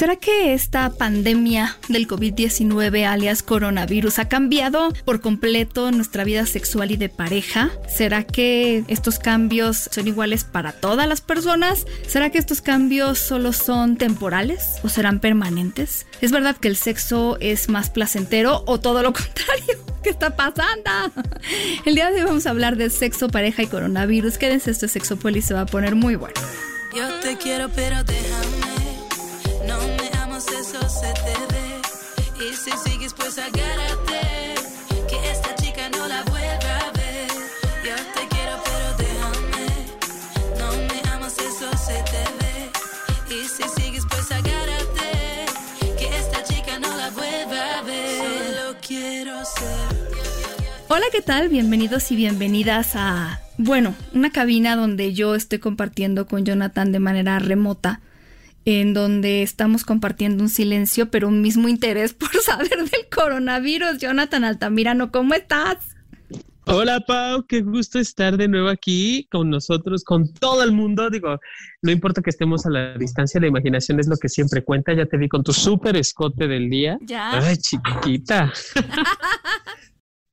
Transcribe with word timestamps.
¿Será 0.00 0.16
que 0.16 0.54
esta 0.54 0.88
pandemia 0.88 1.76
del 1.90 2.08
COVID-19 2.08 3.04
alias 3.04 3.42
coronavirus 3.42 4.18
ha 4.18 4.30
cambiado 4.30 4.94
por 5.04 5.20
completo 5.20 5.90
nuestra 5.90 6.24
vida 6.24 6.46
sexual 6.46 6.90
y 6.90 6.96
de 6.96 7.10
pareja? 7.10 7.70
¿Será 7.86 8.24
que 8.24 8.82
estos 8.88 9.18
cambios 9.18 9.90
son 9.92 10.08
iguales 10.08 10.44
para 10.44 10.72
todas 10.72 11.06
las 11.06 11.20
personas? 11.20 11.84
¿Será 12.08 12.30
que 12.30 12.38
estos 12.38 12.62
cambios 12.62 13.18
solo 13.18 13.52
son 13.52 13.98
temporales 13.98 14.76
o 14.82 14.88
serán 14.88 15.20
permanentes? 15.20 16.06
¿Es 16.22 16.32
verdad 16.32 16.56
que 16.56 16.68
el 16.68 16.76
sexo 16.76 17.36
es 17.38 17.68
más 17.68 17.90
placentero 17.90 18.62
o 18.66 18.80
todo 18.80 19.02
lo 19.02 19.12
contrario? 19.12 19.84
¿Qué 20.02 20.08
está 20.08 20.34
pasando? 20.34 20.90
El 21.84 21.94
día 21.94 22.10
de 22.10 22.20
hoy 22.20 22.24
vamos 22.24 22.46
a 22.46 22.50
hablar 22.50 22.78
de 22.78 22.88
sexo, 22.88 23.28
pareja 23.28 23.64
y 23.64 23.66
coronavirus. 23.66 24.38
Quédense, 24.38 24.70
este 24.70 24.88
Sexopolis 24.88 25.44
se 25.44 25.52
va 25.52 25.60
a 25.60 25.66
poner 25.66 25.94
muy 25.94 26.16
bueno. 26.16 26.40
Yo 26.96 27.06
te 27.20 27.36
quiero, 27.36 27.68
pero 27.68 28.02
déjame 28.02 28.70
eso 30.48 30.88
se 30.88 31.12
te 31.12 31.34
ve. 31.52 32.44
Y 32.44 32.54
si 32.56 32.70
sigues, 32.84 33.12
pues 33.12 33.38
agárrate. 33.38 34.54
Que 35.08 35.30
esta 35.30 35.54
chica 35.56 35.88
no 35.90 36.06
la 36.06 36.22
vuelva 36.24 36.78
a 36.78 36.92
ver. 36.92 37.28
Yo 37.84 37.94
te 38.14 38.28
quiero, 38.34 38.58
pero 38.64 38.88
déjame. 38.96 39.66
No 40.58 40.72
me 40.88 41.10
amas, 41.12 41.36
eso 41.38 41.70
se 41.76 42.02
te 42.10 42.24
ve. 42.40 43.34
Y 43.34 43.46
si 43.46 43.64
sigues, 43.80 44.04
pues 44.08 44.32
agárrate. 44.32 45.46
Que 45.98 46.16
esta 46.16 46.42
chica 46.44 46.78
no 46.78 46.96
la 46.96 47.10
vuelva 47.10 47.78
a 47.78 47.82
ver. 47.82 48.18
Solo 48.18 48.76
quiero 48.86 49.44
ser. 49.44 50.10
Hola, 50.88 51.04
¿qué 51.12 51.20
tal? 51.20 51.48
Bienvenidos 51.50 52.10
y 52.10 52.16
bienvenidas 52.16 52.96
a, 52.96 53.40
bueno, 53.58 53.94
una 54.14 54.30
cabina 54.30 54.74
donde 54.74 55.12
yo 55.12 55.34
estoy 55.34 55.58
compartiendo 55.58 56.26
con 56.26 56.44
Jonathan 56.44 56.92
de 56.92 56.98
manera 56.98 57.38
remota 57.38 58.00
en 58.78 58.94
donde 58.94 59.42
estamos 59.42 59.84
compartiendo 59.84 60.42
un 60.42 60.48
silencio, 60.48 61.10
pero 61.10 61.28
un 61.28 61.42
mismo 61.42 61.68
interés 61.68 62.14
por 62.14 62.32
saber 62.36 62.68
del 62.68 63.08
coronavirus. 63.14 63.98
Jonathan 63.98 64.44
Altamirano, 64.44 65.10
¿cómo 65.10 65.34
estás? 65.34 65.78
Hola 66.66 67.00
Pau, 67.00 67.46
qué 67.48 67.62
gusto 67.62 67.98
estar 67.98 68.36
de 68.36 68.46
nuevo 68.46 68.68
aquí 68.68 69.26
con 69.32 69.50
nosotros, 69.50 70.04
con 70.04 70.32
todo 70.32 70.62
el 70.62 70.70
mundo. 70.70 71.10
Digo, 71.10 71.40
no 71.82 71.90
importa 71.90 72.22
que 72.22 72.30
estemos 72.30 72.64
a 72.64 72.70
la 72.70 72.96
distancia, 72.96 73.40
la 73.40 73.48
imaginación 73.48 73.98
es 73.98 74.06
lo 74.06 74.16
que 74.16 74.28
siempre 74.28 74.62
cuenta. 74.62 74.92
Ya 74.92 75.06
te 75.06 75.16
vi 75.16 75.28
con 75.28 75.42
tu 75.42 75.52
súper 75.52 75.96
escote 75.96 76.46
del 76.46 76.70
día. 76.70 76.96
Ya. 77.00 77.40
Ay, 77.40 77.56
chiquita. 77.56 78.52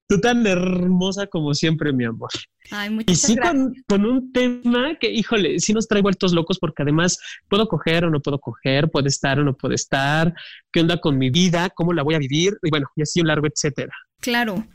Tú 0.07 0.21
tan 0.21 0.47
hermosa 0.47 1.27
como 1.27 1.53
siempre, 1.53 1.91
mi 1.91 2.05
amor. 2.05 2.29
Ay, 2.71 2.89
muchas 2.89 3.13
y 3.13 3.27
sí 3.27 3.35
con, 3.35 3.73
con, 3.87 4.05
un 4.05 4.31
tema 4.31 4.95
que, 4.99 5.11
híjole, 5.11 5.59
sí 5.59 5.73
nos 5.73 5.87
trae 5.87 6.01
vueltos 6.01 6.33
locos 6.33 6.59
porque 6.59 6.83
además 6.83 7.19
puedo 7.49 7.67
coger 7.67 8.05
o 8.05 8.09
no 8.09 8.21
puedo 8.21 8.39
coger, 8.39 8.89
puede 8.89 9.09
estar 9.09 9.39
o 9.39 9.43
no 9.43 9.55
puede 9.55 9.75
estar, 9.75 10.33
qué 10.71 10.79
onda 10.79 11.01
con 11.01 11.17
mi 11.17 11.29
vida, 11.29 11.69
cómo 11.71 11.91
la 11.91 12.03
voy 12.03 12.15
a 12.15 12.19
vivir, 12.19 12.57
y 12.63 12.69
bueno, 12.69 12.87
y 12.95 13.01
así 13.01 13.19
un 13.19 13.27
largo 13.27 13.47
etcétera. 13.47 13.93
Claro, 14.21 14.65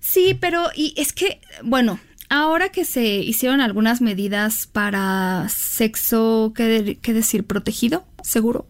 sí, 0.00 0.36
pero 0.40 0.66
y 0.74 0.92
es 0.96 1.12
que, 1.12 1.40
bueno, 1.62 2.00
ahora 2.28 2.70
que 2.70 2.84
se 2.84 3.04
hicieron 3.04 3.60
algunas 3.60 4.00
medidas 4.00 4.66
para 4.66 5.48
sexo, 5.48 6.52
¿qué, 6.54 6.98
qué 7.00 7.12
decir? 7.12 7.46
Protegido, 7.46 8.04
seguro. 8.22 8.68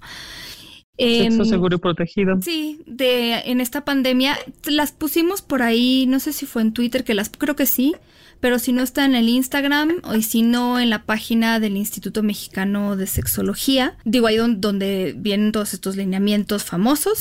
Sexo 1.01 1.45
seguro 1.45 1.77
y 1.77 1.79
protegido. 1.81 2.41
Sí, 2.43 2.83
de 2.87 3.41
en 3.47 3.61
esta 3.61 3.85
pandemia 3.85 4.39
las 4.65 4.93
pusimos 4.93 5.43
por 5.43 5.63
ahí, 5.63 6.07
no 6.07 6.21
sé 6.21 6.33
si 6.33 6.47
fue 6.47 6.63
en 6.63 6.73
Twitter 6.73 7.05
que 7.05 7.15
las 7.15 7.31
creo 7.31 7.57
que 7.57 7.67
sí, 7.67 7.95
pero 8.41 8.59
si 8.59 8.73
no 8.73 8.83
está 8.83 9.05
en 9.05 9.15
el 9.15 9.29
Instagram 9.29 10.01
o 10.05 10.15
y 10.15 10.23
si 10.23 10.43
no 10.43 10.81
en 10.81 10.91
la 10.91 11.03
página 11.03 11.61
del 11.61 11.77
Instituto 11.77 12.23
Mexicano 12.23 12.97
de 12.97 13.07
Sexología, 13.07 13.97
digo 14.05 14.27
ahí 14.27 14.37
donde, 14.37 15.15
vienen 15.17 15.53
todos 15.53 15.75
estos 15.75 15.97
lineamientos 15.97 16.65
famosos. 16.65 17.19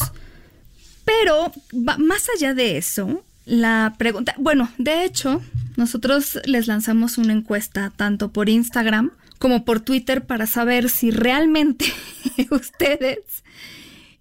Pero 1.06 1.52
más 1.74 2.28
allá 2.36 2.54
de 2.54 2.78
eso, 2.78 3.24
la 3.46 3.96
pregunta, 3.98 4.36
bueno, 4.38 4.70
de 4.78 5.04
hecho, 5.04 5.42
nosotros 5.76 6.40
les 6.46 6.68
lanzamos 6.68 7.18
una 7.18 7.34
encuesta 7.34 7.92
tanto 7.96 8.32
por 8.32 8.48
Instagram 8.48 9.12
como 9.40 9.66
por 9.66 9.80
Twitter 9.80 10.26
para 10.26 10.46
saber 10.46 10.90
si 10.90 11.12
realmente 11.12 11.86
ustedes 12.52 13.44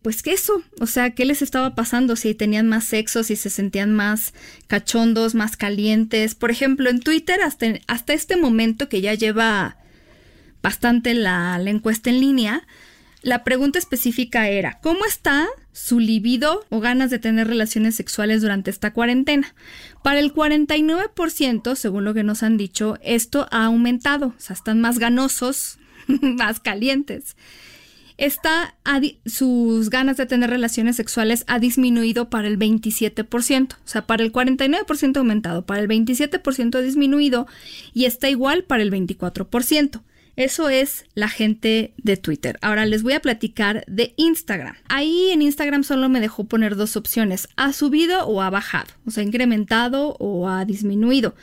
pues 0.02 0.22
que 0.22 0.32
eso, 0.32 0.62
o 0.80 0.86
sea, 0.86 1.10
¿qué 1.10 1.24
les 1.24 1.42
estaba 1.42 1.74
pasando? 1.74 2.14
Si 2.16 2.34
tenían 2.34 2.68
más 2.68 2.84
sexo, 2.84 3.24
si 3.24 3.36
se 3.36 3.50
sentían 3.50 3.92
más 3.92 4.32
cachondos, 4.68 5.34
más 5.34 5.56
calientes. 5.56 6.34
Por 6.34 6.50
ejemplo, 6.50 6.88
en 6.88 7.00
Twitter, 7.00 7.42
hasta, 7.42 7.66
hasta 7.88 8.12
este 8.12 8.36
momento 8.36 8.88
que 8.88 9.00
ya 9.00 9.14
lleva 9.14 9.76
bastante 10.62 11.14
la, 11.14 11.58
la 11.58 11.70
encuesta 11.70 12.10
en 12.10 12.20
línea, 12.20 12.66
la 13.22 13.42
pregunta 13.42 13.78
específica 13.78 14.48
era, 14.48 14.78
¿cómo 14.80 15.04
está 15.04 15.48
su 15.78 16.00
libido 16.00 16.64
o 16.70 16.80
ganas 16.80 17.10
de 17.10 17.18
tener 17.18 17.46
relaciones 17.46 17.94
sexuales 17.94 18.42
durante 18.42 18.70
esta 18.70 18.92
cuarentena? 18.92 19.54
Para 20.02 20.20
el 20.20 20.32
49%, 20.34 21.74
según 21.74 22.04
lo 22.04 22.14
que 22.14 22.24
nos 22.24 22.42
han 22.42 22.56
dicho, 22.56 22.98
esto 23.02 23.48
ha 23.50 23.64
aumentado, 23.64 24.28
o 24.28 24.40
sea, 24.40 24.54
están 24.54 24.80
más 24.80 24.98
ganosos, 24.98 25.78
más 26.06 26.60
calientes 26.60 27.36
está 28.18 28.74
sus 29.24 29.90
ganas 29.90 30.16
de 30.16 30.26
tener 30.26 30.50
relaciones 30.50 30.96
sexuales 30.96 31.44
ha 31.46 31.60
disminuido 31.60 32.28
para 32.28 32.48
el 32.48 32.58
27%, 32.58 33.74
o 33.74 33.76
sea, 33.84 34.06
para 34.06 34.24
el 34.24 34.32
49% 34.32 35.16
aumentado, 35.16 35.64
para 35.64 35.80
el 35.80 35.88
27% 35.88 36.74
ha 36.74 36.82
disminuido 36.82 37.46
y 37.94 38.04
está 38.04 38.28
igual 38.28 38.64
para 38.64 38.82
el 38.82 38.92
24%. 38.92 40.02
Eso 40.38 40.69
es 40.69 41.04
la 41.15 41.28
gente 41.28 41.94
de 41.97 42.16
Twitter. 42.16 42.60
Ahora 42.62 42.87
les 42.87 43.03
voy 43.03 43.15
a 43.15 43.21
platicar 43.21 43.84
de 43.88 44.15
Instagram. 44.16 44.76
Ahí 44.88 45.32
en 45.32 45.43
Instagram 45.43 45.82
solo 45.82 46.09
me 46.09 46.21
dejó 46.21 46.44
poner 46.44 46.76
dos 46.76 46.97
opciones, 46.97 47.49
ha 47.56 47.72
subido 47.72 48.25
o 48.25 48.41
ha 48.41 48.49
bajado, 48.49 48.87
o 49.04 49.10
sea, 49.10 49.25
incrementado 49.25 50.15
o 50.21 50.49
ha 50.49 50.65
disminuido. 50.65 51.34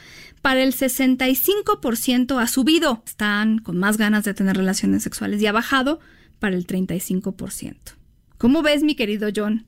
Para 0.41 0.63
el 0.63 0.71
65% 0.71 2.41
ha 2.41 2.47
subido, 2.47 3.03
están 3.05 3.57
con 3.57 3.77
más 3.77 3.97
ganas 3.97 4.23
de 4.23 4.33
tener 4.33 4.55
relaciones 4.55 5.03
sexuales 5.03 5.41
y 5.41 5.47
ha 5.47 5.51
bajado 5.51 5.99
para 6.39 6.55
el 6.55 6.65
35%. 6.65 7.75
¿Cómo 8.37 8.61
ves, 8.61 8.81
mi 8.81 8.95
querido 8.95 9.27
John? 9.35 9.65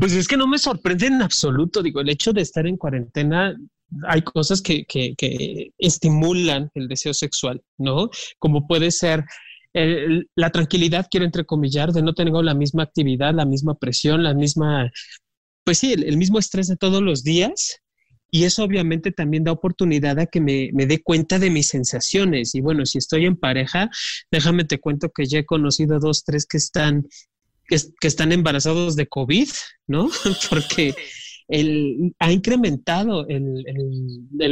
Pues 0.00 0.12
es 0.14 0.26
que 0.26 0.36
no 0.36 0.48
me 0.48 0.58
sorprende 0.58 1.06
en 1.06 1.22
absoluto. 1.22 1.84
Digo, 1.84 2.00
el 2.00 2.08
hecho 2.08 2.32
de 2.32 2.40
estar 2.40 2.66
en 2.66 2.78
cuarentena, 2.78 3.56
hay 4.06 4.22
cosas 4.22 4.60
que, 4.62 4.84
que, 4.84 5.72
estimulan 5.78 6.70
el 6.74 6.88
deseo 6.88 7.14
sexual, 7.14 7.62
¿no? 7.76 8.10
Como 8.38 8.66
puede 8.66 8.90
ser 8.90 9.24
la 10.34 10.50
tranquilidad, 10.50 11.06
quiero 11.10 11.26
entrecomillar, 11.26 11.92
de 11.92 12.02
no 12.02 12.14
tener 12.14 12.32
la 12.34 12.54
misma 12.54 12.82
actividad, 12.82 13.34
la 13.34 13.44
misma 13.44 13.74
presión, 13.74 14.24
la 14.24 14.34
misma, 14.34 14.90
pues 15.64 15.78
sí, 15.78 15.92
el 15.92 16.16
mismo 16.16 16.38
estrés 16.38 16.66
de 16.66 16.76
todos 16.76 17.00
los 17.00 17.22
días 17.22 17.80
y 18.30 18.44
eso 18.44 18.62
obviamente 18.62 19.10
también 19.10 19.44
da 19.44 19.52
oportunidad 19.52 20.18
a 20.18 20.26
que 20.26 20.40
me, 20.40 20.70
dé 20.86 21.02
cuenta 21.02 21.38
de 21.38 21.50
mis 21.50 21.68
sensaciones. 21.68 22.54
Y 22.54 22.60
bueno, 22.60 22.84
si 22.84 22.98
estoy 22.98 23.24
en 23.24 23.36
pareja, 23.36 23.90
déjame 24.30 24.64
te 24.64 24.78
cuento 24.78 25.10
que 25.10 25.26
ya 25.26 25.38
he 25.38 25.46
conocido 25.46 25.98
dos, 25.98 26.24
tres 26.24 26.46
que 26.46 26.58
están, 26.58 27.08
que, 27.66 27.78
están 28.06 28.32
embarazados 28.32 28.96
de 28.96 29.06
COVID, 29.06 29.48
¿no? 29.86 30.10
Porque 30.50 30.94
el, 31.48 32.14
ha 32.18 32.30
incrementado 32.30 33.26
el, 33.26 33.64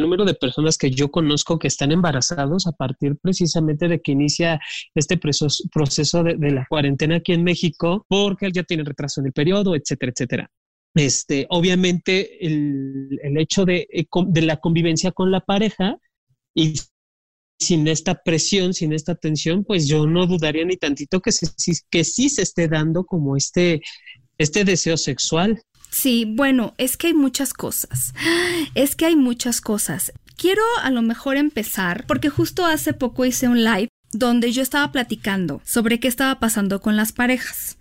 número 0.01 0.25
de 0.25 0.35
personas 0.35 0.79
que 0.79 0.91
yo 0.91 1.11
conozco 1.11 1.59
que 1.59 1.69
están 1.69 1.93
embarazados 1.93 2.67
a 2.67 2.73
partir 2.73 3.17
precisamente 3.21 3.87
de 3.87 4.01
que 4.01 4.13
inicia 4.13 4.59
este 4.95 5.19
proceso, 5.19 6.23
de, 6.23 6.37
de, 6.37 6.51
la 6.51 6.67
cuarentena 6.69 7.17
aquí 7.17 7.33
en 7.33 7.45
México, 7.45 8.07
porque 8.09 8.51
ya 8.51 8.63
tiene 8.63 8.85
retraso 8.85 9.21
en 9.21 9.27
el 9.27 9.33
periodo, 9.33 9.77
etcétera, 9.77 10.13
etcétera. 10.13 10.51
Este, 10.97 11.47
obviamente, 11.51 12.47
el, 12.47 13.37
hecho 13.39 13.67
de, 13.67 13.87
eh, 13.93 14.07
de, 14.29 14.43
la 14.43 14.57
convivencia 14.57 15.13
con 15.13 15.31
la 15.31 15.41
pareja 15.41 15.99
y 16.55 16.75
sin 17.59 17.87
esta 17.87 18.23
presión, 18.23 18.73
sin 18.73 18.95
esta 18.95 19.15
tensión, 19.15 19.63
pues 19.65 19.87
yo 19.87 20.07
no 20.07 20.27
dudaría 20.27 20.65
ni 20.65 20.79
tantito 20.79 21.21
que, 21.21 21.31
que 21.91 22.05
sí 22.05 22.29
se 22.31 22.43
esté 22.43 22.69
dando 22.69 23.05
como 23.05 23.37
este, 23.37 23.83
este 24.39 24.65
deseo 24.65 24.97
sexual. 24.97 25.63
Sí, 25.91 26.25
bueno, 26.27 26.75
es 26.79 26.97
que 26.97 27.09
hay 27.09 27.15
muchas 27.15 27.53
cosas. 27.53 28.15
Es 28.75 28.97
que 28.97 29.07
hay 29.07 29.17
muchas 29.17 29.61
cosas. 29.61 30.13
Quiero 30.37 30.63
a 30.83 30.91
lo 30.91 31.03
mejor 31.03 31.37
empezar, 31.37 32.05
porque 32.07 32.29
justo 32.29 32.67
hace 32.67 32.93
poco 32.93 33.25
hice 33.25 33.49
un 33.49 33.65
live 33.65 33.89
donde 34.13 34.53
yo 34.53 34.63
estaba 34.63 34.93
platicando 34.93 35.61
sobre 35.65 36.01
qué 36.01 36.09
estaba 36.09 36.39
pasando 36.39 36.81
con 36.81 36.97
las 36.97 37.13
parejas. 37.13 37.77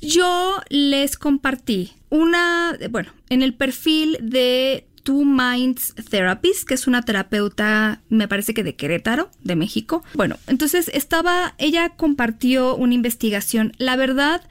Yo 0.00 0.60
les 0.68 1.16
compartí 1.16 1.92
una, 2.08 2.76
bueno, 2.90 3.12
en 3.28 3.42
el 3.42 3.54
perfil 3.54 4.18
de 4.20 4.86
Two 5.02 5.24
Minds 5.24 5.94
Therapist, 6.10 6.66
que 6.66 6.74
es 6.74 6.86
una 6.86 7.02
terapeuta, 7.02 8.02
me 8.08 8.28
parece 8.28 8.54
que 8.54 8.64
de 8.64 8.76
Querétaro, 8.76 9.30
de 9.42 9.56
México. 9.56 10.02
Bueno, 10.14 10.36
entonces 10.46 10.90
estaba, 10.92 11.54
ella 11.58 11.90
compartió 11.90 12.76
una 12.76 12.94
investigación. 12.94 13.72
La 13.78 13.96
verdad, 13.96 14.42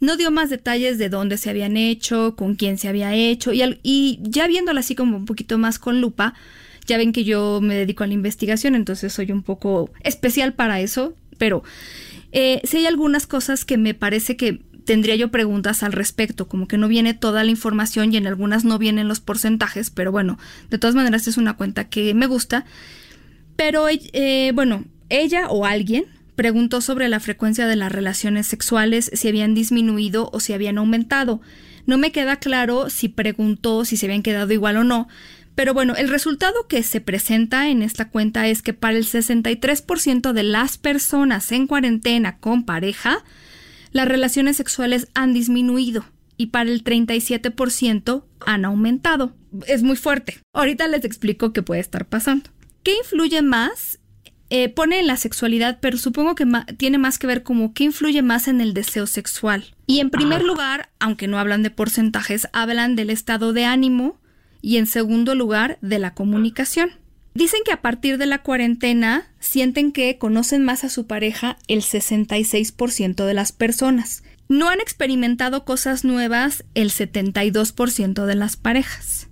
no 0.00 0.16
dio 0.16 0.30
más 0.30 0.50
detalles 0.50 0.98
de 0.98 1.08
dónde 1.08 1.36
se 1.36 1.50
habían 1.50 1.76
hecho, 1.76 2.36
con 2.36 2.54
quién 2.54 2.78
se 2.78 2.88
había 2.88 3.14
hecho, 3.14 3.52
y, 3.52 3.62
y 3.82 4.18
ya 4.22 4.46
viéndola 4.46 4.80
así 4.80 4.94
como 4.94 5.16
un 5.16 5.24
poquito 5.24 5.58
más 5.58 5.78
con 5.78 6.00
lupa, 6.00 6.34
ya 6.86 6.98
ven 6.98 7.12
que 7.12 7.24
yo 7.24 7.60
me 7.62 7.74
dedico 7.74 8.04
a 8.04 8.06
la 8.06 8.14
investigación, 8.14 8.74
entonces 8.74 9.12
soy 9.12 9.32
un 9.32 9.42
poco 9.42 9.90
especial 10.02 10.52
para 10.52 10.80
eso, 10.80 11.14
pero 11.38 11.62
eh, 12.32 12.60
sí 12.64 12.78
hay 12.78 12.86
algunas 12.86 13.26
cosas 13.26 13.64
que 13.64 13.78
me 13.78 13.94
parece 13.94 14.36
que 14.36 14.60
tendría 14.84 15.16
yo 15.16 15.30
preguntas 15.30 15.82
al 15.82 15.92
respecto, 15.92 16.46
como 16.46 16.68
que 16.68 16.78
no 16.78 16.88
viene 16.88 17.14
toda 17.14 17.42
la 17.44 17.50
información 17.50 18.12
y 18.12 18.16
en 18.16 18.26
algunas 18.26 18.64
no 18.64 18.78
vienen 18.78 19.08
los 19.08 19.20
porcentajes, 19.20 19.90
pero 19.90 20.12
bueno, 20.12 20.38
de 20.68 20.78
todas 20.78 20.94
maneras 20.94 21.26
es 21.26 21.36
una 21.36 21.56
cuenta 21.56 21.88
que 21.88 22.12
me 22.12 22.26
gusta. 22.26 22.66
Pero 23.56 23.86
eh, 23.88 24.52
bueno, 24.54 24.84
ella 25.08 25.48
o 25.48 25.64
alguien 25.64 26.06
preguntó 26.36 26.80
sobre 26.80 27.08
la 27.08 27.20
frecuencia 27.20 27.66
de 27.66 27.76
las 27.76 27.92
relaciones 27.92 28.46
sexuales, 28.46 29.10
si 29.14 29.28
habían 29.28 29.54
disminuido 29.54 30.30
o 30.32 30.40
si 30.40 30.52
habían 30.52 30.78
aumentado. 30.78 31.40
No 31.86 31.98
me 31.98 32.12
queda 32.12 32.36
claro 32.36 32.90
si 32.90 33.08
preguntó 33.08 33.84
si 33.84 33.96
se 33.96 34.06
habían 34.06 34.22
quedado 34.22 34.52
igual 34.52 34.78
o 34.78 34.84
no, 34.84 35.08
pero 35.54 35.72
bueno, 35.72 35.94
el 35.96 36.08
resultado 36.08 36.66
que 36.66 36.82
se 36.82 37.00
presenta 37.00 37.68
en 37.68 37.82
esta 37.82 38.08
cuenta 38.08 38.48
es 38.48 38.62
que 38.62 38.74
para 38.74 38.96
el 38.96 39.04
63% 39.04 40.32
de 40.32 40.42
las 40.42 40.78
personas 40.78 41.52
en 41.52 41.66
cuarentena 41.66 42.38
con 42.38 42.64
pareja, 42.64 43.24
las 43.92 44.08
relaciones 44.08 44.56
sexuales 44.56 45.08
han 45.14 45.32
disminuido 45.32 46.04
y 46.36 46.46
para 46.46 46.70
el 46.70 46.82
37% 46.82 48.24
han 48.44 48.64
aumentado. 48.64 49.36
Es 49.68 49.84
muy 49.84 49.96
fuerte. 49.96 50.40
Ahorita 50.52 50.88
les 50.88 51.04
explico 51.04 51.52
qué 51.52 51.62
puede 51.62 51.80
estar 51.80 52.06
pasando. 52.06 52.50
¿Qué 52.82 52.96
influye 52.98 53.40
más? 53.40 54.00
Eh, 54.50 54.68
pone 54.68 55.00
en 55.00 55.06
la 55.06 55.16
sexualidad, 55.16 55.78
pero 55.80 55.96
supongo 55.96 56.34
que 56.34 56.46
tiene 56.76 56.98
más 56.98 57.18
que 57.18 57.26
ver 57.26 57.42
como 57.42 57.72
qué 57.72 57.84
influye 57.84 58.22
más 58.22 58.46
en 58.46 58.60
el 58.60 58.74
deseo 58.74 59.06
sexual. 59.06 59.74
Y 59.86 60.00
en 60.00 60.10
primer 60.10 60.42
lugar, 60.42 60.90
aunque 61.00 61.28
no 61.28 61.38
hablan 61.38 61.62
de 61.62 61.70
porcentajes, 61.70 62.48
hablan 62.52 62.94
del 62.96 63.10
estado 63.10 63.52
de 63.52 63.64
ánimo 63.64 64.18
y 64.60 64.76
en 64.76 64.86
segundo 64.86 65.34
lugar 65.34 65.78
de 65.80 65.98
la 65.98 66.14
comunicación. 66.14 66.90
Dicen 67.34 67.60
que 67.64 67.72
a 67.72 67.82
partir 67.82 68.16
de 68.16 68.26
la 68.26 68.42
cuarentena 68.42 69.26
sienten 69.40 69.90
que 69.90 70.18
conocen 70.18 70.64
más 70.64 70.84
a 70.84 70.88
su 70.88 71.06
pareja 71.06 71.58
el 71.66 71.82
66% 71.82 73.24
de 73.24 73.34
las 73.34 73.50
personas. 73.50 74.22
No 74.48 74.68
han 74.68 74.80
experimentado 74.80 75.64
cosas 75.64 76.04
nuevas 76.04 76.64
el 76.74 76.90
72% 76.90 78.24
de 78.24 78.34
las 78.36 78.56
parejas. 78.56 79.28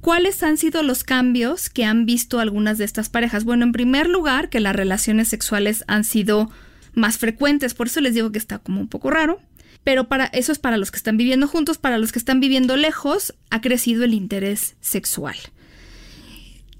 ¿Cuáles 0.00 0.42
han 0.42 0.56
sido 0.56 0.82
los 0.82 1.04
cambios 1.04 1.68
que 1.68 1.84
han 1.84 2.06
visto 2.06 2.40
algunas 2.40 2.78
de 2.78 2.84
estas 2.84 3.10
parejas? 3.10 3.44
Bueno, 3.44 3.64
en 3.64 3.72
primer 3.72 4.08
lugar, 4.08 4.48
que 4.48 4.60
las 4.60 4.74
relaciones 4.74 5.28
sexuales 5.28 5.84
han 5.88 6.04
sido 6.04 6.50
más 6.94 7.18
frecuentes, 7.18 7.74
por 7.74 7.88
eso 7.88 8.00
les 8.00 8.14
digo 8.14 8.32
que 8.32 8.38
está 8.38 8.58
como 8.58 8.80
un 8.80 8.88
poco 8.88 9.10
raro. 9.10 9.40
Pero 9.84 10.08
para 10.08 10.26
eso 10.26 10.52
es 10.52 10.58
para 10.58 10.76
los 10.76 10.90
que 10.90 10.98
están 10.98 11.16
viviendo 11.16 11.48
juntos, 11.48 11.78
para 11.78 11.98
los 11.98 12.12
que 12.12 12.18
están 12.18 12.40
viviendo 12.40 12.76
lejos, 12.76 13.34
ha 13.50 13.60
crecido 13.60 14.04
el 14.04 14.14
interés 14.14 14.76
sexual. 14.80 15.36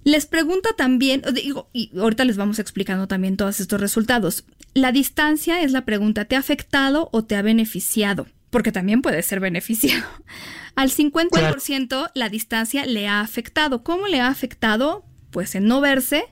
Les 0.05 0.27
pregunta 0.27 0.71
también, 0.77 1.23
digo, 1.35 1.69
y 1.73 1.91
ahorita 1.99 2.25
les 2.25 2.37
vamos 2.37 2.59
explicando 2.59 3.07
también 3.07 3.37
todos 3.37 3.61
estos 3.61 3.81
resultados. 3.81 4.45
La 4.73 4.93
distancia 4.93 5.63
es 5.63 5.73
la 5.73 5.85
pregunta, 5.85 6.25
¿te 6.25 6.37
ha 6.37 6.39
afectado 6.39 7.11
o 7.13 7.25
te 7.25 7.37
ha 7.37 7.43
beneficiado? 7.43 8.27
Porque 8.51 8.73
también 8.73 9.03
puede 9.03 9.23
ser 9.23 9.41
beneficiado. 9.41 10.07
Al 10.75 10.91
50% 10.91 12.11
la 12.15 12.29
distancia 12.29 12.85
le 12.87 13.09
ha 13.09 13.21
afectado. 13.21 13.83
¿Cómo 13.83 14.07
le 14.07 14.21
ha 14.21 14.29
afectado? 14.29 15.05
Pues 15.31 15.55
en 15.55 15.67
no 15.67 15.81
verse 15.81 16.25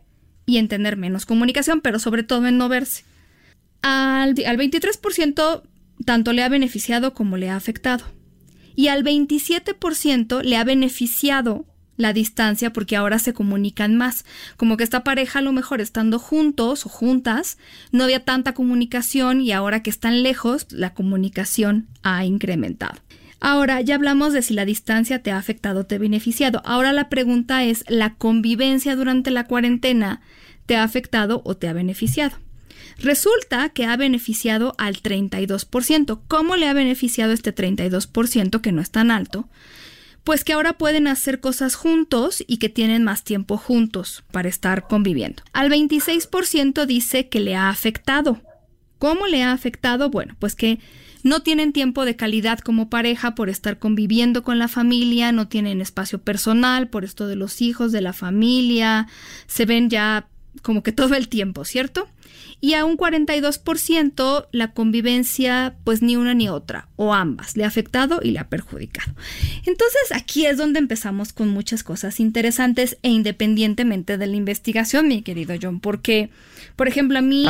y 0.47 0.59
en 0.59 0.69
tener 0.69 0.97
menos 0.97 1.27
comunicación, 1.27 1.81
pero 1.81 1.99
sobre 1.99 2.23
todo 2.23 2.47
en 2.47 2.59
no 2.59 2.69
verse. 2.69 3.05
Al, 3.83 4.31
al 4.47 4.57
23% 4.59 5.63
tanto 6.05 6.33
le 6.33 6.43
ha 6.43 6.49
beneficiado 6.49 7.15
como 7.15 7.37
le 7.37 7.51
ha 7.51 7.57
afectado. 7.57 8.05
Y 8.75 8.89
al 8.89 9.05
27% 9.05 10.43
le 10.43 10.57
ha 10.57 10.65
beneficiado 10.65 11.67
la 11.99 12.15
distancia 12.15 12.73
porque 12.73 12.97
ahora 12.97 13.19
se 13.19 13.35
comunican 13.35 13.97
más. 13.97 14.25
Como 14.57 14.79
que 14.79 14.85
esta 14.85 15.05
pareja 15.05 15.41
a 15.41 15.43
lo 15.43 15.53
mejor 15.53 15.83
estando 15.83 16.19
juntos 16.19 16.87
o 16.87 16.89
juntas, 16.89 17.59
no 17.93 18.05
había 18.05 18.25
tanta 18.25 18.55
comunicación 18.55 19.43
y 19.43 19.53
ahora 19.53 19.83
que 19.83 19.91
están 19.91 20.23
lejos, 20.23 20.67
la 20.71 20.95
comunicación 20.95 21.89
ha 22.03 22.25
incrementado. 22.25 22.99
Ahora 23.41 23.81
ya 23.81 23.97
hablamos 23.97 24.33
de 24.33 24.43
si 24.43 24.55
la 24.55 24.65
distancia 24.65 25.23
te 25.23 25.31
ha 25.31 25.37
afectado 25.37 25.81
o 25.81 25.87
te 25.87 25.97
ha 25.97 25.99
beneficiado. 25.99 26.63
Ahora 26.65 26.93
la 26.93 27.09
pregunta 27.09 27.65
es, 27.65 27.85
¿la 27.89 28.15
convivencia 28.15 28.97
durante 28.97 29.31
la 29.31 29.45
cuarentena 29.45 30.23
te 30.67 30.77
ha 30.77 30.83
afectado 30.83 31.43
o 31.45 31.57
te 31.57 31.69
ha 31.69 31.73
beneficiado? 31.73 32.37
Resulta 32.99 33.69
que 33.69 33.85
ha 33.87 33.97
beneficiado 33.97 34.75
al 34.77 34.97
32%. 34.97 36.21
¿Cómo 36.27 36.57
le 36.57 36.69
ha 36.69 36.73
beneficiado 36.73 37.33
este 37.33 37.55
32% 37.55 38.61
que 38.61 38.73
no 38.73 38.83
es 38.83 38.91
tan 38.91 39.13
alto? 39.13 39.49
Pues 40.29 40.45
que 40.45 40.53
ahora 40.53 40.75
pueden 40.75 41.07
hacer 41.07 41.41
cosas 41.41 41.75
juntos 41.75 42.45
y 42.47 42.59
que 42.59 42.69
tienen 42.69 43.03
más 43.03 43.25
tiempo 43.25 43.57
juntos 43.57 44.25
para 44.31 44.51
estar 44.51 44.87
conviviendo. 44.87 45.43
Al 45.55 45.71
26% 45.71 46.85
dice 46.85 47.31
que 47.31 47.41
le 47.41 47.57
ha 47.57 47.71
afectado. 47.71 48.39
¿Cómo 48.99 49.27
le 49.27 49.43
ha 49.43 49.53
afectado? 49.53 50.11
Bueno, 50.11 50.37
pues 50.39 50.55
que 50.55 50.81
no 51.23 51.41
tienen 51.41 51.73
tiempo 51.73 52.05
de 52.05 52.15
calidad 52.15 52.59
como 52.59 52.91
pareja 52.91 53.35
por 53.35 53.49
estar 53.49 53.79
conviviendo 53.79 54.43
con 54.43 54.59
la 54.59 54.69
familia, 54.69 55.33
no 55.33 55.49
tienen 55.49 55.81
espacio 55.81 56.19
personal 56.19 56.89
por 56.89 57.05
esto 57.05 57.27
de 57.27 57.37
los 57.37 57.63
hijos, 57.63 57.91
de 57.91 58.03
la 58.03 58.13
familia, 58.13 59.07
se 59.47 59.65
ven 59.65 59.89
ya 59.89 60.29
como 60.63 60.83
que 60.83 60.93
todo 60.93 61.15
el 61.15 61.29
tiempo, 61.29 61.65
¿cierto? 61.65 62.09
y 62.61 62.75
a 62.75 62.85
un 62.85 62.97
42% 62.97 64.49
la 64.51 64.73
convivencia 64.73 65.77
pues 65.85 66.03
ni 66.03 66.17
una 66.17 66.35
ni 66.35 66.49
otra 66.49 66.89
o 66.97 67.15
ambas 67.15 67.57
le 67.57 67.65
ha 67.65 67.69
afectado 67.69 68.21
y 68.23 68.33
le 68.33 68.41
ha 68.41 68.49
perjudicado. 68.49 69.13
Entonces 69.65 70.13
aquí 70.13 70.47
es 70.47 70.57
donde 70.57 70.79
empezamos 70.79 71.33
con 71.33 71.49
muchas 71.49 71.85
cosas 71.85 72.19
interesantes 72.19 72.99
e 73.03 73.11
independientemente 73.11 74.19
de 74.19 74.27
la 74.27 74.37
investigación, 74.37 75.09
mi 75.09 75.23
querido 75.23 75.55
John, 75.61 75.81
porque 75.81 76.31
por 76.75 76.89
ejemplo 76.89 77.19
a 77.19 77.23
mí 77.23 77.47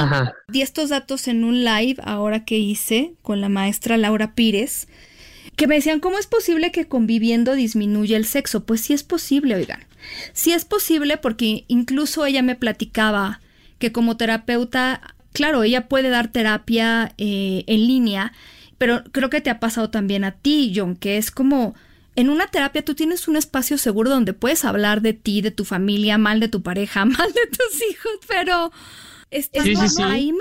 di 0.49 0.63
estos 0.63 0.91
datos 0.91 1.29
en 1.29 1.45
un 1.45 1.65
live 1.65 1.97
ahora 2.05 2.45
que 2.45 2.59
hice 2.59 3.15
con 3.23 3.41
la 3.41 3.49
maestra 3.49 3.97
Laura 3.97 4.35
Pires 4.35 4.89
que 5.59 5.67
me 5.67 5.75
decían, 5.75 5.99
¿cómo 5.99 6.19
es 6.19 6.29
posible 6.29 6.71
que 6.71 6.87
conviviendo 6.87 7.55
disminuya 7.55 8.17
el 8.17 8.27
sexo? 8.27 8.65
Pues 8.65 8.81
sí 8.81 8.93
es 8.93 9.03
posible, 9.03 9.57
oigan. 9.57 9.85
Sí 10.33 10.53
es 10.53 10.65
posible 10.65 11.17
porque 11.17 11.65
incluso 11.67 12.25
ella 12.25 12.43
me 12.45 12.55
platicaba 12.55 13.41
que 13.81 13.91
como 13.91 14.17
terapeuta, 14.17 15.17
claro, 15.33 15.65
ella 15.65 15.89
puede 15.89 16.11
dar 16.11 16.29
terapia 16.29 17.13
eh, 17.19 17.65
en 17.67 17.89
línea, 17.89 18.33
pero 18.79 19.03
creo 19.11 19.31
que 19.31 19.41
te 19.41 19.51
ha 19.51 19.59
pasado 19.59 19.91
también 19.91 20.23
a 20.23 20.31
ti, 20.31 20.73
John, 20.75 20.95
que 20.95 21.17
es 21.17 21.33
como 21.33 21.75
en 22.15 22.31
una 22.31 22.47
terapia 22.47 22.85
tú 22.85 22.95
tienes 22.95 23.27
un 23.27 23.35
espacio 23.35 23.79
seguro 23.79 24.11
donde 24.11 24.35
puedes 24.35 24.65
hablar 24.65 25.03
de 25.03 25.13
ti, 25.13 25.41
de 25.41 25.51
tu 25.51 25.65
familia, 25.65 26.19
mal 26.19 26.39
de 26.39 26.49
tu 26.49 26.63
pareja, 26.63 27.05
mal 27.05 27.33
de 27.33 27.47
tus 27.49 27.83
hijos, 27.91 28.13
pero 28.29 28.71
estás 29.33 29.99
ahí 29.99 30.33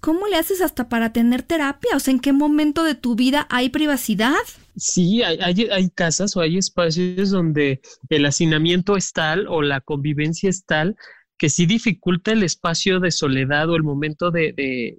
¿cómo 0.00 0.26
le 0.26 0.36
haces 0.36 0.60
hasta 0.60 0.88
para 0.88 1.12
tener 1.12 1.42
terapia? 1.42 1.96
O 1.96 2.00
sea, 2.00 2.12
¿en 2.12 2.20
qué 2.20 2.32
momento 2.32 2.84
de 2.84 2.94
tu 2.94 3.14
vida 3.14 3.46
hay 3.50 3.68
privacidad? 3.68 4.36
Sí, 4.76 5.22
hay, 5.22 5.38
hay, 5.40 5.68
hay 5.70 5.90
casas 5.90 6.36
o 6.36 6.40
hay 6.40 6.56
espacios 6.56 7.30
donde 7.30 7.80
el 8.08 8.26
hacinamiento 8.26 8.96
es 8.96 9.12
tal 9.12 9.46
o 9.48 9.62
la 9.62 9.80
convivencia 9.80 10.48
es 10.48 10.64
tal 10.64 10.96
que 11.40 11.48
sí 11.48 11.64
dificulta 11.64 12.32
el 12.32 12.42
espacio 12.42 13.00
de 13.00 13.10
soledad 13.10 13.70
o 13.70 13.74
el 13.74 13.82
momento 13.82 14.30
de, 14.30 14.98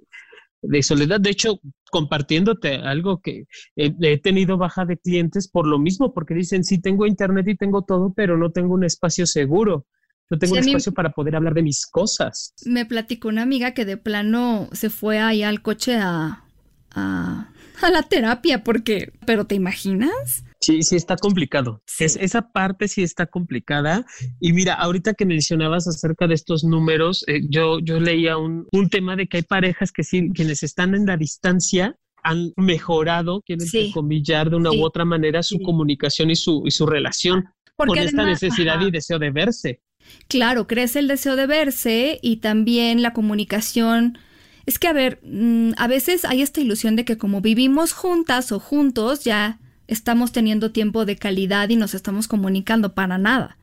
soledad. 0.82 1.20
De 1.20 1.30
hecho, 1.30 1.60
compartiéndote 1.88 2.74
algo 2.74 3.20
que 3.20 3.44
he, 3.76 4.18
tenido 4.18 4.58
baja 4.58 4.84
de 4.84 4.98
clientes 4.98 5.48
por 5.48 5.68
lo 5.68 5.78
mismo, 5.78 6.12
porque 6.12 6.34
dicen, 6.34 6.64
sí, 6.64 6.80
tengo 6.80 7.06
internet 7.06 7.46
y 7.46 7.56
tengo 7.56 7.82
todo, 7.82 8.12
pero 8.12 8.36
no 8.36 8.50
tengo 8.50 8.74
un 8.74 8.82
espacio 8.82 9.24
seguro. 9.24 9.86
No 10.32 10.38
tengo 10.38 10.54
un 10.54 10.60
espacio 10.60 10.92
para 10.92 11.10
poder 11.10 11.36
hablar 11.36 11.52
de 11.52 11.62
mis 11.62 11.84
cosas. 11.84 12.54
Me 12.64 12.86
platicó 12.86 13.28
una 13.28 13.42
amiga 13.42 13.74
que 13.74 13.84
de 13.84 13.98
plano 13.98 14.70
se 14.72 14.88
fue 14.88 15.18
ahí 15.18 15.42
al 15.42 15.60
coche 15.60 15.96
a, 15.96 16.42
a, 16.90 17.52
a 17.82 17.90
la 17.90 18.02
terapia, 18.02 18.64
porque, 18.64 19.12
pero 19.26 19.44
¿te 19.44 19.56
imaginas? 19.56 20.42
Sí, 20.58 20.82
sí 20.84 20.96
está 20.96 21.16
complicado. 21.16 21.82
Es, 21.98 22.16
esa 22.16 22.50
parte 22.50 22.88
sí 22.88 23.02
está 23.02 23.26
complicada. 23.26 24.06
Y 24.40 24.54
mira, 24.54 24.72
ahorita 24.72 25.12
que 25.12 25.26
mencionabas 25.26 25.86
acerca 25.86 26.26
de 26.26 26.32
estos 26.32 26.64
números, 26.64 27.26
eh, 27.28 27.42
yo, 27.50 27.78
yo 27.80 28.00
leía 28.00 28.38
un, 28.38 28.66
un, 28.72 28.88
tema 28.88 29.16
de 29.16 29.26
que 29.26 29.36
hay 29.36 29.42
parejas 29.42 29.92
que 29.92 30.02
sí, 30.02 30.30
quienes 30.32 30.62
están 30.62 30.94
en 30.94 31.04
la 31.04 31.18
distancia 31.18 31.94
han 32.22 32.54
mejorado, 32.56 33.42
quieren 33.42 33.68
comillar 33.92 34.48
de 34.48 34.56
una 34.56 34.70
u 34.70 34.82
otra 34.82 35.04
manera 35.04 35.42
su 35.42 35.60
comunicación 35.60 36.30
y 36.30 36.36
su, 36.36 36.62
y 36.64 36.70
su 36.70 36.86
relación 36.86 37.44
con 37.76 37.98
esta 37.98 38.24
necesidad 38.24 38.80
y 38.80 38.90
deseo 38.90 39.18
de 39.18 39.30
verse. 39.30 39.81
Claro, 40.28 40.66
crece 40.66 40.98
el 40.98 41.08
deseo 41.08 41.36
de 41.36 41.46
verse 41.46 42.18
y 42.22 42.36
también 42.36 43.02
la 43.02 43.12
comunicación 43.12 44.18
es 44.66 44.78
que, 44.78 44.88
a 44.88 44.92
ver, 44.92 45.20
mm, 45.24 45.72
a 45.76 45.88
veces 45.88 46.24
hay 46.24 46.42
esta 46.42 46.60
ilusión 46.60 46.96
de 46.96 47.04
que 47.04 47.18
como 47.18 47.40
vivimos 47.40 47.92
juntas 47.92 48.52
o 48.52 48.60
juntos, 48.60 49.24
ya 49.24 49.58
estamos 49.88 50.32
teniendo 50.32 50.70
tiempo 50.70 51.04
de 51.04 51.16
calidad 51.16 51.68
y 51.68 51.76
nos 51.76 51.94
estamos 51.94 52.28
comunicando 52.28 52.94
para 52.94 53.18
nada. 53.18 53.56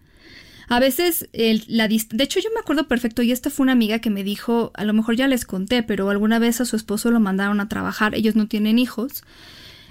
A 0.68 0.80
veces, 0.80 1.28
el, 1.34 1.64
la 1.68 1.88
de 1.88 2.24
hecho 2.24 2.40
yo 2.40 2.50
me 2.54 2.60
acuerdo 2.60 2.88
perfecto 2.88 3.24
y 3.24 3.32
esta 3.32 3.50
fue 3.50 3.64
una 3.64 3.72
amiga 3.72 4.00
que 4.00 4.12
me 4.12 4.24
dijo, 4.24 4.72
a 4.76 4.86
lo 4.86 4.94
mejor 4.94 5.16
ya 5.16 5.28
les 5.28 5.46
conté, 5.46 5.82
pero 5.82 6.10
alguna 6.12 6.38
vez 6.38 6.62
a 6.62 6.66
su 6.66 6.76
esposo 6.76 7.10
lo 7.10 7.20
mandaron 7.20 7.60
a 7.60 7.68
trabajar, 7.68 8.14
ellos 8.14 8.36
no 8.36 8.48
tienen 8.48 8.78
hijos, 8.78 9.24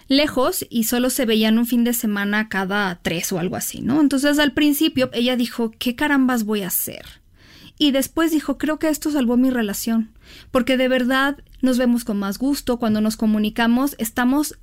lejos 0.08 0.66
y 0.68 0.84
solo 0.84 1.10
se 1.10 1.26
veían 1.26 1.58
un 1.58 1.66
fin 1.66 1.84
de 1.84 1.92
semana 1.92 2.48
cada 2.48 2.98
tres 3.02 3.32
o 3.32 3.38
algo 3.38 3.56
así, 3.56 3.80
¿no? 3.80 4.00
Entonces 4.00 4.38
al 4.38 4.52
principio 4.52 5.10
ella 5.12 5.36
dijo, 5.36 5.70
¿qué 5.78 5.94
carambas 5.94 6.44
voy 6.44 6.62
a 6.62 6.68
hacer? 6.68 7.04
Y 7.78 7.92
después 7.92 8.32
dijo, 8.32 8.58
creo 8.58 8.78
que 8.78 8.88
esto 8.88 9.10
salvó 9.10 9.36
mi 9.36 9.50
relación, 9.50 10.10
porque 10.50 10.76
de 10.76 10.88
verdad 10.88 11.38
nos 11.60 11.78
vemos 11.78 12.04
con 12.04 12.18
más 12.18 12.38
gusto, 12.38 12.78
cuando 12.78 13.00
nos 13.00 13.16
comunicamos 13.16 13.94
estamos 13.98 14.58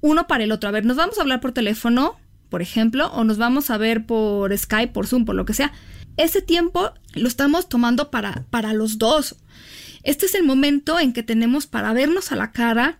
uno 0.00 0.26
para 0.26 0.44
el 0.44 0.52
otro. 0.52 0.68
A 0.68 0.72
ver, 0.72 0.84
nos 0.84 0.96
vamos 0.96 1.18
a 1.18 1.22
hablar 1.22 1.40
por 1.40 1.52
teléfono, 1.52 2.16
por 2.48 2.62
ejemplo, 2.62 3.08
o 3.12 3.24
nos 3.24 3.38
vamos 3.38 3.70
a 3.70 3.78
ver 3.78 4.06
por 4.06 4.56
Skype, 4.56 4.92
por 4.92 5.06
Zoom, 5.06 5.24
por 5.24 5.36
lo 5.36 5.44
que 5.44 5.54
sea. 5.54 5.72
Ese 6.16 6.42
tiempo 6.42 6.92
lo 7.14 7.28
estamos 7.28 7.68
tomando 7.68 8.10
para, 8.10 8.44
para 8.50 8.72
los 8.72 8.98
dos. 8.98 9.36
Este 10.02 10.26
es 10.26 10.34
el 10.34 10.44
momento 10.44 10.98
en 10.98 11.12
que 11.12 11.22
tenemos 11.22 11.66
para 11.66 11.92
vernos 11.92 12.32
a 12.32 12.36
la 12.36 12.50
cara, 12.50 12.98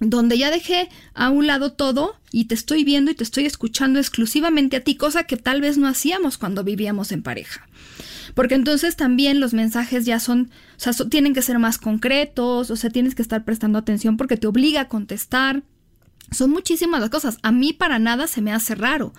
donde 0.00 0.38
ya 0.38 0.50
dejé 0.50 0.88
a 1.14 1.30
un 1.30 1.46
lado 1.46 1.72
todo 1.72 2.16
y 2.32 2.46
te 2.46 2.54
estoy 2.54 2.84
viendo 2.84 3.10
y 3.10 3.14
te 3.14 3.24
estoy 3.24 3.46
escuchando 3.46 3.98
exclusivamente 3.98 4.76
a 4.76 4.80
ti, 4.80 4.96
cosa 4.96 5.24
que 5.24 5.36
tal 5.36 5.60
vez 5.60 5.78
no 5.78 5.86
hacíamos 5.86 6.38
cuando 6.38 6.64
vivíamos 6.64 7.12
en 7.12 7.22
pareja. 7.22 7.68
Porque 8.34 8.56
entonces 8.56 8.96
también 8.96 9.38
los 9.38 9.54
mensajes 9.54 10.04
ya 10.04 10.18
son, 10.18 10.50
o 10.76 10.80
sea, 10.80 10.92
tienen 11.08 11.34
que 11.34 11.42
ser 11.42 11.58
más 11.58 11.78
concretos, 11.78 12.70
o 12.70 12.76
sea, 12.76 12.90
tienes 12.90 13.14
que 13.14 13.22
estar 13.22 13.44
prestando 13.44 13.78
atención 13.78 14.16
porque 14.16 14.36
te 14.36 14.48
obliga 14.48 14.82
a 14.82 14.88
contestar. 14.88 15.62
Son 16.32 16.50
muchísimas 16.50 17.00
las 17.00 17.10
cosas. 17.10 17.38
A 17.42 17.52
mí 17.52 17.72
para 17.72 18.00
nada 18.00 18.26
se 18.26 18.40
me 18.40 18.52
hace 18.52 18.74
raro. 18.74 19.12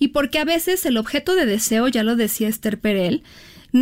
Y 0.00 0.08
porque 0.08 0.40
a 0.40 0.44
veces 0.44 0.84
el 0.86 0.96
objeto 0.96 1.36
de 1.36 1.46
deseo, 1.46 1.86
ya 1.86 2.02
lo 2.02 2.16
decía 2.16 2.48
Esther 2.48 2.80
Perel, 2.80 3.22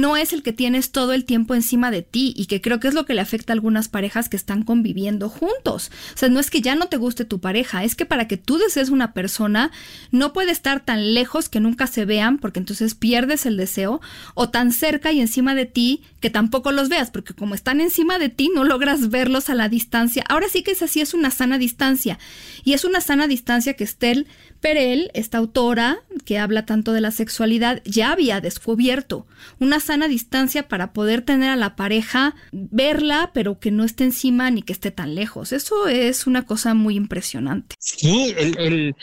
no 0.00 0.16
es 0.16 0.32
el 0.32 0.42
que 0.42 0.52
tienes 0.52 0.90
todo 0.90 1.12
el 1.12 1.24
tiempo 1.24 1.54
encima 1.54 1.90
de 1.90 2.02
ti 2.02 2.34
y 2.36 2.46
que 2.46 2.60
creo 2.60 2.80
que 2.80 2.88
es 2.88 2.94
lo 2.94 3.06
que 3.06 3.14
le 3.14 3.20
afecta 3.20 3.52
a 3.52 3.54
algunas 3.54 3.88
parejas 3.88 4.28
que 4.28 4.36
están 4.36 4.62
conviviendo 4.62 5.28
juntos. 5.28 5.90
O 6.14 6.18
sea, 6.18 6.28
no 6.28 6.40
es 6.40 6.50
que 6.50 6.60
ya 6.60 6.74
no 6.74 6.86
te 6.86 6.96
guste 6.96 7.24
tu 7.24 7.40
pareja, 7.40 7.84
es 7.84 7.94
que 7.94 8.04
para 8.04 8.26
que 8.28 8.36
tú 8.36 8.58
desees 8.58 8.88
una 8.88 9.12
persona 9.12 9.70
no 10.10 10.32
puede 10.32 10.50
estar 10.50 10.84
tan 10.84 11.14
lejos 11.14 11.48
que 11.48 11.60
nunca 11.60 11.86
se 11.86 12.04
vean 12.04 12.38
porque 12.38 12.60
entonces 12.60 12.94
pierdes 12.94 13.46
el 13.46 13.56
deseo 13.56 14.00
o 14.34 14.50
tan 14.50 14.72
cerca 14.72 15.12
y 15.12 15.20
encima 15.20 15.54
de 15.54 15.66
ti 15.66 16.02
que 16.20 16.30
tampoco 16.30 16.72
los 16.72 16.88
veas 16.88 17.10
porque 17.10 17.34
como 17.34 17.54
están 17.54 17.80
encima 17.80 18.18
de 18.18 18.28
ti 18.28 18.50
no 18.54 18.64
logras 18.64 19.10
verlos 19.10 19.48
a 19.48 19.54
la 19.54 19.68
distancia. 19.68 20.24
Ahora 20.28 20.48
sí 20.48 20.62
que 20.62 20.72
es 20.72 20.82
así, 20.82 21.00
es 21.00 21.14
una 21.14 21.30
sana 21.30 21.58
distancia 21.58 22.18
y 22.64 22.72
es 22.72 22.84
una 22.84 23.00
sana 23.00 23.26
distancia 23.26 23.74
que 23.74 23.84
Estel 23.84 24.26
Perel, 24.64 25.10
esta 25.12 25.36
autora 25.36 25.98
que 26.24 26.38
habla 26.38 26.64
tanto 26.64 26.94
de 26.94 27.02
la 27.02 27.10
sexualidad, 27.10 27.82
ya 27.84 28.12
había 28.12 28.40
descubierto 28.40 29.26
una 29.60 29.78
sana 29.78 30.08
distancia 30.08 30.68
para 30.68 30.94
poder 30.94 31.20
tener 31.20 31.50
a 31.50 31.56
la 31.56 31.76
pareja, 31.76 32.34
verla, 32.50 33.30
pero 33.34 33.60
que 33.60 33.70
no 33.70 33.84
esté 33.84 34.04
encima 34.04 34.50
ni 34.50 34.62
que 34.62 34.72
esté 34.72 34.90
tan 34.90 35.14
lejos. 35.14 35.52
Eso 35.52 35.86
es 35.86 36.26
una 36.26 36.46
cosa 36.46 36.72
muy 36.72 36.96
impresionante. 36.96 37.76
Sí, 37.78 38.34
el, 38.38 38.94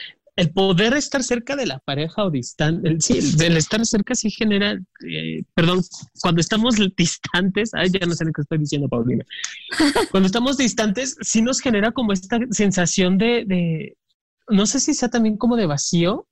poder 0.56 0.96
estar 0.96 1.22
cerca 1.22 1.56
de 1.56 1.68
la 1.68 1.78
pareja 1.78 2.26
o 2.26 2.32
distante, 2.32 3.00
sí, 3.00 3.20
el 3.40 3.56
estar 3.56 3.86
cerca 3.86 4.16
sí 4.16 4.32
genera, 4.32 4.72
eh, 5.08 5.44
perdón, 5.54 5.84
cuando 6.24 6.42
estamos 6.42 6.78
distantes, 6.98 7.70
ay, 7.76 7.92
ya 7.92 8.08
no 8.08 8.16
sé 8.16 8.26
lo 8.26 8.32
que 8.32 8.42
estoy 8.42 8.58
diciendo, 8.58 8.90
Paulina, 8.90 9.24
cuando 10.10 10.26
estamos 10.26 10.58
distantes 10.58 11.16
sí 11.22 11.44
nos 11.44 11.60
genera 11.60 11.92
como 11.92 12.14
esta 12.14 12.40
sensación 12.50 13.20
de 13.20 13.94
no 14.52 14.66
sé 14.66 14.80
si 14.80 14.94
sea 14.94 15.10
también 15.10 15.38
como 15.38 15.56
de 15.56 15.66
vacío, 15.66 16.28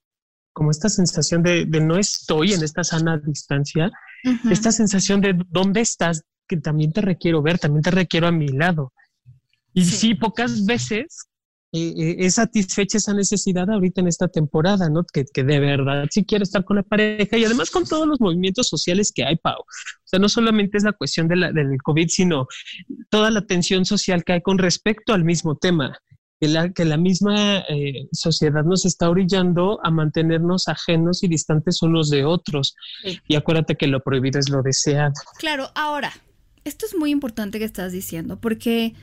como 0.54 0.72
esta 0.72 0.90
sensación 0.90 1.42
de, 1.42 1.66
no 1.66 1.98
estoy 1.98 2.54
en 2.54 2.64
esta 2.64 2.84
sana 2.84 3.18
distancia, 3.18 3.92
esta 4.50 4.72
sensación 4.72 5.22
de 5.22 5.34
dónde 5.50 5.82
estás, 5.82 6.24
que 6.48 6.58
también 6.58 6.92
te 6.92 7.02
requiero 7.02 7.42
ver, 7.42 7.60
también 7.60 7.82
te 7.82 7.92
requiero 7.92 8.28
a 8.28 8.32
mi 8.32 8.48
lado. 8.50 8.92
Y 9.74 9.86
sí, 9.86 10.16
pocas 10.16 10.66
veces 10.66 11.30
eh, 11.72 11.94
eh, 11.96 12.16
es 12.20 12.36
satisfecha 12.36 12.98
esa 12.98 13.14
necesidad 13.14 13.70
ahorita 13.70 14.02
en 14.02 14.08
esta 14.08 14.28
temporada, 14.28 14.90
¿no? 14.90 15.06
Que, 15.06 15.24
de 15.24 15.60
verdad 15.60 16.08
sí 16.10 16.26
quiere 16.26 16.44
estar 16.44 16.66
con 16.66 16.78
la 16.78 16.84
pareja 16.84 17.38
y 17.38 17.46
además 17.46 17.70
con 17.70 17.86
todos 17.86 18.08
los 18.08 18.20
movimientos 18.20 18.68
sociales 18.68 19.12
que 19.14 19.24
hay, 19.24 19.36
Pau. 19.36 19.60
O 19.60 20.06
sea, 20.06 20.20
no 20.20 20.28
solamente 20.28 20.78
es 20.78 20.84
la 20.84 20.94
cuestión 20.94 21.28
de 21.28 21.36
la, 21.36 21.52
del 21.52 21.78
COVID, 21.82 22.08
sino 22.10 22.48
toda 23.10 23.30
la 23.30 23.46
tensión 23.46 23.86
social 23.86 24.24
que 24.24 24.34
hay 24.34 24.42
con 24.42 24.58
respecto 24.58 25.14
al 25.14 25.24
mismo 25.24 25.56
tema 25.56 25.96
que 26.40 26.48
la, 26.48 26.70
que 26.70 26.86
la 26.86 26.98
misma 26.98 27.60
eh, 27.70 28.08
sociedad 28.14 28.64
nos 28.64 28.86
está 28.86 29.10
orillando 29.10 29.80
a 29.84 29.92
mantenernos 29.92 30.68
ajenos 30.68 31.24
y 31.24 31.28
distantes 31.28 31.82
unos 31.82 32.10
de 32.10 32.24
otros. 32.24 32.76
Y 33.28 33.36
acuérdate 33.36 33.76
que 33.76 33.88
lo 33.88 34.00
prohibido 34.00 34.40
es 34.40 34.50
lo 34.50 34.62
deseado. 34.62 35.14
Claro, 35.38 35.70
ahora, 35.76 36.14
esto 36.64 36.86
es 36.86 36.96
muy 36.96 37.12
importante 37.12 37.60
que 37.60 37.66
estás 37.66 37.92
diciendo, 37.92 38.40
porque, 38.40 38.94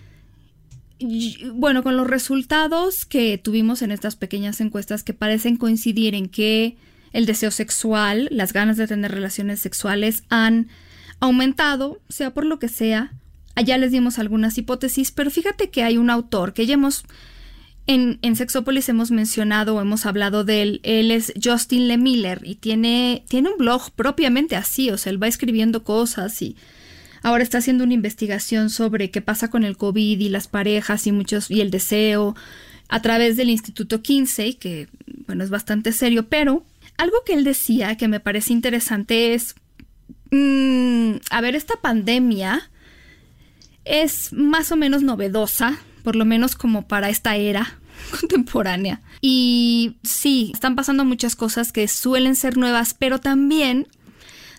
bueno, 1.52 1.82
con 1.82 1.96
los 1.96 2.06
resultados 2.06 3.04
que 3.04 3.36
tuvimos 3.36 3.82
en 3.82 3.90
estas 3.90 4.16
pequeñas 4.16 4.60
encuestas 4.62 5.02
que 5.02 5.12
parecen 5.12 5.58
coincidir 5.58 6.14
en 6.14 6.28
que 6.28 6.76
el 7.12 7.26
deseo 7.26 7.50
sexual, 7.50 8.28
las 8.30 8.54
ganas 8.54 8.78
de 8.78 8.86
tener 8.86 9.12
relaciones 9.12 9.60
sexuales 9.60 10.24
han 10.30 10.68
aumentado, 11.20 12.00
sea 12.08 12.32
por 12.32 12.46
lo 12.46 12.58
que 12.58 12.68
sea, 12.68 13.12
Allá 13.56 13.78
les 13.78 13.90
dimos 13.90 14.20
algunas 14.20 14.56
hipótesis, 14.58 15.10
pero 15.10 15.30
fíjate 15.30 15.70
que 15.70 15.82
hay 15.82 15.96
un 15.96 16.10
autor 16.10 16.52
que 16.52 16.66
ya 16.66 16.74
hemos 16.74 17.04
en, 17.86 18.18
en 18.22 18.36
Sexópolis 18.36 18.88
hemos 18.88 19.10
mencionado 19.10 19.76
o 19.76 19.80
hemos 19.80 20.06
hablado 20.06 20.44
de 20.44 20.62
él. 20.62 20.80
Él 20.82 21.10
es 21.10 21.32
Justin 21.42 21.88
Le 21.88 21.98
Miller 21.98 22.40
y 22.44 22.56
tiene, 22.56 23.24
tiene 23.28 23.50
un 23.50 23.58
blog 23.58 23.92
propiamente 23.92 24.56
así, 24.56 24.90
o 24.90 24.98
sea, 24.98 25.10
él 25.10 25.22
va 25.22 25.28
escribiendo 25.28 25.84
cosas 25.84 26.40
y 26.42 26.56
ahora 27.22 27.42
está 27.42 27.58
haciendo 27.58 27.84
una 27.84 27.94
investigación 27.94 28.70
sobre 28.70 29.10
qué 29.10 29.20
pasa 29.20 29.48
con 29.50 29.64
el 29.64 29.76
COVID 29.76 30.20
y 30.20 30.28
las 30.28 30.48
parejas 30.48 31.06
y 31.06 31.12
muchos 31.12 31.50
y 31.50 31.60
el 31.60 31.70
deseo 31.70 32.34
a 32.88 33.02
través 33.02 33.36
del 33.36 33.50
Instituto 33.50 34.02
Kinsey, 34.02 34.54
que 34.54 34.88
bueno, 35.26 35.42
es 35.42 35.50
bastante 35.50 35.92
serio, 35.92 36.28
pero 36.28 36.64
algo 36.98 37.16
que 37.24 37.34
él 37.34 37.44
decía 37.44 37.96
que 37.96 38.08
me 38.08 38.20
parece 38.20 38.52
interesante 38.52 39.34
es, 39.34 39.54
mm, 40.30 41.16
a 41.30 41.40
ver, 41.40 41.56
esta 41.56 41.74
pandemia 41.80 42.68
es 43.86 44.32
más 44.32 44.72
o 44.72 44.76
menos 44.76 45.02
novedosa, 45.02 45.78
por 46.02 46.16
lo 46.16 46.24
menos 46.24 46.56
como 46.56 46.86
para 46.86 47.08
esta 47.08 47.36
era 47.36 47.78
contemporánea. 48.20 49.00
Y 49.20 49.96
sí, 50.02 50.50
están 50.52 50.76
pasando 50.76 51.04
muchas 51.04 51.36
cosas 51.36 51.72
que 51.72 51.88
suelen 51.88 52.36
ser 52.36 52.56
nuevas, 52.56 52.94
pero 52.94 53.20
también 53.20 53.88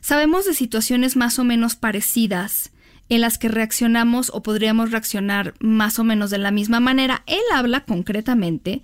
sabemos 0.01 0.45
de 0.45 0.53
situaciones 0.53 1.15
más 1.15 1.37
o 1.39 1.43
menos 1.43 1.75
parecidas 1.75 2.71
en 3.09 3.21
las 3.21 3.37
que 3.37 3.47
reaccionamos 3.47 4.31
o 4.33 4.43
podríamos 4.43 4.91
reaccionar 4.91 5.53
más 5.59 5.99
o 5.99 6.03
menos 6.03 6.29
de 6.29 6.37
la 6.37 6.51
misma 6.51 6.79
manera. 6.79 7.23
Él 7.25 7.41
habla 7.53 7.81
concretamente 7.81 8.81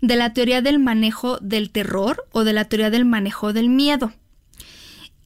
de 0.00 0.16
la 0.16 0.32
teoría 0.32 0.62
del 0.62 0.78
manejo 0.78 1.38
del 1.38 1.70
terror 1.70 2.24
o 2.32 2.44
de 2.44 2.52
la 2.52 2.64
teoría 2.64 2.90
del 2.90 3.04
manejo 3.04 3.52
del 3.52 3.68
miedo. 3.68 4.12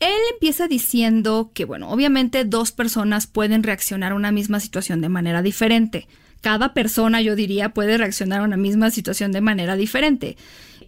Él 0.04 0.20
empieza 0.34 0.68
diciendo 0.68 1.50
que, 1.54 1.64
bueno, 1.64 1.88
obviamente 1.88 2.44
dos 2.44 2.72
personas 2.72 3.26
pueden 3.26 3.62
reaccionar 3.62 4.12
a 4.12 4.14
una 4.14 4.32
misma 4.32 4.60
situación 4.60 5.00
de 5.00 5.08
manera 5.08 5.40
diferente. 5.40 6.08
Cada 6.42 6.74
persona, 6.74 7.22
yo 7.22 7.34
diría, 7.34 7.70
puede 7.70 7.96
reaccionar 7.96 8.40
a 8.40 8.44
una 8.44 8.58
misma 8.58 8.90
situación 8.90 9.32
de 9.32 9.40
manera 9.40 9.76
diferente. 9.76 10.36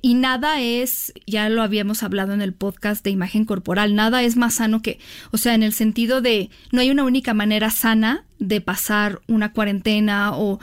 Y 0.02 0.16
nada 0.16 0.60
es, 0.60 1.14
ya 1.26 1.48
lo 1.48 1.62
habíamos 1.62 2.02
hablado 2.02 2.34
en 2.34 2.42
el 2.42 2.52
podcast 2.52 3.02
de 3.02 3.10
imagen 3.10 3.46
corporal, 3.46 3.94
nada 3.94 4.22
es 4.22 4.36
más 4.36 4.56
sano 4.56 4.82
que, 4.82 4.98
o 5.30 5.38
sea, 5.38 5.54
en 5.54 5.62
el 5.62 5.72
sentido 5.72 6.20
de 6.20 6.50
no 6.70 6.82
hay 6.82 6.90
una 6.90 7.04
única 7.04 7.32
manera 7.32 7.70
sana 7.70 8.26
de 8.38 8.60
pasar 8.60 9.22
una 9.28 9.52
cuarentena 9.52 10.36
o 10.36 10.60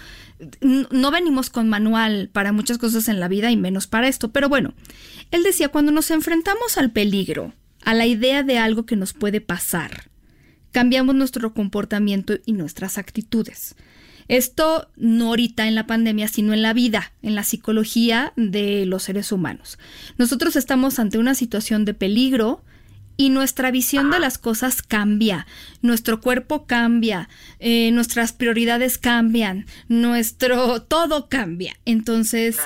no 0.61 1.09
venimos 1.09 1.49
con 1.49 1.69
manual 1.69 2.29
para 2.31 2.51
muchas 2.51 2.77
cosas 2.77 3.07
en 3.07 3.19
la 3.19 3.27
vida 3.27 3.49
y 3.49 3.57
menos 3.57 3.87
para 3.87 4.07
esto. 4.07 4.31
Pero 4.31 4.47
bueno, 4.47 4.75
él 5.31 5.41
decía, 5.41 5.69
cuando 5.69 5.91
nos 5.91 6.11
enfrentamos 6.11 6.77
al 6.77 6.91
peligro, 6.91 7.51
a 7.83 7.93
la 7.93 8.05
idea 8.05 8.43
de 8.43 8.57
algo 8.57 8.85
que 8.85 8.95
nos 8.95 9.13
puede 9.13 9.41
pasar. 9.41 10.09
Cambiamos 10.71 11.15
nuestro 11.15 11.53
comportamiento 11.53 12.35
y 12.45 12.53
nuestras 12.53 12.97
actitudes. 12.97 13.75
Esto 14.27 14.89
no 14.95 15.27
ahorita 15.27 15.67
en 15.67 15.75
la 15.75 15.85
pandemia, 15.85 16.27
sino 16.27 16.53
en 16.53 16.61
la 16.61 16.73
vida, 16.73 17.11
en 17.21 17.35
la 17.35 17.43
psicología 17.43 18.33
de 18.35 18.85
los 18.85 19.03
seres 19.03 19.31
humanos. 19.31 19.77
Nosotros 20.17 20.55
estamos 20.55 20.97
ante 20.99 21.17
una 21.17 21.35
situación 21.35 21.85
de 21.85 21.93
peligro 21.93 22.63
y 23.17 23.29
nuestra 23.29 23.69
visión 23.69 24.09
de 24.09 24.19
las 24.19 24.37
cosas 24.37 24.81
cambia, 24.81 25.45
nuestro 25.81 26.19
cuerpo 26.19 26.65
cambia, 26.65 27.29
eh, 27.59 27.91
nuestras 27.91 28.33
prioridades 28.33 28.97
cambian, 28.97 29.65
nuestro 29.87 30.81
todo 30.87 31.29
cambia. 31.29 31.75
Entonces, 31.85 32.57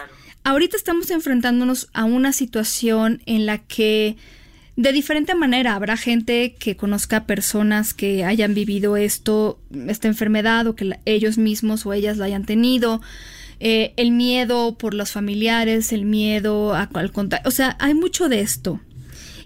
ahorita 0.43 0.77
estamos 0.77 1.11
enfrentándonos 1.11 1.89
a 1.93 2.05
una 2.05 2.31
situación 2.31 3.21
en 3.25 3.45
la 3.45 3.57
que 3.57 4.15
de 4.77 4.93
diferente 4.93 5.35
manera. 5.35 5.75
Habrá 5.75 5.97
gente 5.97 6.55
que 6.57 6.77
conozca 6.77 7.25
personas 7.25 7.93
que 7.93 8.23
hayan 8.23 8.53
vivido 8.53 8.95
esto, 8.95 9.59
esta 9.87 10.07
enfermedad, 10.07 10.67
o 10.67 10.75
que 10.75 10.97
ellos 11.05 11.37
mismos 11.37 11.85
o 11.85 11.93
ellas 11.93 12.17
la 12.17 12.25
hayan 12.25 12.45
tenido. 12.45 13.01
Eh, 13.59 13.93
el 13.97 14.11
miedo 14.11 14.77
por 14.77 14.93
los 14.93 15.11
familiares, 15.11 15.91
el 15.91 16.05
miedo 16.05 16.75
a, 16.75 16.83
al 16.93 17.11
contacto. 17.11 17.49
O 17.49 17.51
sea, 17.51 17.75
hay 17.79 17.95
mucho 17.95 18.29
de 18.29 18.41
esto. 18.41 18.79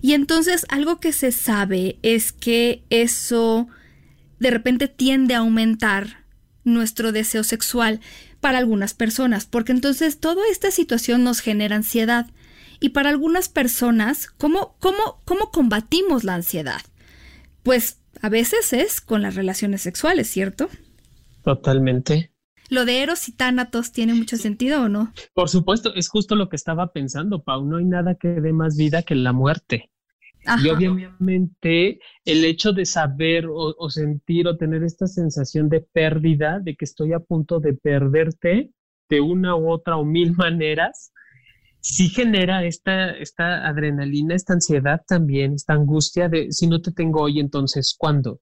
Y 0.02 0.14
entonces 0.14 0.66
algo 0.70 1.00
que 1.00 1.14
se 1.14 1.32
sabe 1.32 1.98
es 2.02 2.34
que 2.34 2.84
eso 2.90 3.70
de 4.40 4.52
repente 4.52 4.90
tiende 4.90 5.34
a 5.34 5.40
aumentar 5.40 6.26
nuestro 6.66 7.14
deseo 7.14 7.44
sexual 7.44 8.02
para 8.42 8.58
algunas 8.58 8.94
personas, 8.94 9.46
porque 9.46 9.72
entonces 9.72 10.20
toda 10.20 10.42
esta 10.52 10.72
situación 10.72 11.24
nos 11.24 11.40
genera 11.40 11.78
ansiedad. 11.78 12.28
Y 12.82 12.90
para 12.90 13.10
algunas 13.10 13.48
personas, 13.48 14.28
¿cómo, 14.28 14.76
cómo, 14.80 15.22
cómo 15.24 15.52
combatimos 15.52 16.24
la 16.24 16.34
ansiedad? 16.34 16.82
Pues 17.62 18.02
a 18.22 18.28
veces 18.28 18.74
es 18.74 19.02
con 19.02 19.22
las 19.22 19.36
relaciones 19.36 19.84
sexuales, 19.84 20.28
¿cierto? 20.28 20.68
Totalmente. 21.44 22.34
¿Lo 22.72 22.86
de 22.86 23.04
Eros 23.04 23.30
y 23.30 23.34
Tánatos 23.34 23.92
tiene 23.92 24.16
mucho 24.16 24.36
sentido 24.36 24.82
o 24.82 24.90
no? 24.90 25.14
Por 25.36 25.48
supuesto, 25.48 25.94
es 25.94 26.10
justo 26.10 26.36
lo 26.36 26.50
que 26.50 26.56
estaba 26.56 26.92
pensando, 26.92 27.44
Pau. 27.44 27.64
No 27.66 27.78
hay 27.78 27.86
nada 27.86 28.16
que 28.16 28.30
dé 28.30 28.52
más 28.52 28.76
vida 28.76 29.04
que 29.04 29.14
la 29.14 29.32
muerte. 29.32 29.92
Y 30.64 30.70
obviamente 30.70 32.00
el 32.26 32.46
hecho 32.46 32.74
de 32.74 32.86
saber 32.86 33.46
o, 33.46 33.76
o, 33.78 33.90
sentir 33.92 34.48
o 34.48 34.58
tener 34.58 34.84
esta 34.84 35.06
sensación 35.06 35.70
de 35.70 35.82
pérdida, 35.82 36.60
de 36.60 36.76
que 36.76 36.86
estoy 36.86 37.14
a 37.14 37.20
punto 37.20 37.60
de 37.60 37.74
perderte 37.74 38.72
de 39.08 39.22
una 39.22 39.56
u 39.56 39.70
otra 39.70 39.98
o 39.98 40.06
mil 40.06 40.34
maneras, 40.36 41.11
sí 41.82 42.10
genera 42.10 42.64
esta, 42.64 43.12
esta 43.12 43.68
adrenalina, 43.68 44.36
esta 44.36 44.54
ansiedad 44.54 45.02
también, 45.08 45.54
esta 45.54 45.74
angustia 45.74 46.30
de 46.30 46.52
si 46.52 46.68
no 46.68 46.82
te 46.82 46.92
tengo 46.92 47.24
hoy, 47.24 47.40
entonces 47.40 47.96
¿cuándo? 47.98 48.42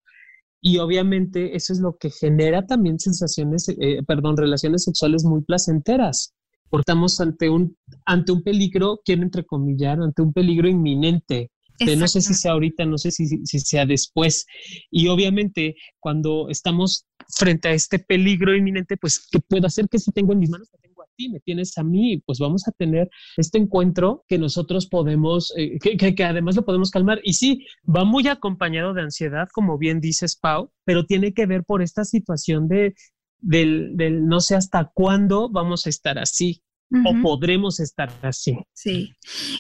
Y 0.62 0.77
obviamente 0.77 1.55
eso 1.55 1.72
es 1.72 1.79
lo 1.79 1.98
que 1.98 2.10
genera 2.10 2.65
también 2.65 3.00
sensaciones, 3.00 3.69
eh, 3.69 4.03
perdón, 4.05 4.36
relaciones 4.36 4.84
sexuales 4.84 5.24
muy 5.24 5.41
placenteras. 5.41 6.36
Estamos 6.72 7.19
ante 7.19 7.50
un, 7.50 7.77
ante 8.05 8.31
un 8.31 8.43
peligro, 8.43 9.00
quiero 9.03 9.24
entrecomillar, 9.24 10.01
ante 10.01 10.22
un 10.22 10.34
peligro 10.34 10.67
inminente. 10.67 11.50
No 11.98 12.10
sé 12.10 12.19
si 12.19 12.34
sea 12.34 12.51
ahorita, 12.51 12.86
no 12.86 12.98
sé 12.98 13.10
si, 13.10 13.25
si 13.25 13.60
sea 13.60 13.86
después. 13.86 14.46
Y 14.91 15.08
obviamente 15.08 15.75
cuando 16.00 16.50
estamos 16.50 17.05
frente 17.38 17.69
a 17.69 17.72
este 17.72 18.00
peligro 18.00 18.53
inminente, 18.55 18.98
pues, 18.98 19.27
¿qué 19.31 19.39
puedo 19.39 19.65
hacer? 19.65 19.88
que 19.88 19.98
si 19.98 20.12
tengo 20.12 20.34
en 20.34 20.39
mis 20.39 20.50
manos? 20.50 20.69
Me 21.27 21.41
tienes 21.41 21.77
a 21.77 21.83
mí, 21.83 22.21
pues 22.25 22.39
vamos 22.39 22.67
a 22.67 22.71
tener 22.71 23.09
este 23.35 23.57
encuentro 23.57 24.23
que 24.27 24.38
nosotros 24.38 24.88
podemos, 24.88 25.53
eh, 25.57 25.77
que, 25.79 26.23
además 26.23 26.55
lo 26.55 26.63
podemos 26.63 26.91
calmar. 26.91 27.19
Y 27.23 27.33
sí, 27.33 27.65
va 27.83 28.05
muy 28.05 28.27
acompañado 28.27 28.93
de 28.93 29.01
ansiedad, 29.01 29.49
como 29.51 29.77
bien 29.77 29.99
dices, 29.99 30.38
Pau, 30.38 30.71
pero 30.85 31.05
tiene 31.05 31.33
que 31.33 31.45
ver 31.45 31.63
por 31.65 31.81
esta 31.81 32.05
situación 32.05 32.69
de, 32.69 32.93
del, 33.39 33.97
del 33.97 34.27
no 34.27 34.39
sé 34.39 34.55
hasta 34.55 34.91
cuándo 34.93 35.49
vamos 35.49 35.85
a 35.85 35.89
estar 35.89 36.17
así 36.17 36.61
o 37.05 37.21
podremos 37.21 37.79
estar 37.79 38.11
así. 38.23 38.57
Sí. 38.73 39.13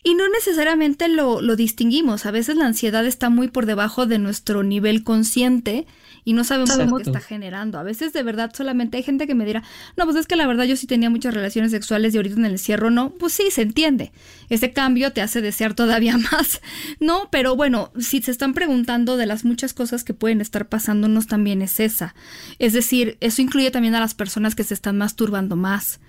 Y 0.03 0.15
no 0.15 0.27
necesariamente 0.29 1.07
lo, 1.07 1.41
lo, 1.41 1.55
distinguimos. 1.55 2.25
A 2.25 2.31
veces 2.31 2.55
la 2.55 2.65
ansiedad 2.65 3.05
está 3.05 3.29
muy 3.29 3.49
por 3.49 3.65
debajo 3.65 4.07
de 4.07 4.17
nuestro 4.17 4.63
nivel 4.63 5.03
consciente 5.03 5.85
y 6.23 6.33
no 6.33 6.43
sabemos 6.43 6.77
lo 6.77 6.97
que 6.97 7.03
está 7.03 7.19
generando. 7.19 7.79
A 7.79 7.83
veces 7.83 8.13
de 8.13 8.23
verdad 8.23 8.51
solamente 8.55 8.97
hay 8.97 9.03
gente 9.03 9.27
que 9.27 9.35
me 9.35 9.45
dirá, 9.45 9.63
no, 9.97 10.05
pues 10.05 10.17
es 10.17 10.27
que 10.27 10.35
la 10.35 10.47
verdad 10.47 10.65
yo 10.65 10.75
sí 10.75 10.87
tenía 10.87 11.09
muchas 11.09 11.33
relaciones 11.33 11.71
sexuales 11.71 12.13
y 12.13 12.17
ahorita 12.17 12.35
en 12.35 12.45
el 12.45 12.53
encierro 12.53 12.89
no. 12.89 13.11
Pues 13.11 13.33
sí, 13.33 13.49
se 13.51 13.61
entiende. 13.61 14.11
Ese 14.49 14.71
cambio 14.71 15.13
te 15.13 15.21
hace 15.21 15.41
desear 15.41 15.73
todavía 15.73 16.17
más. 16.31 16.61
No, 16.99 17.29
pero 17.31 17.55
bueno, 17.55 17.91
si 17.99 18.21
se 18.21 18.31
están 18.31 18.53
preguntando 18.53 19.17
de 19.17 19.25
las 19.25 19.45
muchas 19.45 19.73
cosas 19.73 20.03
que 20.03 20.13
pueden 20.13 20.41
estar 20.41 20.67
pasándonos, 20.67 21.27
también 21.27 21.61
es 21.61 21.79
esa. 21.79 22.15
Es 22.59 22.73
decir, 22.73 23.17
eso 23.21 23.41
incluye 23.41 23.71
también 23.71 23.95
a 23.95 23.99
las 23.99 24.13
personas 24.13 24.55
que 24.55 24.63
se 24.63 24.73
están 24.73 24.97
masturbando 24.97 25.55
más. 25.55 25.99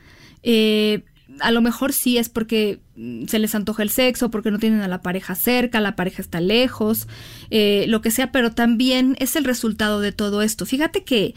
Eh, 0.42 1.04
a 1.38 1.50
lo 1.50 1.60
mejor 1.60 1.92
sí 1.92 2.18
es 2.18 2.28
porque 2.28 2.80
mm, 2.96 3.26
se 3.26 3.38
les 3.38 3.54
antoja 3.54 3.82
el 3.82 3.90
sexo, 3.90 4.30
porque 4.30 4.50
no 4.50 4.58
tienen 4.58 4.80
a 4.80 4.88
la 4.88 5.02
pareja 5.02 5.34
cerca, 5.34 5.80
la 5.80 5.96
pareja 5.96 6.22
está 6.22 6.40
lejos, 6.40 7.06
eh, 7.50 7.84
lo 7.88 8.00
que 8.00 8.10
sea, 8.10 8.32
pero 8.32 8.52
también 8.52 9.16
es 9.20 9.36
el 9.36 9.44
resultado 9.44 10.00
de 10.00 10.12
todo 10.12 10.42
esto. 10.42 10.66
Fíjate 10.66 11.04
que 11.04 11.34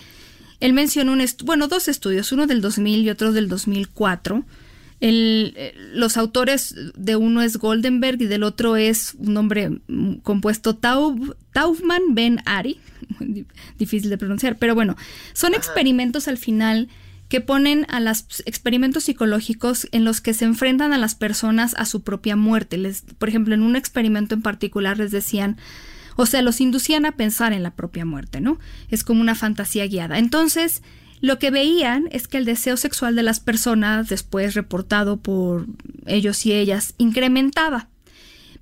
él 0.59 0.73
mencionó 0.73 1.13
un 1.13 1.23
bueno, 1.45 1.67
dos 1.67 1.87
estudios, 1.87 2.31
uno 2.31 2.47
del 2.47 2.61
2000 2.61 3.03
y 3.03 3.09
otro 3.09 3.31
del 3.31 3.47
2004. 3.49 4.45
El, 4.99 5.53
eh, 5.57 5.73
los 5.93 6.15
autores 6.15 6.75
de 6.95 7.17
uno 7.17 7.41
es 7.41 7.57
Goldenberg 7.57 8.21
y 8.21 8.25
del 8.25 8.43
otro 8.43 8.77
es 8.77 9.15
un 9.17 9.33
nombre 9.33 9.81
mm, 9.87 10.15
compuesto 10.23 10.75
Taub, 10.77 11.35
Taufman 11.51 12.01
Ben 12.11 12.39
Ari, 12.45 12.79
difícil 13.77 14.09
de 14.09 14.17
pronunciar, 14.17 14.57
pero 14.57 14.75
bueno, 14.75 14.95
son 15.33 15.53
experimentos 15.53 16.29
al 16.29 16.37
final 16.37 16.87
que 17.29 17.41
ponen 17.41 17.85
a 17.89 17.99
los 17.99 18.43
experimentos 18.45 19.05
psicológicos 19.05 19.87
en 19.91 20.05
los 20.05 20.21
que 20.21 20.33
se 20.33 20.45
enfrentan 20.45 20.93
a 20.93 20.97
las 20.97 21.15
personas 21.15 21.73
a 21.77 21.85
su 21.85 22.03
propia 22.03 22.35
muerte. 22.35 22.77
Les, 22.77 23.01
por 23.17 23.29
ejemplo, 23.29 23.53
en 23.53 23.63
un 23.63 23.75
experimento 23.75 24.35
en 24.35 24.41
particular 24.41 24.97
les 24.97 25.11
decían, 25.11 25.57
o 26.15 26.25
sea, 26.25 26.41
los 26.41 26.61
inducían 26.61 27.05
a 27.05 27.13
pensar 27.13 27.53
en 27.53 27.63
la 27.63 27.71
propia 27.71 28.05
muerte, 28.05 28.39
¿no? 28.39 28.59
Es 28.89 29.03
como 29.03 29.21
una 29.21 29.35
fantasía 29.35 29.87
guiada. 29.87 30.19
Entonces, 30.19 30.83
lo 31.21 31.39
que 31.39 31.51
veían 31.51 32.07
es 32.11 32.27
que 32.27 32.37
el 32.37 32.45
deseo 32.45 32.77
sexual 32.77 33.15
de 33.15 33.23
las 33.23 33.39
personas, 33.39 34.09
después 34.09 34.53
reportado 34.53 35.17
por 35.17 35.67
ellos 36.05 36.45
y 36.45 36.51
ellas, 36.51 36.93
incrementaba 36.97 37.87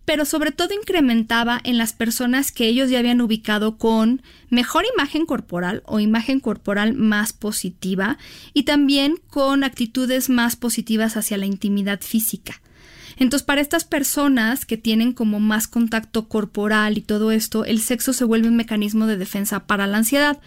pero 0.06 0.26
sobre 0.26 0.52
todo 0.52 0.74
incrementaba 0.74 1.60
en 1.64 1.78
las 1.78 1.94
personas 1.94 2.52
que 2.52 2.68
ellos 2.68 2.90
ya 2.90 3.00
habían 3.00 3.22
ubicado 3.22 3.78
con 3.78 4.22
mejor 4.50 4.86
imagen 4.94 5.26
corporal 5.26 5.84
o 5.86 6.00
imagen 6.00 6.40
corporal 6.40 6.94
más 6.94 7.34
positiva 7.34 8.18
y 8.54 8.64
también 8.64 9.20
con 9.30 9.64
actitudes 9.64 10.30
más 10.30 10.56
positivas 10.56 11.18
hacia 11.18 11.38
la 11.38 11.46
intimidad 11.46 12.02
física. 12.02 12.62
Entonces, 13.18 13.46
para 13.46 13.62
estas 13.62 13.86
personas 13.86 14.66
que 14.66 14.78
tienen 14.78 15.14
como 15.14 15.40
más 15.40 15.68
contacto 15.68 16.28
corporal 16.28 16.98
y 16.98 17.02
todo 17.02 17.32
esto, 17.32 17.66
el 17.66 17.80
sexo 17.80 18.14
se 18.14 18.26
vuelve 18.26 18.48
un 18.48 18.56
mecanismo 18.56 19.06
de 19.06 19.18
defensa 19.18 19.68
para 19.68 19.86
la 19.86 19.98
ansiedad. 19.98 20.40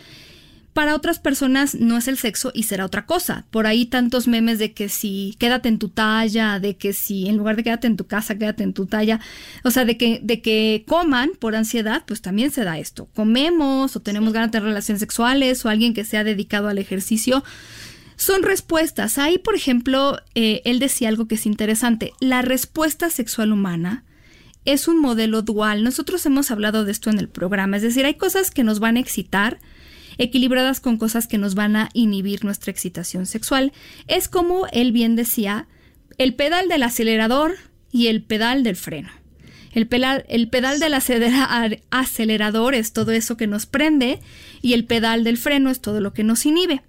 Para 0.75 0.97
otras 0.97 1.21
personas 1.21 1.77
no 1.77 1.97
es 1.97 2.09
el 2.09 2.19
sexo 2.19 2.51
y 2.53 2.65
será 2.65 2.85
otra 2.85 3.07
cosa. 3.07 3.47
Por 3.53 3.69
ahí 3.69 3.87
tantos 3.87 4.27
memes 4.27 4.59
de 4.59 4.73
que 4.73 4.89
si 4.89 5.37
quédate 5.39 5.69
en 5.69 5.79
tu 5.79 5.89
talla, 5.89 6.59
de 6.59 6.77
que 6.77 6.93
si 6.93 7.29
en 7.29 7.37
lugar 7.37 7.55
de 7.55 7.63
quédate 7.63 7.87
en 7.87 7.97
tu 7.97 8.09
casa, 8.09 8.37
quédate 8.37 8.65
en 8.65 8.73
tu 8.75 8.87
talla. 8.87 9.21
O 9.63 9.71
sea, 9.71 9.85
de 9.85 9.97
que, 9.97 10.19
de 10.21 10.43
que 10.43 10.85
coman 10.89 11.31
por 11.39 11.55
ansiedad, 11.55 12.03
pues 12.05 12.23
también 12.23 12.51
se 12.51 12.65
da 12.65 12.81
esto. 12.81 13.09
Comemos 13.15 13.95
o 13.95 14.01
tenemos 14.01 14.33
ganas 14.33 14.51
de 14.51 14.59
relaciones 14.59 14.99
sexuales 14.99 15.65
o 15.65 15.69
alguien 15.69 15.95
que 15.95 16.05
se 16.05 16.17
ha 16.17 16.25
dedicado 16.25 16.67
al 16.67 16.79
ejercicio. 16.79 17.45
Son 18.17 18.43
respuestas. 18.43 19.17
Ahí, 19.17 19.39
por 19.39 19.55
ejemplo, 19.55 20.19
eh, 20.35 20.61
él 20.65 20.81
decía 20.81 21.09
algo 21.09 21.29
que 21.29 21.37
es 21.37 21.47
interesante. 21.47 22.15
La 22.19 22.43
respuesta 22.43 23.11
sexual 23.11 23.53
humana 23.53 24.03
es 24.65 24.89
un 24.89 25.01
modelo 25.01 25.43
dual. 25.43 25.85
Nosotros 25.85 26.27
hemos 26.27 26.51
hablado 26.51 26.85
de 26.85 26.91
esto 26.91 27.11
en 27.11 27.21
el 27.21 27.29
programa. 27.29 27.77
Es 27.77 27.83
decir, 27.83 28.05
hay 28.07 28.15
cosas 28.15 28.51
que 28.51 28.65
nos 28.65 28.81
van 28.81 28.97
a 28.97 29.01
excitar 29.01 29.59
equilibradas 30.19 30.81
con 30.81 30.99
cosas 30.99 31.27
que 31.27 31.39
nos 31.39 31.55
van 31.55 31.77
a 31.77 31.89
inhibir 31.93 32.45
nuestra 32.45 32.71
excitación 32.71 33.27
sexual. 33.27 33.73
Es 34.07 34.29
como 34.29 34.67
él 34.73 34.93
bien 34.93 35.17
decía, 35.17 35.69
el 36.19 36.35
pedal 36.35 36.69
del 36.69 36.83
acelerador 36.83 37.57
y 37.91 38.09
el 38.09 38.23
pedal 38.23 38.63
del 38.63 38.77
freno. 38.77 39.11
El, 39.73 39.89
pedal, 39.89 40.25
el 40.29 40.49
pedal 40.49 40.79
del 40.79 40.95
acelerador 41.91 42.75
es 42.75 42.93
todo 42.93 43.11
eso 43.11 43.37
que 43.37 43.49
nos 43.49 43.67
prende 43.67 44.21
y 44.63 44.75
el 44.75 44.85
pedal 44.85 45.25
del 45.25 45.37
freno 45.37 45.71
es 45.71 45.81
todo 45.81 46.01
lo 46.01 46.13
que 46.13 46.23
nos 46.23 46.47
inhibe. 46.47 46.83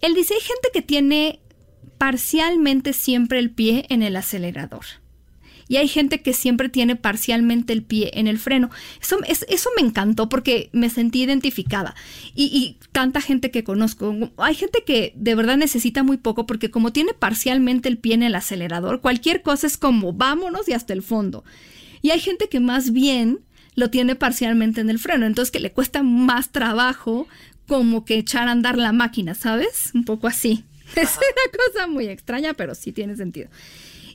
Él 0.00 0.14
dice, 0.14 0.34
hay 0.34 0.40
gente 0.40 0.68
que 0.72 0.82
tiene 0.82 1.40
parcialmente 1.98 2.92
siempre 2.92 3.38
el 3.38 3.50
pie 3.50 3.86
en 3.88 4.02
el 4.02 4.16
acelerador 4.16 4.84
y 5.68 5.76
hay 5.76 5.88
gente 5.88 6.22
que 6.22 6.32
siempre 6.32 6.68
tiene 6.68 6.96
parcialmente 6.96 7.72
el 7.72 7.82
pie 7.82 8.10
en 8.14 8.26
el 8.26 8.38
freno. 8.38 8.70
Eso, 9.00 9.18
eso 9.26 9.70
me 9.76 9.86
encantó 9.86 10.28
porque 10.28 10.70
me 10.72 10.90
sentí 10.90 11.22
identificada. 11.22 11.94
Y, 12.34 12.44
y, 12.44 12.78
tanta 12.92 13.20
gente 13.20 13.50
que 13.50 13.64
conozco, 13.64 14.14
hay 14.36 14.54
gente 14.54 14.84
que 14.86 15.12
de 15.16 15.34
verdad 15.34 15.56
necesita 15.56 16.02
muy 16.02 16.16
poco 16.16 16.46
porque 16.46 16.70
como 16.70 16.92
tiene 16.92 17.12
parcialmente 17.14 17.88
el 17.88 17.98
pie 17.98 18.14
en 18.14 18.22
el 18.22 18.34
acelerador, 18.34 19.00
cualquier 19.00 19.42
cosa 19.42 19.66
es 19.66 19.76
como 19.76 20.12
vámonos 20.12 20.68
y 20.68 20.72
hasta 20.72 20.92
el 20.92 21.02
fondo. 21.02 21.44
Y 22.02 22.10
hay 22.10 22.20
gente 22.20 22.48
que 22.48 22.60
más 22.60 22.92
bien 22.92 23.40
lo 23.74 23.90
tiene 23.90 24.14
parcialmente 24.14 24.80
en 24.80 24.90
el 24.90 24.98
freno, 24.98 25.26
entonces 25.26 25.52
que 25.52 25.60
le 25.60 25.72
cuesta 25.72 26.02
más 26.02 26.50
trabajo 26.50 27.26
como 27.66 28.04
que 28.04 28.16
echar 28.16 28.48
a 28.48 28.52
andar 28.52 28.78
la 28.78 28.92
máquina, 28.92 29.34
¿sabes? 29.34 29.90
Un 29.94 30.04
poco 30.04 30.26
así. 30.26 30.64
Es 30.96 31.16
una 31.16 31.64
cosa 31.64 31.86
muy 31.88 32.06
extraña, 32.06 32.54
pero 32.54 32.74
sí 32.74 32.92
tiene 32.92 33.16
sentido. 33.16 33.48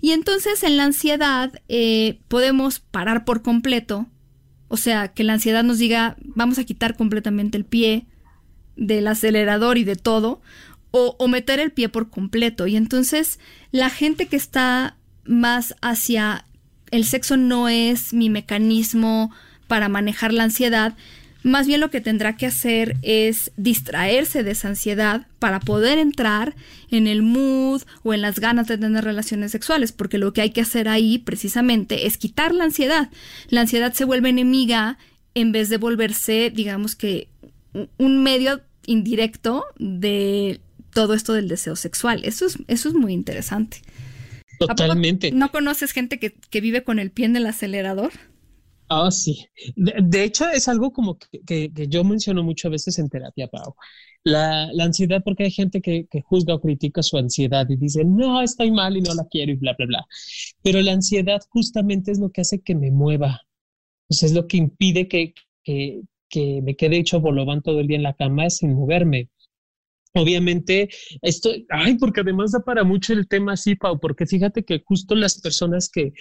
Y 0.02 0.12
entonces 0.12 0.64
en 0.64 0.78
la 0.78 0.86
ansiedad 0.86 1.54
eh, 1.70 2.20
podemos 2.28 2.80
parar 2.80 3.24
por 3.24 3.44
completo, 3.44 4.08
o 4.68 4.78
sea, 4.78 5.10
que 5.10 5.24
la 5.24 5.34
ansiedad 5.34 5.64
nos 5.64 5.78
diga, 5.78 6.18
vamos 6.24 6.58
a 6.58 6.64
quitar 6.64 6.98
completamente 6.98 7.58
el 7.58 7.66
pie 7.66 8.08
del 8.76 9.08
acelerador 9.08 9.78
y 9.78 9.84
de 9.84 9.96
todo, 9.96 10.42
o, 10.90 11.16
o 11.20 11.28
meter 11.28 11.60
el 11.60 11.72
pie 11.72 11.88
por 11.88 12.10
completo. 12.10 12.68
Y 12.68 12.76
entonces 12.76 13.40
la 13.72 13.90
gente 13.90 14.28
que 14.28 14.36
está 14.36 14.98
más 15.24 15.76
hacia 15.82 16.46
el 16.90 17.06
sexo 17.06 17.38
no 17.38 17.70
es 17.70 18.14
mi 18.14 18.30
mecanismo 18.30 19.32
para 19.68 19.88
manejar 19.88 20.34
la 20.34 20.44
ansiedad, 20.44 20.96
más 21.44 21.68
bien 21.68 21.80
lo 21.80 21.90
que 21.90 22.02
tendrá 22.02 22.38
que 22.38 22.46
hacer 22.46 22.98
es 23.02 23.52
distraerse 23.58 24.44
de 24.44 24.52
esa 24.52 24.70
ansiedad 24.70 25.28
para 25.40 25.60
poder 25.60 25.98
entrar 25.98 26.56
en 26.90 27.08
el 27.08 27.24
mood 27.24 27.82
o 28.04 28.14
en 28.14 28.22
las 28.22 28.40
ganas 28.40 28.68
de 28.68 28.78
tener 28.78 29.04
relaciones 29.04 29.52
sexuales, 29.52 29.92
porque 29.92 30.18
lo 30.18 30.34
que 30.34 30.42
hay 30.42 30.52
que 30.52 30.62
hacer 30.62 30.88
ahí 30.88 31.18
precisamente 31.18 32.06
es 32.06 32.18
quitar 32.18 32.54
la 32.54 32.66
ansiedad. 32.66 33.10
La 33.50 33.62
ansiedad 33.62 33.94
se 33.94 34.06
vuelve 34.06 34.30
enemiga 34.30 34.98
en 35.34 35.52
vez 35.52 35.70
de 35.70 35.78
volverse, 35.78 36.52
digamos 36.54 36.96
que, 36.96 37.28
un 37.98 38.22
medio 38.22 38.62
indirecto 38.86 39.64
de 39.80 40.60
todo 40.94 41.14
esto 41.14 41.34
del 41.34 41.48
deseo 41.48 41.76
sexual. 41.76 42.22
Eso 42.24 42.46
es, 42.46 42.58
eso 42.68 42.90
es 42.90 42.96
muy 42.96 43.14
interesante. 43.14 43.82
Totalmente. 44.60 45.32
¿No 45.32 45.52
conoces 45.52 45.92
gente 45.92 46.20
que, 46.20 46.34
que 46.34 46.62
vive 46.62 46.84
con 46.84 47.00
el 47.00 47.10
pie 47.10 47.26
en 47.26 47.36
el 47.36 47.48
acelerador? 47.48 48.12
Ah, 48.94 49.10
sí. 49.10 49.46
De, 49.78 50.24
hecho, 50.26 50.50
es 50.50 50.68
algo 50.68 50.92
como 50.92 51.18
que, 51.48 51.72
yo 51.88 52.04
menciono 52.04 52.44
mucho 52.44 52.68
a 52.68 52.72
veces 52.72 53.00
en 53.00 53.08
terapia, 53.08 53.48
Pau. 53.48 53.74
La, 54.26 54.70
ansiedad, 54.82 55.22
porque 55.24 55.44
hay 55.46 55.52
gente 55.52 55.82
que, 55.82 56.08
juzga 56.26 56.56
o 56.56 56.60
critica 56.60 57.02
su 57.02 57.18
ansiedad 57.18 57.66
y 57.70 57.78
dice, 57.78 58.04
no, 58.04 58.42
estoy 58.42 58.70
mal 58.70 58.98
y 58.98 59.02
no 59.02 59.14
la 59.14 59.26
quiero 59.32 59.54
y 59.54 59.56
bla, 59.56 59.76
bla, 59.78 59.86
bla. 59.86 60.06
Pero 60.62 60.82
la 60.82 60.92
ansiedad 60.92 61.40
justamente 61.50 62.12
es 62.12 62.20
lo 62.20 62.32
que 62.32 62.42
hace 62.42 62.62
que 62.62 62.76
me 62.76 62.92
mueva. 62.92 63.40
Es 64.10 64.34
lo 64.34 64.46
que 64.46 64.58
impide 64.58 65.08
que, 65.08 65.36
que, 65.64 66.62
me 66.62 66.76
quede 66.76 66.98
hecho 66.98 67.22
bolobán 67.22 67.62
todo 67.62 67.80
el 67.80 67.88
día 67.88 67.96
en 67.96 68.04
la 68.04 68.14
cama 68.14 68.50
sin 68.50 68.74
moverme. 68.74 69.30
Obviamente, 70.14 70.90
esto, 71.22 71.50
ay, 71.70 71.96
porque 71.98 72.20
además 72.22 72.52
da 72.52 72.60
para 72.60 72.84
mucho 72.84 73.14
el 73.14 73.30
tema 73.30 73.54
así, 73.54 73.76
Pau, 73.76 74.02
porque 74.02 74.26
fíjate 74.26 74.66
que 74.66 74.84
justo 74.86 75.16
las 75.16 75.40
personas 75.40 75.90
que, 75.90 76.12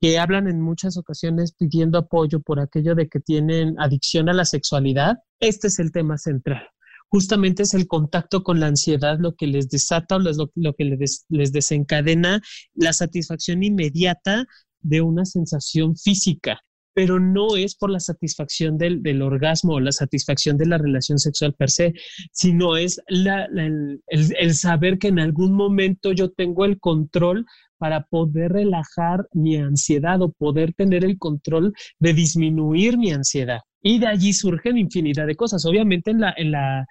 que 0.00 0.18
hablan 0.18 0.48
en 0.48 0.60
muchas 0.60 0.96
ocasiones 0.96 1.52
pidiendo 1.52 1.98
apoyo 1.98 2.40
por 2.40 2.60
aquello 2.60 2.94
de 2.94 3.08
que 3.08 3.20
tienen 3.20 3.74
adicción 3.78 4.28
a 4.28 4.34
la 4.34 4.44
sexualidad, 4.44 5.18
este 5.40 5.68
es 5.68 5.78
el 5.78 5.92
tema 5.92 6.18
central. 6.18 6.68
Justamente 7.08 7.62
es 7.62 7.74
el 7.74 7.86
contacto 7.86 8.42
con 8.42 8.60
la 8.60 8.66
ansiedad 8.66 9.18
lo 9.18 9.34
que 9.36 9.46
les 9.46 9.68
desata 9.68 10.16
o 10.16 10.18
lo, 10.18 10.74
que 10.74 10.84
les, 10.84 11.24
les 11.28 11.52
desencadena 11.52 12.42
la 12.74 12.92
satisfacción 12.92 13.62
inmediata 13.62 14.46
de 14.80 15.00
una 15.00 15.24
sensación 15.24 15.96
física 15.96 16.60
pero 16.96 17.20
no 17.20 17.56
es 17.56 17.74
por 17.74 17.90
la 17.90 18.00
satisfacción 18.00 18.78
del, 18.78 19.02
del, 19.02 19.20
orgasmo 19.20 19.74
o 19.74 19.80
la 19.80 19.92
satisfacción 19.92 20.56
de 20.56 20.64
la 20.64 20.78
relación 20.78 21.18
sexual 21.18 21.52
per 21.52 21.68
se, 21.68 21.92
sino 22.32 22.78
es 22.78 23.02
la, 23.06 23.44
el, 23.54 24.00
el, 24.08 24.54
saber 24.54 24.98
que 24.98 25.08
en 25.08 25.18
algún 25.18 25.52
momento 25.52 26.12
yo 26.12 26.30
tengo 26.30 26.64
el 26.64 26.80
control 26.80 27.44
para 27.76 28.04
poder 28.04 28.52
relajar 28.52 29.26
mi 29.34 29.56
ansiedad 29.56 30.22
o 30.22 30.32
poder 30.32 30.72
tener 30.72 31.04
el 31.04 31.18
control 31.18 31.74
de 31.98 32.14
disminuir 32.14 32.96
mi 32.96 33.12
ansiedad. 33.12 33.60
Y 33.82 33.98
de 33.98 34.06
allí 34.06 34.32
surgen 34.32 34.78
infinidad 34.78 35.26
de 35.26 35.36
cosas. 35.36 35.66
Obviamente 35.66 36.12
en 36.12 36.22
la, 36.22 36.32
en 36.34 36.50
la, 36.50 36.86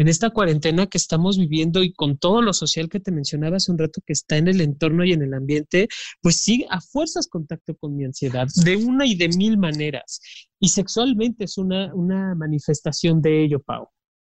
en 0.00 0.08
esta 0.08 0.30
cuarentena 0.30 0.86
que 0.86 0.96
estamos 0.96 1.36
viviendo 1.36 1.82
y 1.82 1.92
con 1.92 2.16
todo 2.16 2.40
lo 2.40 2.54
social 2.54 2.88
que 2.88 3.00
te 3.00 3.12
mencionaba 3.12 3.58
hace 3.58 3.70
un 3.70 3.76
rato 3.76 4.00
que 4.06 4.14
está 4.14 4.38
en 4.38 4.48
el 4.48 4.62
entorno 4.62 5.04
y 5.04 5.12
en 5.12 5.20
el 5.20 5.34
ambiente, 5.34 5.88
pues 6.22 6.36
sí, 6.36 6.64
a 6.70 6.80
fuerzas 6.80 7.28
contacto 7.28 7.76
con 7.76 7.94
mi 7.94 8.06
ansiedad 8.06 8.46
de 8.64 8.76
una 8.76 9.04
y 9.04 9.14
de 9.14 9.28
mil 9.28 9.58
maneras. 9.58 10.22
Y 10.58 10.70
sexualmente 10.70 11.44
es 11.44 11.58
una, 11.58 11.94
una 11.94 12.34
manifestación 12.34 13.20
de 13.20 13.44
ello, 13.44 13.60
Pau. 13.60 13.88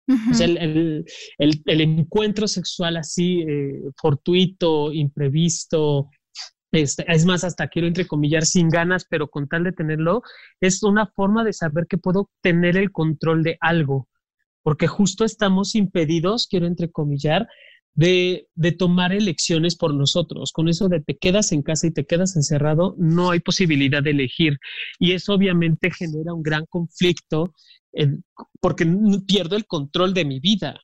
O 0.09 0.35
sea, 0.35 0.49
el, 0.49 1.05
encuentro 1.39 2.49
sexual 2.49 2.97
así, 2.97 3.43
eh, 3.43 3.81
fortuito, 3.97 4.93
imprevisto, 4.93 6.09
este, 6.73 7.05
es 7.07 7.25
más, 7.25 7.45
hasta 7.45 7.69
quiero 7.69 7.87
entrecomillar 7.87 8.45
sin 8.45 8.71
ganas, 8.71 9.07
pero 9.09 9.29
con 9.29 9.47
tal 9.47 9.63
de 9.63 9.73
tenerlo, 9.73 10.23
es 10.61 10.83
una 10.83 11.07
forma 11.07 11.45
de 11.45 11.53
saber 11.53 11.87
que 11.89 11.97
puedo 11.97 12.29
tener 12.43 12.77
el 12.77 12.91
control 12.91 13.45
de 13.45 13.57
algo, 13.61 14.09
porque 14.71 14.87
justo 14.87 15.25
estamos 15.25 15.75
impedidos, 15.75 16.47
quiero 16.47 16.69
entrecomillar, 16.69 17.49
de, 17.95 18.47
de, 18.55 18.71
tomar 18.71 19.13
elecciones 19.13 19.75
por 19.75 19.93
nosotros. 19.93 20.53
Con 20.53 20.69
eso 20.69 20.89
de 20.89 21.01
te 21.01 21.17
quedas 21.17 21.51
en 21.51 21.63
casa 21.63 21.89
y 21.89 21.91
te 21.91 22.07
quedas 22.07 22.37
encerrado, 22.37 22.95
no 22.97 23.33
hay 23.33 23.41
posibilidad 23.41 24.01
de 24.01 24.13
elegir. 24.13 24.61
Y 25.01 25.11
eso 25.11 25.35
obviamente 25.35 25.91
genera 25.91 26.33
un 26.35 26.45
gran 26.45 26.67
conflicto 26.67 27.53
porque 28.61 28.87
pierdo 29.27 29.57
el 29.57 29.67
control 29.67 30.15
de 30.15 30.25
mi 30.25 30.39
vida. 30.39 30.81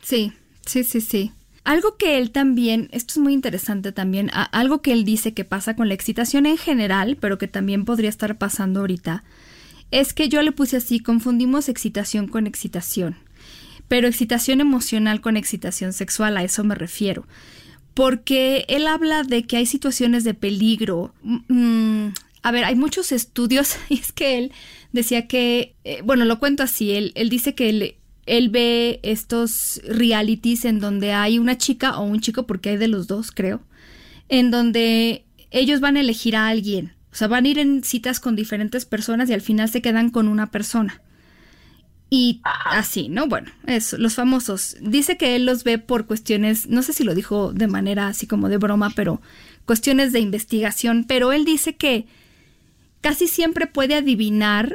Sí, 0.00 0.32
sí, 0.64 0.84
sí, 0.84 1.00
sí. 1.00 1.32
Algo 1.64 1.96
que 1.96 2.18
él 2.18 2.30
también, 2.30 2.90
esto 2.92 3.14
es 3.14 3.18
muy 3.18 3.32
interesante 3.32 3.90
también, 3.90 4.30
algo 4.52 4.82
que 4.82 4.92
él 4.92 5.04
dice 5.04 5.34
que 5.34 5.44
pasa 5.44 5.74
con 5.74 5.88
la 5.88 5.94
excitación 5.94 6.46
en 6.46 6.58
general, 6.58 7.18
pero 7.20 7.38
que 7.38 7.48
también 7.48 7.84
podría 7.84 8.10
estar 8.10 8.38
pasando 8.38 8.78
ahorita, 8.78 9.24
es 9.94 10.12
que 10.12 10.28
yo 10.28 10.42
le 10.42 10.50
puse 10.50 10.78
así, 10.78 10.98
confundimos 10.98 11.68
excitación 11.68 12.26
con 12.26 12.48
excitación, 12.48 13.16
pero 13.86 14.08
excitación 14.08 14.60
emocional 14.60 15.20
con 15.20 15.36
excitación 15.36 15.92
sexual, 15.92 16.36
a 16.36 16.42
eso 16.42 16.64
me 16.64 16.74
refiero. 16.74 17.28
Porque 17.94 18.64
él 18.66 18.88
habla 18.88 19.22
de 19.22 19.44
que 19.44 19.56
hay 19.56 19.66
situaciones 19.66 20.24
de 20.24 20.34
peligro. 20.34 21.14
Mm, 21.22 22.08
a 22.42 22.50
ver, 22.50 22.64
hay 22.64 22.74
muchos 22.74 23.12
estudios, 23.12 23.76
y 23.88 24.00
es 24.00 24.10
que 24.10 24.36
él 24.36 24.52
decía 24.90 25.28
que, 25.28 25.76
eh, 25.84 26.00
bueno, 26.02 26.24
lo 26.24 26.40
cuento 26.40 26.64
así, 26.64 26.90
él, 26.90 27.12
él 27.14 27.28
dice 27.28 27.54
que 27.54 27.68
él, 27.68 27.94
él, 28.26 28.48
ve 28.48 28.98
estos 29.04 29.80
realities 29.86 30.64
en 30.64 30.80
donde 30.80 31.12
hay 31.12 31.38
una 31.38 31.56
chica 31.56 32.00
o 32.00 32.02
un 32.02 32.20
chico, 32.20 32.48
porque 32.48 32.70
hay 32.70 32.78
de 32.78 32.88
los 32.88 33.06
dos, 33.06 33.30
creo, 33.30 33.62
en 34.28 34.50
donde 34.50 35.24
ellos 35.52 35.78
van 35.78 35.96
a 35.96 36.00
elegir 36.00 36.34
a 36.34 36.48
alguien, 36.48 36.94
o 37.14 37.16
sea, 37.16 37.28
van 37.28 37.44
a 37.44 37.48
ir 37.48 37.60
en 37.60 37.84
citas 37.84 38.18
con 38.18 38.34
diferentes 38.34 38.86
personas 38.86 39.30
y 39.30 39.34
al 39.34 39.40
final 39.40 39.68
se 39.68 39.80
quedan 39.80 40.10
con 40.10 40.26
una 40.26 40.50
persona. 40.50 41.00
Y 42.10 42.40
así, 42.44 43.08
¿no? 43.08 43.28
Bueno, 43.28 43.52
eso, 43.68 43.98
los 43.98 44.14
famosos. 44.14 44.76
Dice 44.80 45.16
que 45.16 45.36
él 45.36 45.46
los 45.46 45.62
ve 45.62 45.78
por 45.78 46.06
cuestiones, 46.06 46.66
no 46.66 46.82
sé 46.82 46.92
si 46.92 47.04
lo 47.04 47.14
dijo 47.14 47.52
de 47.52 47.68
manera 47.68 48.08
así 48.08 48.26
como 48.26 48.48
de 48.48 48.56
broma, 48.56 48.90
pero 48.96 49.22
cuestiones 49.64 50.12
de 50.12 50.18
investigación, 50.18 51.04
pero 51.04 51.32
él 51.32 51.44
dice 51.44 51.76
que 51.76 52.08
casi 53.00 53.28
siempre 53.28 53.68
puede 53.68 53.94
adivinar 53.94 54.74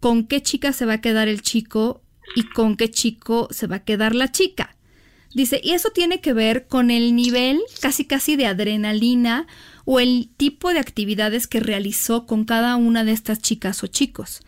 con 0.00 0.26
qué 0.26 0.40
chica 0.40 0.72
se 0.72 0.86
va 0.86 0.94
a 0.94 1.00
quedar 1.02 1.28
el 1.28 1.42
chico 1.42 2.02
y 2.34 2.44
con 2.44 2.78
qué 2.78 2.90
chico 2.90 3.48
se 3.50 3.66
va 3.66 3.76
a 3.76 3.84
quedar 3.84 4.14
la 4.14 4.32
chica. 4.32 4.75
Dice, 5.34 5.60
y 5.62 5.72
eso 5.72 5.90
tiene 5.90 6.20
que 6.20 6.32
ver 6.32 6.66
con 6.66 6.90
el 6.90 7.14
nivel 7.14 7.60
casi 7.80 8.04
casi 8.04 8.36
de 8.36 8.46
adrenalina 8.46 9.46
o 9.84 10.00
el 10.00 10.28
tipo 10.36 10.72
de 10.72 10.80
actividades 10.80 11.46
que 11.46 11.60
realizó 11.60 12.26
con 12.26 12.44
cada 12.44 12.76
una 12.76 13.04
de 13.04 13.12
estas 13.12 13.38
chicas 13.38 13.82
o 13.82 13.86
chicos. 13.86 14.40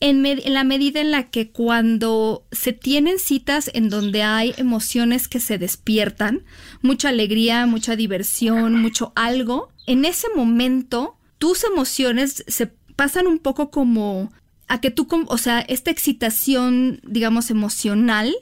En, 0.00 0.24
la 0.52 0.64
medida 0.64 1.00
en 1.00 1.12
la 1.12 1.30
que 1.30 1.50
cuando 1.50 2.44
se 2.50 2.72
tienen 2.72 3.20
citas 3.20 3.70
en 3.72 3.88
donde 3.88 4.24
hay 4.24 4.52
emociones 4.56 5.28
que 5.28 5.38
se 5.38 5.58
despiertan, 5.58 6.42
mucha 6.80 7.10
alegría, 7.10 7.66
mucha 7.66 7.94
diversión, 7.94 8.80
mucho 8.80 9.12
algo, 9.14 9.68
en 9.86 10.04
ese 10.04 10.26
momento 10.34 11.16
tus 11.38 11.62
emociones 11.62 12.44
se 12.48 12.66
pasan 12.96 13.28
un 13.28 13.38
poco 13.38 13.70
como 13.70 14.32
a 14.66 14.80
que 14.80 14.90
tú, 14.90 15.06
o 15.28 15.38
sea, 15.38 15.60
esta 15.60 15.90
excitación, 15.90 17.00
digamos, 17.04 17.50
emocional, 17.50 18.34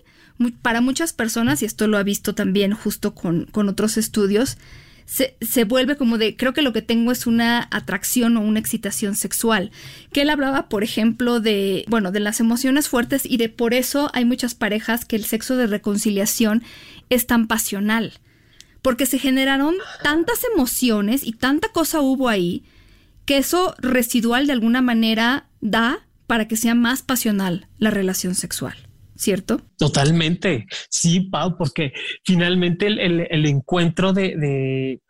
para 0.62 0.80
muchas 0.80 1.12
personas, 1.12 1.62
y 1.62 1.66
esto 1.66 1.86
lo 1.86 1.98
ha 1.98 2.02
visto 2.02 2.34
también 2.34 2.72
justo 2.72 3.14
con, 3.14 3.46
con 3.46 3.68
otros 3.68 3.96
estudios, 3.96 4.58
se, 5.04 5.36
se, 5.40 5.64
vuelve 5.64 5.96
como 5.96 6.18
de, 6.18 6.36
creo 6.36 6.54
que 6.54 6.62
lo 6.62 6.72
que 6.72 6.82
tengo 6.82 7.10
es 7.10 7.26
una 7.26 7.66
atracción 7.72 8.36
o 8.36 8.40
una 8.40 8.60
excitación 8.60 9.16
sexual. 9.16 9.72
Que 10.12 10.22
él 10.22 10.30
hablaba, 10.30 10.68
por 10.68 10.84
ejemplo, 10.84 11.40
de, 11.40 11.84
bueno, 11.88 12.12
de 12.12 12.20
las 12.20 12.38
emociones 12.38 12.88
fuertes 12.88 13.26
y 13.26 13.36
de 13.36 13.48
por 13.48 13.74
eso 13.74 14.10
hay 14.14 14.24
muchas 14.24 14.54
parejas 14.54 15.04
que 15.04 15.16
el 15.16 15.24
sexo 15.24 15.56
de 15.56 15.66
reconciliación 15.66 16.62
es 17.08 17.26
tan 17.26 17.48
pasional. 17.48 18.12
Porque 18.82 19.04
se 19.04 19.18
generaron 19.18 19.74
tantas 20.02 20.44
emociones 20.54 21.24
y 21.24 21.32
tanta 21.32 21.68
cosa 21.72 22.00
hubo 22.00 22.28
ahí 22.28 22.62
que 23.24 23.36
eso 23.36 23.74
residual 23.78 24.46
de 24.46 24.52
alguna 24.52 24.80
manera 24.80 25.48
da 25.60 26.06
para 26.28 26.46
que 26.46 26.56
sea 26.56 26.76
más 26.76 27.02
pasional 27.02 27.66
la 27.78 27.90
relación 27.90 28.36
sexual. 28.36 28.89
¿Cierto? 29.20 29.60
Totalmente. 29.76 30.66
Sí, 30.88 31.20
Pau, 31.20 31.54
porque 31.58 31.92
finalmente 32.24 32.86
el, 32.86 33.44
encuentro 33.44 34.14
de, 34.14 34.34
de, 34.34 35.02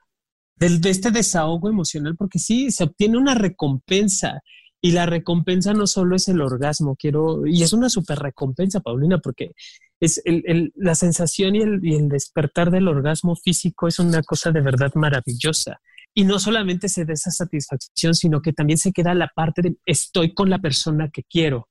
de, 0.69 0.91
este 0.91 1.13
desahogo 1.13 1.69
emocional, 1.69 2.17
porque 2.17 2.41
sí, 2.41 2.73
se 2.73 2.83
obtiene 2.83 3.19
una 3.19 3.37
recompensa 3.37 4.41
y 4.81 4.91
la 4.91 5.07
recompensa 5.07 5.75
no 5.75 5.87
solo 5.87 6.17
es 6.17 6.27
el 6.27 6.41
orgasmo, 6.41 6.97
quiero, 6.97 7.47
y 7.47 7.63
es 7.63 7.73
una 7.73 7.89
super 7.89 8.19
recompensa, 8.19 8.81
Paulina, 8.81 9.19
porque 9.19 9.53
es 10.01 10.21
el, 10.25 10.73
la 10.75 10.97
sensación 10.97 11.55
y 11.55 11.61
el, 11.61 11.79
y 11.81 11.95
el 11.95 12.09
despertar 12.09 12.73
del 12.73 12.89
orgasmo 12.89 13.37
físico 13.37 13.87
es 13.87 14.01
una 14.01 14.25
cosa 14.25 14.51
de 14.51 14.61
verdad 14.61 14.91
maravillosa 14.97 15.81
y 16.15 16.25
no 16.25 16.41
solamente 16.41 16.89
se 16.89 17.05
da 17.05 17.13
esa 17.13 17.31
satisfacción, 17.31 18.17
sino 18.17 18.43
que 18.43 18.53
también 18.53 18.79
se 18.79 18.91
queda 18.91 19.15
la 19.15 19.29
parte 19.29 19.63
de 19.63 19.77
estoy 19.87 20.35
con 20.35 20.51
la 20.51 20.59
persona 20.59 21.11
que 21.11 21.23
quiero. 21.23 21.70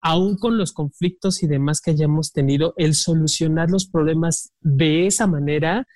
Aún 0.00 0.36
con 0.36 0.58
los 0.58 0.72
conflictos 0.72 1.42
y 1.42 1.46
demás 1.46 1.80
que 1.80 1.90
hayamos 1.90 2.32
tenido, 2.32 2.74
el 2.76 2.94
solucionar 2.94 3.70
los 3.70 3.86
problemas 3.86 4.52
de 4.60 5.06
esa 5.06 5.26
manera 5.26 5.86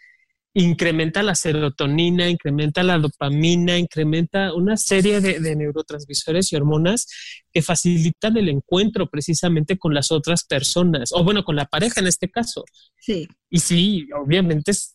incrementa 0.54 1.22
la 1.22 1.34
serotonina, 1.34 2.28
incrementa 2.28 2.82
la 2.82 2.98
dopamina, 2.98 3.78
incrementa 3.78 4.52
una 4.54 4.76
serie 4.76 5.20
de, 5.20 5.40
de, 5.40 5.56
neurotransmisores 5.56 6.52
y 6.52 6.56
hormonas 6.56 7.06
que 7.52 7.62
facilitan 7.62 8.36
el 8.36 8.48
encuentro 8.48 9.08
precisamente 9.08 9.78
con 9.78 9.94
las 9.94 10.12
otras 10.12 10.44
personas, 10.44 11.10
o 11.12 11.24
bueno, 11.24 11.44
con 11.44 11.56
la 11.56 11.64
pareja 11.66 12.00
en 12.00 12.06
este 12.06 12.30
caso. 12.30 12.64
Sí. 13.00 13.28
Y 13.48 13.60
sí, 13.60 14.06
obviamente 14.14 14.72
es 14.72 14.94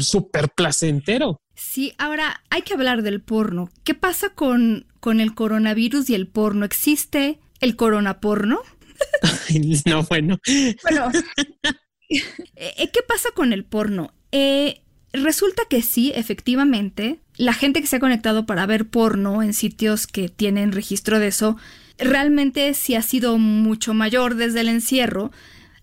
súper 0.00 0.48
placentero. 0.50 1.42
Sí, 1.54 1.92
ahora 1.98 2.42
hay 2.50 2.62
que 2.62 2.74
hablar 2.74 3.02
del 3.02 3.20
porno. 3.20 3.70
¿Qué 3.84 3.94
pasa 3.94 4.30
con, 4.34 4.86
con 5.00 5.20
el 5.20 5.34
coronavirus 5.34 6.10
y 6.10 6.14
el 6.14 6.28
porno? 6.28 6.64
¿Existe 6.64 7.40
el 7.60 7.76
coronaporno? 7.76 8.60
no, 9.86 10.02
bueno. 10.04 10.38
Bueno, 10.82 11.10
¿qué 12.08 13.02
pasa 13.06 13.30
con 13.34 13.52
el 13.52 13.64
porno? 13.64 14.12
Eh, 14.32 14.82
Resulta 15.12 15.62
que 15.68 15.80
sí, 15.80 16.12
efectivamente, 16.14 17.18
la 17.36 17.54
gente 17.54 17.80
que 17.80 17.86
se 17.86 17.96
ha 17.96 18.00
conectado 18.00 18.44
para 18.44 18.66
ver 18.66 18.88
porno 18.88 19.42
en 19.42 19.54
sitios 19.54 20.06
que 20.06 20.28
tienen 20.28 20.72
registro 20.72 21.18
de 21.18 21.28
eso, 21.28 21.56
realmente 21.96 22.74
sí 22.74 22.94
ha 22.94 23.02
sido 23.02 23.38
mucho 23.38 23.94
mayor 23.94 24.34
desde 24.34 24.60
el 24.60 24.68
encierro. 24.68 25.32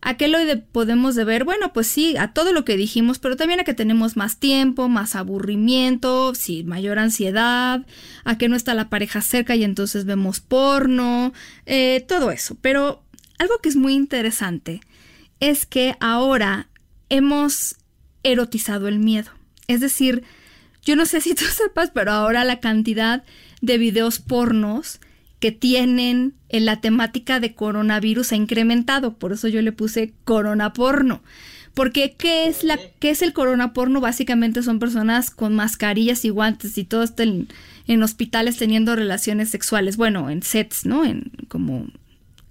¿A 0.08 0.18
qué 0.18 0.28
lo 0.28 0.38
podemos 0.72 1.16
deber? 1.16 1.46
Bueno, 1.46 1.74
pues 1.74 1.88
sí, 1.88 2.16
a 2.16 2.32
todo 2.32 2.54
lo 2.54 2.64
que 2.64 2.78
dijimos, 2.78 3.18
pero 3.18 3.36
también 3.36 3.60
a 3.60 3.64
que 3.64 3.74
tenemos 3.74 4.16
más 4.16 4.38
tiempo, 4.38 4.88
más 4.88 5.16
aburrimiento, 5.16 6.36
sí, 6.36 6.64
mayor 6.64 7.00
ansiedad, 7.00 7.84
a 8.24 8.38
que 8.38 8.48
no 8.48 8.56
está 8.56 8.76
la 8.76 8.92
pareja 8.92 9.22
cerca 9.22 9.56
y 9.56 9.64
entonces 9.64 10.06
vemos 10.06 10.42
porno, 10.42 11.34
eh, 11.66 12.06
todo 12.08 12.30
eso. 12.30 12.56
Pero 12.62 13.04
algo 13.40 13.58
que 13.64 13.70
es 13.70 13.76
muy 13.76 13.96
interesante 13.96 14.80
es 15.40 15.66
que 15.66 15.96
ahora 16.00 16.68
hemos 17.10 17.78
erotizado 18.22 18.88
el 18.88 19.00
miedo. 19.00 19.32
Es 19.66 19.80
decir, 19.80 20.22
yo 20.84 20.96
no 20.96 21.08
sé 21.08 21.20
si 21.20 21.34
tú 21.34 21.46
sepas, 21.52 21.90
pero 21.90 22.12
ahora 22.12 22.44
la 22.44 22.60
cantidad 22.60 23.24
de 23.62 23.80
videos 23.80 24.20
pornos 24.20 25.00
que 25.40 25.52
tienen 25.52 26.34
en 26.50 26.66
la 26.66 26.82
temática 26.82 27.40
de 27.40 27.54
coronavirus 27.54 28.32
ha 28.32 28.36
incrementado. 28.36 29.18
Por 29.18 29.34
eso 29.34 29.48
yo 29.48 29.62
le 29.62 29.72
puse 29.72 30.14
corona 30.24 30.74
porno. 30.74 31.22
Porque 31.74 32.16
¿qué 32.18 32.48
es, 32.48 32.64
la, 32.64 32.80
¿qué 33.00 33.10
es 33.10 33.22
el 33.22 33.34
corona 33.34 33.74
porno? 33.74 34.00
Básicamente 34.00 34.64
son 34.64 34.80
personas 34.80 35.30
con 35.30 35.56
mascarillas 35.56 36.24
y 36.24 36.30
guantes 36.30 36.78
y 36.78 36.86
todo 36.86 37.06
en, 37.18 37.50
en 37.88 38.04
hospitales 38.04 38.58
teniendo 38.58 38.96
relaciones 38.96 39.50
sexuales. 39.50 39.98
Bueno, 39.98 40.30
en 40.30 40.42
sets, 40.42 40.86
¿no? 40.86 41.04
En 41.04 41.32
como 41.50 41.88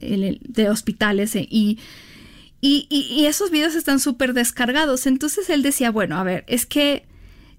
de 0.01 0.69
hospitales 0.69 1.35
eh, 1.35 1.49
y 1.51 1.79
y, 2.67 3.27
esos 3.27 3.51
videos 3.51 3.75
están 3.75 4.01
súper 4.01 4.33
descargados. 4.33 5.07
Entonces 5.07 5.51
él 5.51 5.63
decía, 5.63 5.91
bueno, 5.91 6.17
a 6.17 6.25
ver, 6.25 6.45
es 6.47 6.65
que 6.65 7.05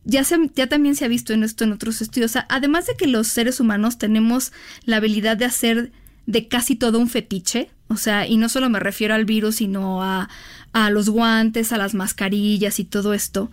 ya, 0.05 0.23
se, 0.23 0.37
también 0.47 0.95
se 0.95 1.03
ha 1.03 1.09
visto 1.09 1.33
en 1.33 1.43
esto 1.43 1.63
en 1.63 1.73
otros 1.73 2.01
estudios. 2.01 2.33
Además 2.47 2.85
de 2.85 2.95
que 2.95 3.07
los 3.07 3.27
seres 3.27 3.59
humanos 3.59 3.97
tenemos 3.97 4.53
la 4.85 4.97
habilidad 4.97 5.35
de 5.35 5.45
hacer 5.45 5.91
de 6.25 6.47
casi 6.47 6.75
todo 6.75 6.99
un 6.99 7.09
fetiche. 7.09 7.69
O 7.87 7.97
sea, 7.97 8.27
y 8.27 8.37
no 8.37 8.47
solo 8.47 8.69
me 8.69 8.79
refiero 8.79 9.13
al 9.13 9.25
virus, 9.25 9.57
sino 9.57 10.01
a, 10.01 10.29
a 10.73 10.89
los 10.91 11.09
guantes, 11.09 11.71
a 11.71 11.77
las 11.77 11.93
mascarillas 11.93 12.79
y 12.79 12.85
todo 12.85 13.13
esto. 13.13 13.51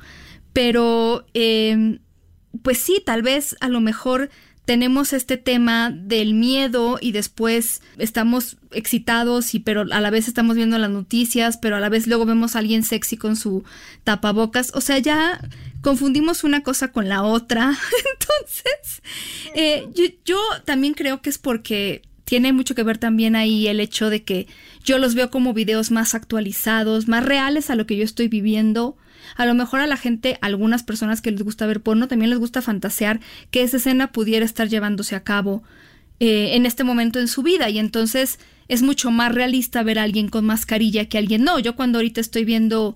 Pero, 0.52 1.26
eh, 1.34 1.98
pues 2.62 2.78
sí, 2.78 3.02
tal 3.04 3.22
vez 3.22 3.56
a 3.60 3.68
lo 3.68 3.80
mejor 3.80 4.30
tenemos 4.64 5.12
este 5.12 5.38
tema 5.38 5.90
del 5.90 6.34
miedo 6.34 6.98
y 7.00 7.12
después 7.12 7.82
estamos 7.98 8.58
excitados 8.70 9.50
pero 9.64 9.84
a 9.90 10.00
la 10.00 10.10
vez 10.10 10.28
estamos 10.28 10.56
viendo 10.56 10.78
las 10.78 10.90
noticias, 10.90 11.56
pero 11.56 11.76
a 11.76 11.80
la 11.80 11.88
vez 11.88 12.06
luego 12.06 12.26
vemos 12.26 12.54
a 12.54 12.60
alguien 12.60 12.84
sexy 12.84 13.16
con 13.16 13.36
su 13.36 13.64
tapabocas. 14.04 14.70
O 14.74 14.80
sea, 14.80 14.98
ya 14.98 15.40
confundimos 15.82 16.44
una 16.44 16.62
cosa 16.62 16.92
con 16.92 17.08
la 17.08 17.22
otra. 17.22 17.76
Entonces, 18.12 19.02
eh, 19.54 19.86
yo, 19.94 20.04
yo 20.24 20.40
también 20.64 20.94
creo 20.94 21.20
que 21.20 21.30
es 21.30 21.38
porque 21.38 22.02
tiene 22.24 22.52
mucho 22.54 22.74
que 22.74 22.82
ver 22.82 22.96
también 22.96 23.36
ahí 23.36 23.66
el 23.66 23.80
hecho 23.80 24.08
de 24.08 24.22
que 24.24 24.46
yo 24.84 24.96
los 24.96 25.14
veo 25.14 25.30
como 25.30 25.52
videos 25.52 25.90
más 25.90 26.14
actualizados, 26.14 27.08
más 27.08 27.24
reales 27.24 27.68
a 27.68 27.74
lo 27.74 27.86
que 27.86 27.96
yo 27.96 28.04
estoy 28.04 28.28
viviendo 28.28 28.96
a 29.36 29.46
lo 29.46 29.54
mejor 29.54 29.80
a 29.80 29.86
la 29.86 29.96
gente, 29.96 30.38
algunas 30.40 30.82
personas 30.82 31.20
que 31.20 31.30
les 31.30 31.42
gusta 31.42 31.66
ver 31.66 31.80
porno, 31.80 32.08
también 32.08 32.30
les 32.30 32.38
gusta 32.38 32.62
fantasear 32.62 33.20
que 33.50 33.62
esa 33.62 33.78
escena 33.78 34.12
pudiera 34.12 34.44
estar 34.44 34.68
llevándose 34.68 35.14
a 35.14 35.24
cabo 35.24 35.62
eh, 36.20 36.54
en 36.54 36.66
este 36.66 36.84
momento 36.84 37.18
en 37.18 37.28
su 37.28 37.42
vida 37.42 37.70
y 37.70 37.78
entonces 37.78 38.38
es 38.68 38.82
mucho 38.82 39.10
más 39.10 39.34
realista 39.34 39.82
ver 39.82 39.98
a 39.98 40.04
alguien 40.04 40.28
con 40.28 40.44
mascarilla 40.44 41.06
que 41.06 41.18
a 41.18 41.20
alguien 41.20 41.44
no. 41.44 41.58
Yo 41.58 41.76
cuando 41.76 41.98
ahorita 41.98 42.20
estoy 42.20 42.44
viendo 42.44 42.94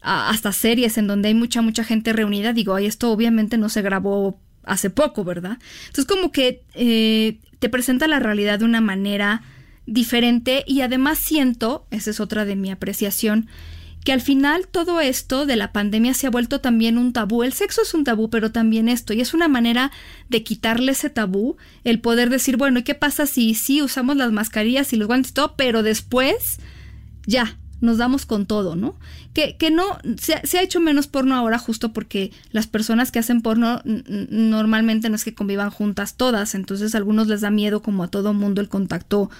hasta 0.00 0.52
series 0.52 0.98
en 0.98 1.06
donde 1.06 1.28
hay 1.28 1.34
mucha, 1.34 1.62
mucha 1.62 1.84
gente 1.84 2.12
reunida, 2.12 2.52
digo, 2.52 2.74
ay, 2.74 2.86
esto 2.86 3.10
obviamente 3.10 3.58
no 3.58 3.68
se 3.68 3.82
grabó 3.82 4.40
hace 4.64 4.90
poco, 4.90 5.24
¿verdad? 5.24 5.58
Entonces 5.86 6.06
como 6.06 6.32
que 6.32 6.62
eh, 6.74 7.38
te 7.58 7.68
presenta 7.68 8.06
la 8.08 8.18
realidad 8.18 8.58
de 8.58 8.64
una 8.64 8.80
manera 8.80 9.42
diferente 9.86 10.64
y 10.66 10.82
además 10.82 11.18
siento, 11.18 11.86
esa 11.90 12.10
es 12.10 12.20
otra 12.20 12.44
de 12.44 12.56
mi 12.56 12.70
apreciación, 12.70 13.48
que 14.04 14.12
al 14.12 14.20
final 14.22 14.66
todo 14.66 15.00
esto 15.00 15.44
de 15.44 15.56
la 15.56 15.72
pandemia 15.72 16.14
se 16.14 16.26
ha 16.26 16.30
vuelto 16.30 16.60
también 16.60 16.96
un 16.96 17.12
tabú. 17.12 17.42
El 17.42 17.52
sexo 17.52 17.82
es 17.82 17.92
un 17.92 18.04
tabú, 18.04 18.30
pero 18.30 18.50
también 18.50 18.88
esto, 18.88 19.12
y 19.12 19.20
es 19.20 19.34
una 19.34 19.48
manera 19.48 19.92
de 20.30 20.42
quitarle 20.42 20.92
ese 20.92 21.10
tabú, 21.10 21.58
el 21.84 22.00
poder 22.00 22.30
decir, 22.30 22.56
bueno, 22.56 22.78
¿y 22.78 22.82
qué 22.82 22.94
pasa 22.94 23.26
si 23.26 23.54
sí 23.54 23.82
usamos 23.82 24.16
las 24.16 24.32
mascarillas 24.32 24.92
y 24.94 24.96
los 24.96 25.06
guantes 25.06 25.32
y 25.32 25.34
todo, 25.34 25.54
pero 25.54 25.82
después 25.82 26.60
ya, 27.26 27.58
nos 27.80 27.98
damos 27.98 28.26
con 28.26 28.46
todo, 28.46 28.76
¿no? 28.76 28.96
Que, 29.32 29.56
que 29.56 29.70
no, 29.70 29.98
se, 30.18 30.46
se, 30.46 30.58
ha 30.58 30.62
hecho 30.62 30.80
menos 30.80 31.06
porno 31.06 31.34
ahora 31.34 31.58
justo 31.58 31.92
porque 31.92 32.32
las 32.50 32.66
personas 32.66 33.10
que 33.10 33.18
hacen 33.18 33.42
porno 33.42 33.82
normalmente 33.84 35.08
no 35.08 35.16
es 35.16 35.24
que 35.24 35.34
convivan 35.34 35.70
juntas 35.70 36.16
todas, 36.16 36.54
entonces 36.54 36.94
a 36.94 36.98
algunos 36.98 37.28
les 37.28 37.40
da 37.40 37.50
miedo 37.50 37.82
como 37.82 38.02
a 38.02 38.08
todo 38.08 38.34
mundo 38.34 38.60
el 38.60 38.68
contacto 38.68 39.30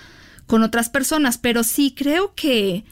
con 0.46 0.62
otras 0.62 0.88
personas, 0.88 1.38
pero 1.38 1.62
sí 1.62 1.94
creo 1.96 2.35
que 2.35 2.85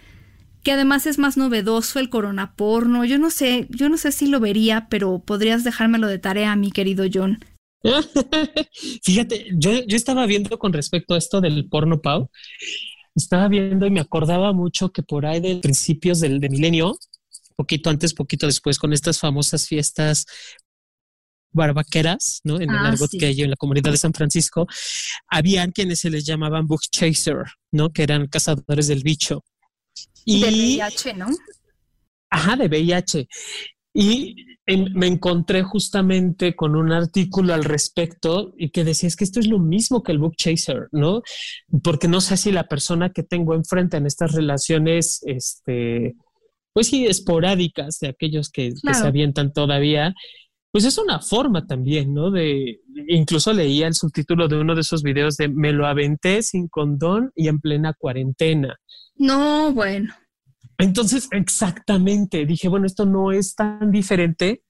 que 0.62 0.72
además 0.72 1.06
es 1.06 1.18
más 1.18 1.36
novedoso 1.36 1.98
el 1.98 2.10
corona 2.10 2.54
porno. 2.54 3.04
Yo 3.04 3.18
no 3.18 3.30
sé, 3.30 3.66
yo 3.70 3.88
no 3.88 3.96
sé 3.96 4.12
si 4.12 4.26
lo 4.26 4.40
vería, 4.40 4.88
pero 4.90 5.20
podrías 5.20 5.64
dejármelo 5.64 6.08
de 6.08 6.18
tarea, 6.18 6.54
mi 6.56 6.72
querido 6.72 7.06
John. 7.10 7.38
Fíjate, 9.02 9.46
yo, 9.52 9.84
yo 9.86 9.96
estaba 9.96 10.26
viendo 10.26 10.58
con 10.58 10.72
respecto 10.72 11.14
a 11.14 11.18
esto 11.18 11.40
del 11.40 11.68
porno 11.68 12.00
Pau, 12.00 12.30
estaba 13.18 13.48
viendo 13.48 13.86
y 13.86 13.90
me 13.90 14.00
acordaba 14.00 14.52
mucho 14.52 14.90
que 14.90 15.02
por 15.02 15.26
ahí 15.26 15.40
de 15.40 15.56
principios 15.56 16.20
del 16.20 16.40
de 16.40 16.48
milenio, 16.48 16.98
poquito 17.56 17.90
antes, 17.90 18.14
poquito 18.14 18.46
después, 18.46 18.78
con 18.78 18.92
estas 18.92 19.18
famosas 19.18 19.66
fiestas 19.66 20.26
barbaqueras, 21.52 22.40
¿no? 22.44 22.56
En 22.56 22.70
el 22.70 22.76
ah, 22.76 22.88
argot 22.88 23.10
que 23.18 23.26
hay 23.26 23.42
en 23.42 23.50
la 23.50 23.56
comunidad 23.56 23.90
de 23.90 23.96
San 23.96 24.12
Francisco, 24.12 24.66
habían 25.28 25.72
quienes 25.72 26.00
se 26.00 26.10
les 26.10 26.24
llamaban 26.24 26.66
book 26.66 26.82
chaser, 26.90 27.44
¿no? 27.72 27.90
Que 27.90 28.02
eran 28.02 28.26
cazadores 28.28 28.86
del 28.86 29.02
bicho. 29.02 29.44
Y, 30.24 30.42
de 30.42 30.48
VIH, 30.48 31.14
¿no? 31.14 31.26
Ajá, 32.30 32.56
de 32.56 32.68
VIH. 32.68 33.28
Y 33.94 34.47
me 34.76 35.06
encontré 35.06 35.62
justamente 35.62 36.54
con 36.54 36.76
un 36.76 36.92
artículo 36.92 37.54
al 37.54 37.64
respecto 37.64 38.52
y 38.56 38.70
que 38.70 38.84
decía 38.84 39.06
es 39.06 39.16
que 39.16 39.24
esto 39.24 39.40
es 39.40 39.46
lo 39.46 39.58
mismo 39.58 40.02
que 40.02 40.12
el 40.12 40.18
book 40.18 40.36
chaser, 40.36 40.88
¿no? 40.92 41.22
Porque 41.82 42.08
no 42.08 42.20
sé 42.20 42.36
si 42.36 42.52
la 42.52 42.68
persona 42.68 43.10
que 43.10 43.22
tengo 43.22 43.54
enfrente 43.54 43.96
en 43.96 44.06
estas 44.06 44.32
relaciones, 44.32 45.20
este, 45.24 46.16
pues 46.74 46.88
sí, 46.88 47.06
esporádicas 47.06 47.98
de 48.00 48.08
aquellos 48.08 48.50
que, 48.50 48.72
que 48.82 48.94
se 48.94 49.06
avientan 49.06 49.52
todavía, 49.52 50.14
pues 50.70 50.84
es 50.84 50.98
una 50.98 51.20
forma 51.20 51.66
también, 51.66 52.12
¿no? 52.12 52.30
De, 52.30 52.80
incluso 53.08 53.52
leía 53.52 53.86
el 53.86 53.94
subtítulo 53.94 54.48
de 54.48 54.56
uno 54.56 54.74
de 54.74 54.82
esos 54.82 55.02
videos 55.02 55.36
de 55.36 55.48
me 55.48 55.72
lo 55.72 55.86
aventé 55.86 56.42
sin 56.42 56.68
condón 56.68 57.32
y 57.34 57.48
en 57.48 57.58
plena 57.58 57.94
cuarentena. 57.94 58.76
No, 59.16 59.72
bueno. 59.72 60.14
Entonces, 60.78 61.28
exactamente, 61.32 62.46
dije, 62.46 62.68
bueno, 62.68 62.86
esto 62.86 63.04
no 63.04 63.32
es 63.32 63.54
tan 63.54 63.90
diferente 63.90 64.62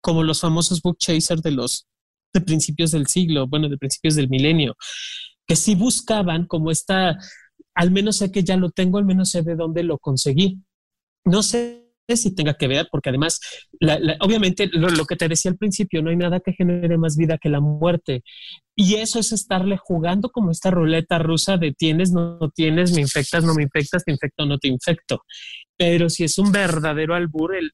como 0.00 0.22
los 0.22 0.40
famosos 0.40 0.82
book 0.82 0.98
chasers 0.98 1.42
de 1.42 1.52
los 1.52 1.86
de 2.34 2.40
principios 2.40 2.90
del 2.90 3.06
siglo, 3.06 3.46
bueno, 3.46 3.68
de 3.68 3.78
principios 3.78 4.16
del 4.16 4.28
milenio, 4.28 4.76
que 5.46 5.56
sí 5.56 5.74
buscaban 5.74 6.46
como 6.46 6.70
esta, 6.70 7.16
al 7.74 7.90
menos 7.90 8.18
sé 8.18 8.32
que 8.32 8.42
ya 8.42 8.56
lo 8.56 8.70
tengo, 8.70 8.98
al 8.98 9.04
menos 9.04 9.30
sé 9.30 9.42
de 9.42 9.54
dónde 9.54 9.84
lo 9.84 9.98
conseguí. 9.98 10.60
No 11.24 11.42
sé 11.42 11.83
si 12.08 12.34
tenga 12.34 12.54
que 12.54 12.68
ver, 12.68 12.88
porque 12.90 13.08
además, 13.08 13.40
obviamente, 14.20 14.68
lo, 14.72 15.04
que 15.06 15.16
te 15.16 15.28
decía 15.28 15.50
al 15.50 15.56
principio, 15.56 16.02
no 16.02 16.10
hay 16.10 16.16
nada 16.16 16.40
que 16.40 16.52
genere 16.52 16.98
más 16.98 17.16
vida 17.16 17.38
que 17.38 17.48
la 17.48 17.60
muerte. 17.60 18.22
Y 18.76 18.96
eso 18.96 19.18
es 19.18 19.32
estarle 19.32 19.76
jugando 19.76 20.30
como 20.30 20.50
esta 20.50 20.70
ruleta 20.70 21.18
rusa 21.18 21.56
de 21.56 21.72
tienes, 21.72 22.12
no, 22.12 22.38
tienes, 22.54 22.92
me 22.92 23.00
infectas, 23.00 23.44
no 23.44 23.54
me 23.54 23.62
infectas, 23.62 24.04
te 24.04 24.12
infecto, 24.12 24.46
no 24.46 24.58
te 24.58 24.68
infecto. 24.68 25.22
Pero 25.76 26.10
si 26.10 26.24
es 26.24 26.38
un 26.38 26.52
verdadero 26.52 27.14
albur 27.14 27.54
el, 27.56 27.70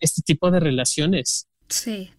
este 0.00 0.22
tipo 0.22 0.50
de 0.50 0.60
relaciones. 0.60 1.48
Sí. 1.68 2.10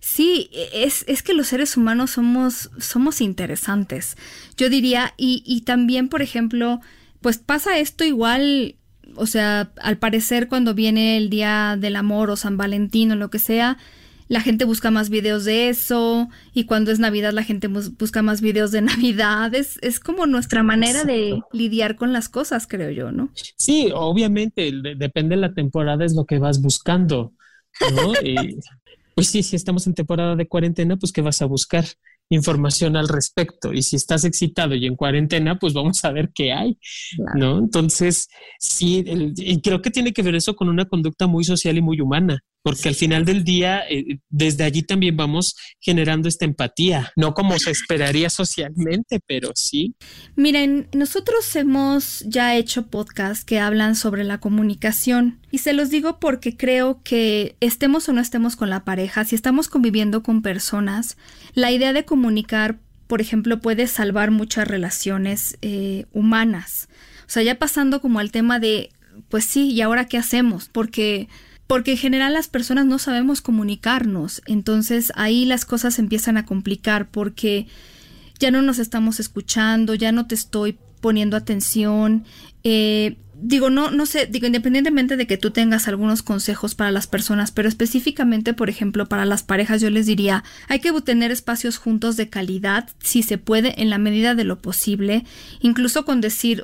Sí, 0.00 0.50
es, 0.74 1.06
es, 1.08 1.22
que 1.22 1.32
los 1.32 1.46
seres 1.46 1.78
humanos 1.78 2.10
somos, 2.12 2.70
somos 2.78 3.22
interesantes. 3.22 4.14
Yo 4.58 4.68
diría, 4.68 5.14
y, 5.16 5.42
y 5.46 5.62
también, 5.62 6.10
por 6.10 6.20
ejemplo, 6.20 6.80
pues 7.22 7.38
pasa 7.38 7.78
esto 7.78 8.04
igual 8.04 8.76
o 9.16 9.26
sea, 9.26 9.72
al 9.80 9.98
parecer 9.98 10.48
cuando 10.48 10.74
viene 10.74 11.16
el 11.16 11.30
Día 11.30 11.76
del 11.78 11.96
Amor 11.96 12.30
o 12.30 12.36
San 12.36 12.56
Valentín 12.56 13.12
o 13.12 13.16
lo 13.16 13.30
que 13.30 13.38
sea, 13.38 13.78
la 14.28 14.40
gente 14.40 14.64
busca 14.64 14.90
más 14.90 15.10
videos 15.10 15.44
de 15.44 15.68
eso 15.68 16.28
y 16.54 16.64
cuando 16.64 16.90
es 16.90 16.98
Navidad 16.98 17.32
la 17.32 17.44
gente 17.44 17.68
busca 17.68 18.22
más 18.22 18.40
videos 18.40 18.70
de 18.70 18.80
Navidad. 18.82 19.54
Es, 19.54 19.78
es 19.82 20.00
como 20.00 20.26
nuestra 20.26 20.62
manera 20.62 21.04
de 21.04 21.40
lidiar 21.52 21.96
con 21.96 22.12
las 22.12 22.28
cosas, 22.28 22.66
creo 22.66 22.90
yo, 22.90 23.12
¿no? 23.12 23.30
Sí, 23.56 23.90
obviamente, 23.94 24.72
depende 24.96 25.36
de 25.36 25.40
la 25.40 25.52
temporada, 25.52 26.04
es 26.04 26.14
lo 26.14 26.24
que 26.24 26.38
vas 26.38 26.60
buscando, 26.60 27.32
¿no? 27.94 28.12
pues 29.14 29.28
sí, 29.28 29.42
si 29.42 29.56
estamos 29.56 29.86
en 29.86 29.94
temporada 29.94 30.36
de 30.36 30.48
cuarentena, 30.48 30.96
pues 30.96 31.12
¿qué 31.12 31.20
vas 31.20 31.42
a 31.42 31.46
buscar? 31.46 31.84
Información 32.30 32.96
al 32.96 33.08
respecto. 33.08 33.72
Y 33.72 33.82
si 33.82 33.96
estás 33.96 34.24
excitado 34.24 34.74
y 34.74 34.86
en 34.86 34.96
cuarentena, 34.96 35.58
pues 35.58 35.72
vamos 35.72 36.04
a 36.04 36.12
ver 36.12 36.30
qué 36.34 36.52
hay, 36.52 36.78
¿no? 37.34 37.58
Entonces, 37.58 38.28
sí, 38.58 39.04
y 39.36 39.60
creo 39.60 39.82
que 39.82 39.90
tiene 39.90 40.12
que 40.12 40.22
ver 40.22 40.34
eso 40.34 40.56
con 40.56 40.68
una 40.68 40.86
conducta 40.86 41.26
muy 41.26 41.44
social 41.44 41.76
y 41.76 41.82
muy 41.82 42.00
humana, 42.00 42.40
porque 42.64 42.88
al 42.88 42.94
final 42.94 43.26
del 43.26 43.44
día, 43.44 43.82
eh, 43.90 44.20
desde 44.30 44.64
allí 44.64 44.82
también 44.82 45.18
vamos 45.18 45.54
generando 45.80 46.30
esta 46.30 46.46
empatía, 46.46 47.12
no 47.14 47.34
como 47.34 47.58
se 47.58 47.70
esperaría 47.70 48.30
socialmente, 48.30 49.20
pero 49.26 49.50
sí. 49.54 49.94
Miren, 50.34 50.88
nosotros 50.94 51.54
hemos 51.56 52.24
ya 52.26 52.56
hecho 52.56 52.86
podcasts 52.86 53.44
que 53.44 53.60
hablan 53.60 53.94
sobre 53.96 54.24
la 54.24 54.40
comunicación 54.40 55.40
y 55.50 55.58
se 55.58 55.74
los 55.74 55.90
digo 55.90 56.18
porque 56.18 56.56
creo 56.56 57.02
que 57.04 57.54
estemos 57.60 58.08
o 58.08 58.14
no 58.14 58.22
estemos 58.22 58.56
con 58.56 58.70
la 58.70 58.82
pareja, 58.82 59.26
si 59.26 59.34
estamos 59.34 59.68
conviviendo 59.68 60.22
con 60.22 60.40
personas, 60.40 61.18
la 61.52 61.70
idea 61.70 61.92
de 61.92 62.06
comunicar, 62.06 62.78
por 63.06 63.20
ejemplo, 63.20 63.60
puede 63.60 63.86
salvar 63.88 64.30
muchas 64.30 64.66
relaciones 64.66 65.58
eh, 65.60 66.06
humanas. 66.14 66.88
O 67.26 67.28
sea, 67.28 67.42
ya 67.42 67.58
pasando 67.58 68.00
como 68.00 68.20
al 68.20 68.30
tema 68.30 68.58
de, 68.58 68.88
pues 69.28 69.44
sí, 69.44 69.70
¿y 69.70 69.82
ahora 69.82 70.06
qué 70.06 70.16
hacemos? 70.16 70.70
Porque 70.72 71.28
porque 71.66 71.92
en 71.92 71.98
general 71.98 72.34
las 72.34 72.48
personas 72.48 72.86
no 72.86 72.98
sabemos 72.98 73.40
comunicarnos, 73.40 74.42
entonces 74.46 75.12
ahí 75.16 75.44
las 75.44 75.64
cosas 75.64 75.98
empiezan 75.98 76.36
a 76.36 76.44
complicar 76.44 77.08
porque 77.10 77.66
ya 78.38 78.50
no 78.50 78.62
nos 78.62 78.78
estamos 78.78 79.20
escuchando, 79.20 79.94
ya 79.94 80.12
no 80.12 80.26
te 80.26 80.34
estoy 80.34 80.78
poniendo 81.00 81.36
atención, 81.36 82.24
eh, 82.62 83.16
digo, 83.40 83.70
no, 83.70 83.90
no 83.90 84.06
sé, 84.06 84.26
digo, 84.26 84.46
independientemente 84.46 85.16
de 85.16 85.26
que 85.26 85.36
tú 85.36 85.50
tengas 85.50 85.88
algunos 85.88 86.22
consejos 86.22 86.74
para 86.74 86.90
las 86.90 87.06
personas, 87.06 87.50
pero 87.50 87.68
específicamente, 87.68 88.54
por 88.54 88.70
ejemplo, 88.70 89.06
para 89.06 89.24
las 89.24 89.42
parejas, 89.42 89.80
yo 89.80 89.90
les 89.90 90.06
diría, 90.06 90.44
hay 90.68 90.80
que 90.80 90.92
tener 91.02 91.30
espacios 91.30 91.76
juntos 91.76 92.16
de 92.16 92.28
calidad, 92.28 92.88
si 93.00 93.22
se 93.22 93.38
puede, 93.38 93.82
en 93.82 93.90
la 93.90 93.98
medida 93.98 94.34
de 94.34 94.44
lo 94.44 94.58
posible, 94.58 95.24
incluso 95.60 96.04
con 96.04 96.20
decir, 96.20 96.62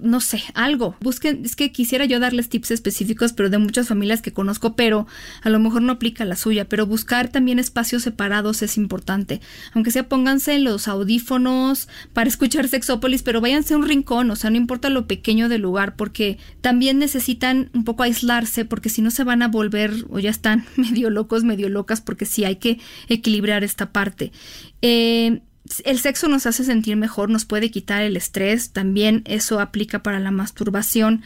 no 0.00 0.20
sé, 0.20 0.42
algo. 0.54 0.96
Busquen, 1.00 1.44
es 1.44 1.56
que 1.56 1.72
quisiera 1.72 2.04
yo 2.04 2.20
darles 2.20 2.48
tips 2.48 2.72
específicos, 2.72 3.32
pero 3.32 3.50
de 3.50 3.58
muchas 3.58 3.88
familias 3.88 4.22
que 4.22 4.32
conozco, 4.32 4.76
pero 4.76 5.06
a 5.42 5.50
lo 5.50 5.58
mejor 5.58 5.82
no 5.82 5.92
aplica 5.92 6.24
la 6.24 6.36
suya, 6.36 6.68
pero 6.68 6.86
buscar 6.86 7.28
también 7.28 7.58
espacios 7.58 8.02
separados 8.02 8.62
es 8.62 8.76
importante. 8.76 9.40
Aunque 9.72 9.90
sea 9.90 10.08
pónganse 10.08 10.58
los 10.58 10.88
audífonos 10.88 11.88
para 12.12 12.28
escuchar 12.28 12.68
Sexópolis, 12.68 13.22
pero 13.22 13.40
váyanse 13.40 13.74
a 13.74 13.76
un 13.76 13.86
rincón, 13.86 14.30
o 14.30 14.36
sea, 14.36 14.50
no 14.50 14.56
importa 14.56 14.90
lo 14.90 15.06
pequeño 15.06 15.48
del 15.48 15.62
lugar, 15.62 15.96
porque 16.00 16.38
también 16.62 16.98
necesitan 16.98 17.68
un 17.74 17.84
poco 17.84 18.04
aislarse 18.04 18.64
porque 18.64 18.88
si 18.88 19.02
no 19.02 19.10
se 19.10 19.22
van 19.22 19.42
a 19.42 19.48
volver 19.48 19.92
o 20.08 20.18
ya 20.18 20.30
están 20.30 20.64
medio 20.76 21.10
locos, 21.10 21.44
medio 21.44 21.68
locas 21.68 22.00
porque 22.00 22.24
sí 22.24 22.42
hay 22.42 22.56
que 22.56 22.78
equilibrar 23.08 23.64
esta 23.64 23.92
parte. 23.92 24.32
Eh, 24.80 25.42
el 25.84 25.98
sexo 25.98 26.26
nos 26.28 26.46
hace 26.46 26.64
sentir 26.64 26.96
mejor, 26.96 27.28
nos 27.28 27.44
puede 27.44 27.70
quitar 27.70 28.00
el 28.00 28.16
estrés, 28.16 28.70
también 28.70 29.20
eso 29.26 29.60
aplica 29.60 30.02
para 30.02 30.20
la 30.20 30.30
masturbación. 30.30 31.20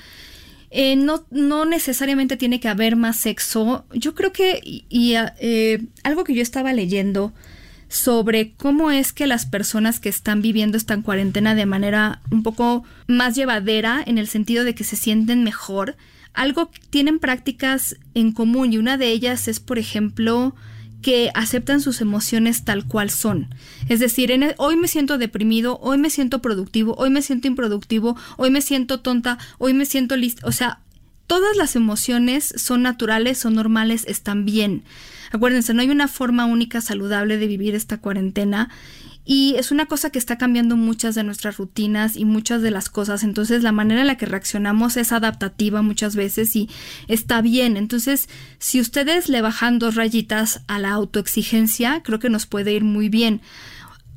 Eh, 0.72 0.96
no, 0.96 1.24
no, 1.30 1.66
necesariamente 1.66 2.36
tiene 2.36 2.58
que 2.58 2.66
haber 2.66 2.96
más 2.96 3.20
sexo. 3.20 3.86
Yo 3.92 4.16
creo 4.16 4.32
que, 4.32 4.58
y, 4.64 5.14
eh, 5.38 5.86
algo 6.02 6.24
que 6.24 6.34
yo 6.34 6.42
estaba 6.42 6.72
leyendo 6.72 7.32
sobre 7.94 8.54
cómo 8.56 8.90
es 8.90 9.12
que 9.12 9.28
las 9.28 9.46
personas 9.46 10.00
que 10.00 10.08
están 10.08 10.42
viviendo 10.42 10.76
esta 10.76 11.00
cuarentena 11.00 11.54
de 11.54 11.64
manera 11.64 12.20
un 12.32 12.42
poco 12.42 12.82
más 13.06 13.36
llevadera, 13.36 14.02
en 14.04 14.18
el 14.18 14.26
sentido 14.26 14.64
de 14.64 14.74
que 14.74 14.82
se 14.82 14.96
sienten 14.96 15.44
mejor, 15.44 15.96
algo 16.32 16.72
tienen 16.90 17.20
prácticas 17.20 17.96
en 18.14 18.32
común 18.32 18.72
y 18.72 18.78
una 18.78 18.96
de 18.96 19.10
ellas 19.10 19.46
es, 19.46 19.60
por 19.60 19.78
ejemplo, 19.78 20.56
que 21.02 21.30
aceptan 21.34 21.80
sus 21.80 22.00
emociones 22.00 22.64
tal 22.64 22.84
cual 22.84 23.10
son. 23.10 23.54
Es 23.88 24.00
decir, 24.00 24.32
hoy 24.56 24.76
me 24.76 24.88
siento 24.88 25.16
deprimido, 25.16 25.78
hoy 25.80 25.96
me 25.96 26.10
siento 26.10 26.42
productivo, 26.42 26.96
hoy 26.98 27.10
me 27.10 27.22
siento 27.22 27.46
improductivo, 27.46 28.16
hoy 28.36 28.50
me 28.50 28.60
siento 28.60 28.98
tonta, 28.98 29.38
hoy 29.58 29.72
me 29.72 29.86
siento 29.86 30.16
lista. 30.16 30.44
O 30.48 30.50
sea, 30.50 30.80
todas 31.28 31.56
las 31.56 31.76
emociones 31.76 32.52
son 32.56 32.82
naturales, 32.82 33.38
son 33.38 33.54
normales, 33.54 34.04
están 34.08 34.44
bien. 34.44 34.82
Acuérdense, 35.34 35.74
no 35.74 35.82
hay 35.82 35.90
una 35.90 36.06
forma 36.06 36.46
única 36.46 36.80
saludable 36.80 37.38
de 37.38 37.48
vivir 37.48 37.74
esta 37.74 37.98
cuarentena 37.98 38.70
y 39.24 39.56
es 39.56 39.72
una 39.72 39.86
cosa 39.86 40.10
que 40.10 40.18
está 40.20 40.38
cambiando 40.38 40.76
muchas 40.76 41.16
de 41.16 41.24
nuestras 41.24 41.56
rutinas 41.56 42.16
y 42.16 42.24
muchas 42.24 42.62
de 42.62 42.70
las 42.70 42.88
cosas. 42.88 43.24
Entonces 43.24 43.64
la 43.64 43.72
manera 43.72 44.02
en 44.02 44.06
la 44.06 44.16
que 44.16 44.26
reaccionamos 44.26 44.96
es 44.96 45.10
adaptativa 45.10 45.82
muchas 45.82 46.14
veces 46.14 46.54
y 46.54 46.70
está 47.08 47.42
bien. 47.42 47.76
Entonces 47.76 48.28
si 48.60 48.80
ustedes 48.80 49.28
le 49.28 49.42
bajan 49.42 49.80
dos 49.80 49.96
rayitas 49.96 50.60
a 50.68 50.78
la 50.78 50.90
autoexigencia, 50.92 52.00
creo 52.04 52.20
que 52.20 52.30
nos 52.30 52.46
puede 52.46 52.72
ir 52.72 52.84
muy 52.84 53.08
bien. 53.08 53.40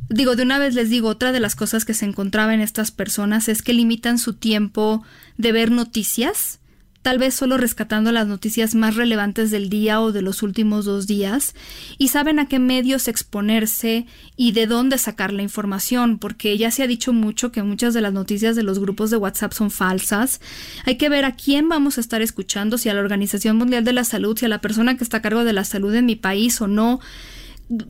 Digo, 0.10 0.36
de 0.36 0.44
una 0.44 0.60
vez 0.60 0.76
les 0.76 0.92
digo, 0.92 1.10
otra 1.10 1.32
de 1.32 1.40
las 1.40 1.56
cosas 1.56 1.84
que 1.84 1.96
se 1.96 2.06
encontraba 2.06 2.54
en 2.54 2.62
estas 2.62 2.92
personas 2.92 3.50
es 3.50 3.64
que 3.64 3.74
limitan 3.74 4.20
su 4.20 4.34
tiempo 4.34 5.04
de 5.38 5.52
ver 5.52 5.72
noticias 5.72 6.60
tal 7.08 7.20
vez 7.20 7.36
solo 7.36 7.56
rescatando 7.56 8.12
las 8.12 8.28
noticias 8.28 8.76
más 8.76 8.98
relevantes 8.98 9.50
del 9.50 9.70
día 9.70 10.02
o 10.02 10.12
de 10.12 10.22
los 10.22 10.44
últimos 10.44 10.84
dos 10.84 11.08
días, 11.08 11.56
y 11.98 12.10
saben 12.10 12.38
a 12.38 12.50
qué 12.50 12.60
medios 12.60 13.08
exponerse 13.08 14.06
y 14.36 14.52
de 14.52 14.68
dónde 14.68 14.98
sacar 14.98 15.32
la 15.32 15.42
información, 15.42 16.18
porque 16.18 16.58
ya 16.58 16.70
se 16.70 16.84
ha 16.84 16.88
dicho 16.88 17.14
mucho 17.14 17.54
que 17.54 17.64
muchas 17.64 17.94
de 17.94 18.02
las 18.02 18.12
noticias 18.12 18.58
de 18.58 18.64
los 18.64 18.80
grupos 18.80 19.10
de 19.10 19.16
WhatsApp 19.16 19.54
son 19.54 19.72
falsas. 19.72 20.42
Hay 20.84 20.98
que 20.98 21.08
ver 21.08 21.24
a 21.24 21.38
quién 21.38 21.70
vamos 21.70 21.98
a 21.98 22.02
estar 22.02 22.22
escuchando, 22.22 22.78
si 22.78 22.90
a 22.90 22.94
la 22.94 23.00
Organización 23.00 23.56
Mundial 23.56 23.86
de 23.86 23.94
la 23.94 24.04
Salud, 24.04 24.38
si 24.38 24.44
a 24.44 24.50
la 24.50 24.60
persona 24.60 24.98
que 24.98 25.06
está 25.06 25.16
a 25.16 25.22
cargo 25.22 25.46
de 25.46 25.54
la 25.54 25.64
salud 25.64 25.96
en 25.96 26.08
mi 26.08 26.18
país 26.18 26.60
o 26.60 26.68
no 26.68 27.00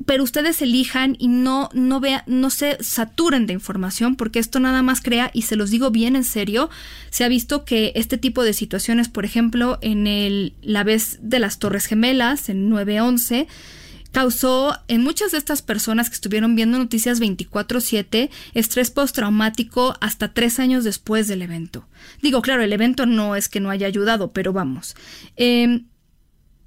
pero 0.05 0.23
ustedes 0.23 0.61
elijan 0.61 1.15
y 1.19 1.27
no, 1.27 1.69
no 1.73 1.99
vean, 1.99 2.23
no 2.25 2.49
se 2.49 2.77
saturen 2.83 3.45
de 3.45 3.53
información, 3.53 4.15
porque 4.15 4.39
esto 4.39 4.59
nada 4.59 4.81
más 4.81 5.01
crea, 5.01 5.29
y 5.33 5.43
se 5.43 5.55
los 5.55 5.69
digo 5.69 5.91
bien 5.91 6.15
en 6.15 6.23
serio, 6.23 6.69
se 7.09 7.23
ha 7.23 7.27
visto 7.27 7.63
que 7.63 7.91
este 7.95 8.17
tipo 8.17 8.43
de 8.43 8.53
situaciones, 8.53 9.09
por 9.09 9.25
ejemplo, 9.25 9.77
en 9.81 10.07
el, 10.07 10.53
la 10.61 10.83
vez 10.83 11.19
de 11.21 11.39
las 11.39 11.59
Torres 11.59 11.85
Gemelas, 11.85 12.49
en 12.49 12.69
911, 12.69 13.47
causó 14.11 14.75
en 14.87 15.03
muchas 15.03 15.31
de 15.31 15.37
estas 15.37 15.61
personas 15.61 16.09
que 16.09 16.15
estuvieron 16.15 16.55
viendo 16.55 16.79
noticias 16.79 17.19
24/7 17.19 18.29
estrés 18.53 18.89
postraumático 18.89 19.95
hasta 20.01 20.33
tres 20.33 20.59
años 20.59 20.83
después 20.83 21.27
del 21.27 21.43
evento. 21.43 21.87
Digo, 22.21 22.41
claro, 22.41 22.63
el 22.63 22.73
evento 22.73 23.05
no 23.05 23.35
es 23.35 23.47
que 23.47 23.59
no 23.59 23.69
haya 23.69 23.85
ayudado, 23.85 24.31
pero 24.31 24.53
vamos. 24.53 24.95
Eh, 25.35 25.83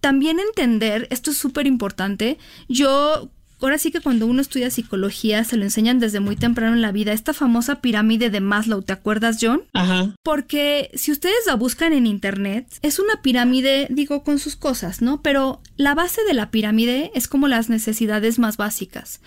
también 0.01 0.39
entender, 0.41 1.07
esto 1.11 1.31
es 1.31 1.39
súper 1.39 1.67
importante, 1.67 2.39
yo 2.69 3.31
ahora 3.61 3.79
sí 3.79 3.91
que 3.91 4.01
cuando 4.01 4.27
uno 4.27 4.41
estudia 4.41 4.71
psicología 4.71 5.45
se 5.45 5.57
lo 5.57 5.65
enseñan 5.65 6.01
desde 6.01 6.21
muy 6.21 6.37
temprano 6.37 6.75
en 6.75 6.83
la 6.83 6.93
vida, 6.93 7.13
esta 7.13 7.35
famosa 7.35 7.81
pirámide 7.81 8.31
de 8.31 8.41
Maslow, 8.41 8.83
¿te 8.83 8.93
acuerdas, 8.93 9.39
John? 9.41 9.63
Ajá. 9.75 10.15
Porque 10.23 10.91
si 10.95 11.13
ustedes 11.13 11.47
la 11.47 11.55
buscan 11.55 11.93
en 11.93 12.07
internet, 12.07 12.67
es 12.83 12.99
una 12.99 13.21
pirámide, 13.23 13.87
digo, 13.91 14.23
con 14.25 14.39
sus 14.39 14.57
cosas, 14.57 15.03
¿no? 15.03 15.23
Pero 15.23 15.61
la 15.77 15.95
base 15.95 16.23
de 16.25 16.35
la 16.35 16.51
pirámide 16.51 17.11
es 17.15 17.29
como 17.29 17.49
las 17.49 17.69
necesidades 17.69 18.39
más 18.39 18.57
básicas. 18.57 19.21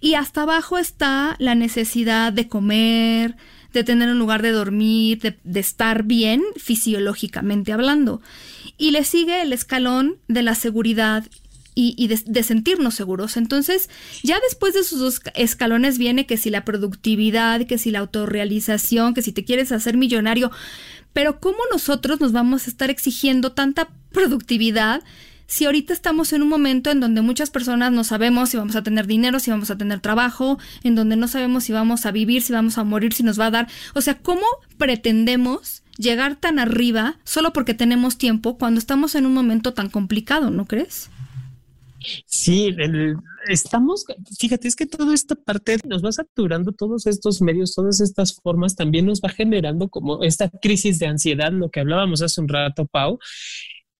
Y 0.00 0.14
hasta 0.14 0.42
abajo 0.42 0.78
está 0.78 1.36
la 1.38 1.54
necesidad 1.54 2.32
de 2.32 2.48
comer, 2.48 3.36
de 3.72 3.84
tener 3.84 4.08
un 4.08 4.18
lugar 4.18 4.42
de 4.42 4.52
dormir, 4.52 5.20
de, 5.20 5.60
estar 5.60 6.04
bien 6.04 6.42
fisiológicamente 6.56 7.72
hablando. 7.72 8.20
Y 8.78 8.92
le 8.92 9.04
sigue 9.04 9.42
el 9.42 9.52
escalón 9.52 10.16
de 10.28 10.42
la 10.42 10.54
seguridad 10.54 11.24
y, 11.80 12.08
de, 12.08 12.42
sentirnos 12.42 12.94
seguros. 12.96 13.36
Entonces, 13.36 13.88
ya 14.24 14.40
después 14.40 14.74
de 14.74 14.80
esos 14.80 14.98
dos 14.98 15.20
escalones 15.34 15.96
viene 15.96 16.26
que 16.26 16.36
si 16.36 16.50
la 16.50 16.64
productividad, 16.64 17.66
que 17.66 17.78
si 17.78 17.92
la 17.92 18.00
autorrealización, 18.00 19.14
que 19.14 19.22
si 19.22 19.30
te 19.30 19.44
quieres 19.44 19.70
hacer 19.70 19.96
millonario. 19.96 20.50
Pero 21.12 21.38
¿cómo 21.38 21.58
nosotros 21.70 22.20
nos 22.20 22.32
vamos 22.32 22.66
a 22.66 22.70
estar 22.70 22.90
exigiendo 22.90 23.52
tanta 23.52 23.90
productividad 24.10 25.04
si 25.46 25.66
ahorita 25.66 25.92
estamos 25.92 26.32
en 26.32 26.42
un 26.42 26.48
momento 26.48 26.90
en 26.90 27.00
donde 27.00 27.22
muchas 27.22 27.48
personas 27.48 27.92
no 27.92 28.04
sabemos 28.04 28.50
si 28.50 28.56
vamos 28.56 28.74
a 28.74 28.82
tener 28.82 29.06
dinero, 29.06 29.38
si 29.38 29.50
vamos 29.50 29.70
a 29.70 29.78
tener 29.78 30.00
trabajo, 30.00 30.58
en 30.82 30.94
donde 30.94 31.16
no 31.16 31.28
sabemos 31.28 31.64
si 31.64 31.72
vamos 31.72 32.06
a 32.06 32.10
vivir, 32.10 32.42
si 32.42 32.52
vamos 32.52 32.76
a 32.76 32.84
morir, 32.84 33.14
si 33.14 33.22
nos 33.22 33.38
va 33.38 33.46
a 33.46 33.50
dar. 33.50 33.68
O 33.94 34.00
sea, 34.00 34.18
¿cómo 34.18 34.44
pretendemos 34.76 35.82
llegar 35.98 36.36
tan 36.36 36.58
arriba 36.58 37.18
solo 37.24 37.52
porque 37.52 37.74
tenemos 37.74 38.16
tiempo 38.16 38.56
cuando 38.56 38.78
estamos 38.78 39.14
en 39.14 39.26
un 39.26 39.34
momento 39.34 39.74
tan 39.74 39.90
complicado, 39.90 40.50
¿no 40.50 40.64
crees? 40.64 41.10
Sí, 42.26 42.74
estamos, 43.48 44.04
fíjate, 44.38 44.68
es 44.68 44.76
que 44.76 44.86
toda 44.86 45.12
esta 45.12 45.34
parte 45.34 45.76
nos 45.84 46.04
va 46.04 46.12
saturando 46.12 46.72
todos 46.72 47.06
estos 47.06 47.42
medios, 47.42 47.74
todas 47.74 48.00
estas 48.00 48.34
formas, 48.34 48.76
también 48.76 49.06
nos 49.06 49.20
va 49.20 49.30
generando 49.30 49.88
como 49.88 50.22
esta 50.22 50.48
crisis 50.48 50.98
de 50.98 51.06
ansiedad, 51.06 51.52
lo 51.52 51.70
que 51.70 51.80
hablábamos 51.80 52.22
hace 52.22 52.40
un 52.40 52.48
rato, 52.48 52.86
Pau, 52.86 53.18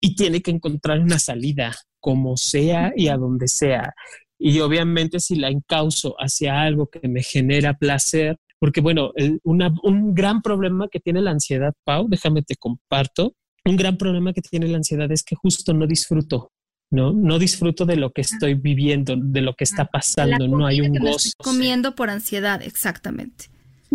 y 0.01 0.14
tiene 0.14 0.42
que 0.42 0.53
encontrar 0.53 1.01
una 1.01 1.18
salida, 1.18 1.74
como 1.99 2.36
sea 2.36 2.92
y 2.96 3.09
a 3.09 3.16
donde 3.16 3.49
sea. 3.49 3.94
Y 4.38 4.61
obviamente 4.61 5.18
si 5.18 5.34
la 5.34 5.49
encauso 5.49 6.14
hacia 6.18 6.62
algo 6.62 6.88
que 6.88 7.09
me 7.09 7.24
genera 7.24 7.74
placer, 7.74 8.38
porque 8.59 8.81
bueno, 8.81 9.13
un 9.43 10.15
gran 10.15 10.43
problema 10.43 10.89
que 10.89 11.01
tiene 11.01 11.21
la 11.21 11.31
ansiedad, 11.31 11.75
Pau, 11.85 12.09
déjame 12.09 12.43
te 12.43 12.57
comparto, 12.57 13.35
un 13.65 13.77
gran 13.77 13.97
problema 13.97 14.33
que 14.33 14.41
tiene 14.41 14.69
la 14.69 14.79
ansiedad 14.79 15.11
es 15.13 15.23
que 15.23 15.37
justo 15.37 15.75
no 15.75 15.87
disfruto, 15.87 16.53
¿no? 16.91 17.13
No 17.13 17.39
disfruto 17.39 17.85
de 17.85 17.97
lo 17.97 18.13
que 18.13 18.23
estoy 18.23 18.55
viviendo, 18.55 19.15
de 19.17 19.43
lo 19.43 19.55
que 19.55 19.65
está 19.65 19.85
pasando, 19.85 20.49
no 20.49 20.67
hay 20.67 20.81
un 20.81 20.95
gozo. 20.95 21.31
comiendo 21.43 21.95
por 21.95 22.11
ansiedad, 22.11 22.63
exactamente. 22.63 23.47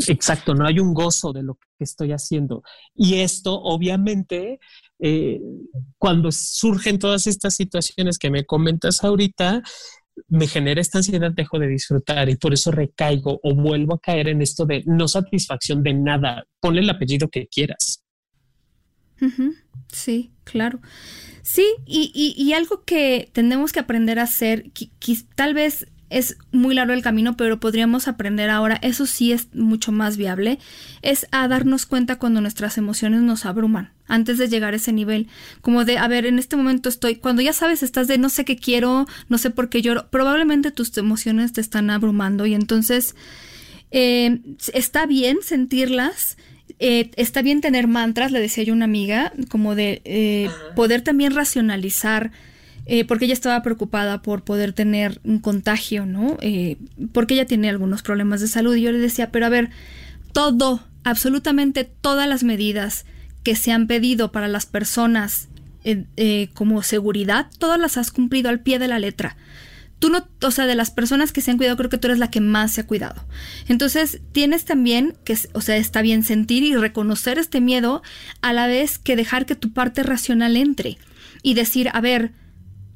Exacto, 0.07 0.55
no 0.55 0.65
hay 0.65 0.79
un 0.79 0.93
gozo 0.93 1.33
de 1.33 1.43
lo 1.43 1.55
que 1.55 1.83
estoy 1.83 2.11
haciendo. 2.11 2.63
Y 2.95 3.15
esto, 3.15 3.53
obviamente, 3.61 4.59
eh, 4.99 5.39
cuando 5.97 6.31
surgen 6.31 6.97
todas 6.97 7.27
estas 7.27 7.55
situaciones 7.55 8.17
que 8.17 8.31
me 8.31 8.45
comentas 8.45 9.03
ahorita, 9.03 9.61
me 10.27 10.47
genera 10.47 10.81
esta 10.81 10.99
ansiedad, 10.99 11.31
dejo 11.31 11.59
de 11.59 11.67
disfrutar 11.67 12.29
y 12.29 12.35
por 12.35 12.53
eso 12.53 12.71
recaigo 12.71 13.39
o 13.43 13.55
vuelvo 13.55 13.95
a 13.95 13.99
caer 13.99 14.27
en 14.29 14.41
esto 14.41 14.65
de 14.65 14.83
no 14.85 15.07
satisfacción 15.07 15.83
de 15.83 15.93
nada. 15.93 16.43
Ponle 16.59 16.81
el 16.81 16.89
apellido 16.89 17.29
que 17.29 17.47
quieras. 17.47 18.03
Sí, 19.91 20.31
claro. 20.43 20.81
Sí, 21.43 21.65
y, 21.85 22.53
algo 22.53 22.83
que 22.83 23.29
tenemos 23.33 23.71
que 23.71 23.79
aprender 23.79 24.19
a 24.19 24.23
hacer, 24.23 24.71
que, 24.71 24.89
tal 25.35 25.53
vez 25.53 25.87
es 26.13 26.37
muy 26.51 26.75
largo 26.75 26.93
el 26.93 27.01
camino, 27.01 27.35
pero 27.35 27.59
podríamos 27.59 28.07
aprender 28.07 28.51
ahora, 28.51 28.77
eso 28.83 29.07
sí 29.07 29.31
es 29.31 29.47
mucho 29.53 29.91
más 29.91 30.15
viable, 30.15 30.59
es 31.01 31.25
a 31.31 31.47
darnos 31.47 31.87
cuenta 31.87 32.17
cuando 32.17 32.39
nuestras 32.39 32.77
emociones 32.77 33.21
nos 33.21 33.47
abruman, 33.47 33.89
antes 34.07 34.37
de 34.37 34.47
llegar 34.47 34.73
a 34.73 34.77
ese 34.77 34.93
nivel, 34.93 35.27
como 35.61 35.85
de, 35.85 35.97
a 35.97 36.07
ver, 36.07 36.27
en 36.27 36.37
este 36.37 36.55
momento 36.55 36.87
estoy, 36.87 37.15
cuando 37.15 37.41
ya 37.41 37.51
sabes, 37.51 37.81
estás 37.81 38.07
de 38.07 38.19
no 38.19 38.29
sé 38.29 38.45
qué 38.45 38.57
quiero, 38.57 39.07
no 39.27 39.39
sé 39.39 39.49
por 39.49 39.69
qué 39.69 39.81
lloro, 39.81 40.07
probablemente 40.11 40.69
tus 40.71 40.95
emociones 40.97 41.51
te 41.51 41.61
están 41.61 41.89
abrumando 41.89 42.45
y 42.45 42.53
entonces 42.53 43.15
eh, 43.89 44.39
está 44.71 45.07
bien 45.07 45.39
sentirlas, 45.41 46.37
eh, 46.77 47.09
está 47.15 47.41
bien 47.41 47.59
tener 47.59 47.87
mantras, 47.87 48.31
le 48.31 48.39
decía 48.39 48.63
yo 48.63 48.73
a 48.73 48.75
una 48.75 48.85
amiga, 48.85 49.33
como 49.49 49.73
de 49.73 50.03
eh, 50.05 50.49
poder 50.75 51.01
también 51.01 51.33
racionalizar, 51.33 52.31
eh, 52.85 53.05
porque 53.05 53.25
ella 53.25 53.33
estaba 53.33 53.61
preocupada 53.61 54.21
por 54.21 54.43
poder 54.43 54.73
tener 54.73 55.21
un 55.23 55.39
contagio, 55.39 56.05
¿no? 56.05 56.37
porque 57.11 57.33
ella 57.35 57.45
tiene 57.45 57.69
algunos 57.69 58.01
problemas 58.01 58.41
de 58.41 58.47
salud. 58.47 58.75
Y 58.75 58.81
yo 58.81 58.91
le 58.91 58.99
decía, 58.99 59.31
pero 59.31 59.45
a 59.45 59.49
ver, 59.49 59.69
todo, 60.31 60.83
absolutamente 61.03 61.83
todas 61.83 62.27
las 62.27 62.43
medidas 62.43 63.05
que 63.43 63.55
se 63.55 63.71
han 63.71 63.87
pedido 63.87 64.31
para 64.31 64.47
las 64.47 64.65
personas 64.65 65.49
como 66.53 66.81
seguridad, 66.81 67.47
todas 67.59 67.79
las 67.79 67.97
has 67.97 68.11
cumplido 68.11 68.49
al 68.49 68.61
pie 68.61 68.79
de 68.79 68.87
la 68.87 68.99
letra 68.99 69.35
tú 70.03 70.09
no, 70.09 70.27
o 70.41 70.51
sea, 70.51 70.65
de 70.65 70.75
las 70.75 70.91
personas 70.91 71.31
que 71.31 71.39
se 71.39 71.49
han 71.49 71.55
cuidado, 71.55 71.77
creo 71.77 71.89
que 71.89 71.97
tú 71.97 72.07
eres 72.07 72.19
la 72.19 72.29
que 72.29 72.41
más 72.41 72.73
se 72.73 72.81
ha 72.81 72.85
cuidado. 72.85 73.25
Entonces, 73.69 74.19
tienes 74.33 74.65
también 74.65 75.15
que, 75.23 75.37
o 75.53 75.61
sea, 75.61 75.77
está 75.77 76.01
bien 76.01 76.23
sentir 76.23 76.61
y 76.63 76.75
reconocer 76.75 77.39
este 77.39 77.61
miedo 77.61 78.03
a 78.41 78.51
la 78.51 78.67
vez 78.67 78.99
que 78.99 79.15
dejar 79.15 79.45
que 79.45 79.55
tu 79.55 79.71
parte 79.71 80.03
racional 80.03 80.57
entre 80.57 80.97
y 81.41 81.53
decir, 81.53 81.89
a 81.93 82.01
ver, 82.01 82.33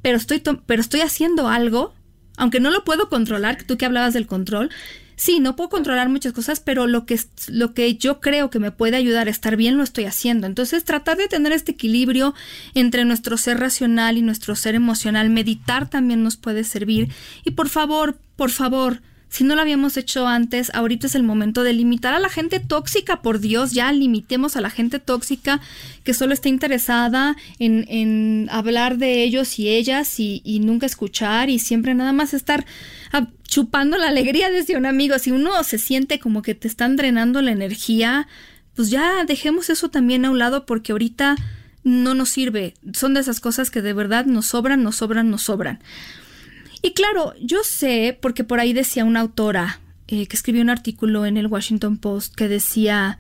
pero 0.08 0.16
estoy, 0.16 0.42
pero 0.66 0.80
estoy 0.80 1.02
haciendo 1.02 1.50
algo, 1.50 1.94
aunque 2.38 2.62
no 2.62 2.70
lo 2.70 2.86
puedo 2.86 3.10
controlar, 3.10 3.64
tú 3.64 3.78
que 3.78 3.86
hablabas 3.86 4.14
del 4.14 4.26
control, 4.26 4.70
sí, 5.18 5.42
no 5.42 5.58
puedo 5.58 5.70
controlar 5.70 6.08
muchas 6.08 6.32
cosas, 6.32 6.62
pero 6.62 6.88
lo 6.88 7.06
que, 7.06 7.20
lo 7.50 7.74
que 7.74 7.98
yo 7.98 8.22
creo 8.22 8.50
que 8.50 8.60
me 8.60 8.72
puede 8.72 8.96
ayudar 8.96 9.28
a 9.28 9.32
estar 9.32 9.58
bien 9.58 9.76
lo 9.76 9.84
estoy 9.84 10.06
haciendo. 10.06 10.48
Entonces, 10.48 10.86
tratar 10.86 11.18
de 11.18 11.28
tener 11.28 11.52
este 11.52 11.74
equilibrio 11.74 12.34
entre 12.74 13.04
nuestro 13.04 13.36
ser 13.36 13.60
racional 13.60 14.18
y 14.18 14.22
nuestro 14.22 14.56
ser 14.56 14.76
emocional, 14.76 15.30
meditar 15.30 15.90
también 15.90 16.24
nos 16.24 16.38
puede 16.38 16.64
servir. 16.64 17.10
Y 17.44 17.52
por 17.52 17.68
favor, 17.68 18.18
por 18.38 18.52
favor, 18.52 19.02
si 19.30 19.44
no 19.44 19.56
lo 19.56 19.62
habíamos 19.62 19.98
hecho 19.98 20.28
antes, 20.28 20.72
ahorita 20.74 21.08
es 21.08 21.16
el 21.16 21.24
momento 21.24 21.64
de 21.64 21.74
limitar 21.74 22.14
a 22.14 22.20
la 22.20 22.30
gente 22.30 22.60
tóxica, 22.60 23.22
por 23.22 23.40
Dios, 23.40 23.72
ya 23.72 23.92
limitemos 23.92 24.56
a 24.56 24.62
la 24.62 24.70
gente 24.70 25.00
tóxica 25.00 25.60
que 26.04 26.14
solo 26.14 26.34
está 26.34 26.50
interesada 26.50 27.36
en, 27.60 27.86
en 27.90 28.48
hablar 28.52 28.98
de 28.98 29.24
ellos 29.24 29.60
y 29.60 29.68
ellas 29.70 30.20
y, 30.20 30.42
y, 30.46 30.60
nunca 30.60 30.86
escuchar 30.86 31.50
y 31.50 31.60
siempre 31.60 31.94
nada 31.94 32.14
más 32.14 32.34
estar 32.34 32.66
chupando 33.44 33.98
la 33.98 34.08
alegría 34.08 34.50
desde 34.52 34.78
un 34.78 34.86
amigo. 34.86 35.20
Si 35.20 35.32
uno 35.32 35.64
se 35.64 35.78
siente 35.78 36.20
como 36.20 36.42
que 36.42 36.56
te 36.56 36.68
están 36.68 36.96
drenando 36.96 37.42
la 37.42 37.52
energía, 37.52 38.28
pues 38.76 38.90
ya 38.90 39.26
dejemos 39.26 39.70
eso 39.70 39.90
también 39.90 40.26
a 40.26 40.30
un 40.30 40.40
lado 40.40 40.66
porque 40.66 40.94
ahorita 40.94 41.36
no 41.84 42.14
nos 42.14 42.30
sirve. 42.30 42.76
Son 42.94 43.14
de 43.14 43.22
esas 43.22 43.40
cosas 43.40 43.72
que 43.72 43.82
de 43.82 43.94
verdad 43.94 44.26
nos 44.26 44.48
sobran, 44.48 44.84
nos 44.84 44.98
sobran, 44.98 45.30
nos 45.30 45.44
sobran. 45.44 45.80
Y 46.82 46.92
claro, 46.92 47.34
yo 47.42 47.64
sé, 47.64 48.18
porque 48.22 48.44
por 48.44 48.60
ahí 48.60 48.74
decía 48.74 49.06
una 49.06 49.22
autora 49.22 49.80
eh, 50.08 50.28
que 50.28 50.36
escribió 50.36 50.62
un 50.62 50.70
artículo 50.70 51.26
en 51.26 51.38
el 51.38 51.48
Washington 51.48 51.98
Post 51.98 52.36
que 52.36 52.48
decía, 52.48 53.20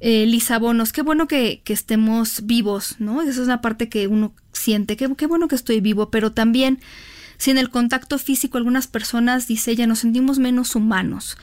eh, 0.00 0.26
Lisa 0.26 0.58
Bonos, 0.58 0.92
qué 0.92 1.02
bueno 1.02 1.28
que, 1.28 1.62
estemos 1.66 2.46
vivos, 2.46 2.96
¿no? 2.98 3.22
Esa 3.22 3.30
es 3.30 3.38
una 3.38 3.60
parte 3.60 3.88
que 3.88 4.06
uno 4.08 4.34
siente, 4.52 4.96
qué, 4.96 5.14
qué 5.16 5.26
bueno 5.26 5.48
que 5.48 5.54
estoy 5.54 5.80
vivo, 5.80 6.10
pero 6.10 6.32
también 6.32 6.80
si 7.38 7.50
en 7.50 7.58
el 7.58 7.70
contacto 7.70 8.18
físico 8.18 8.58
algunas 8.58 8.86
personas, 8.86 9.46
dice 9.46 9.72
ella, 9.72 9.86
nos 9.86 10.00
sentimos 10.00 10.38
menos 10.38 10.74
humanos. 10.74 11.36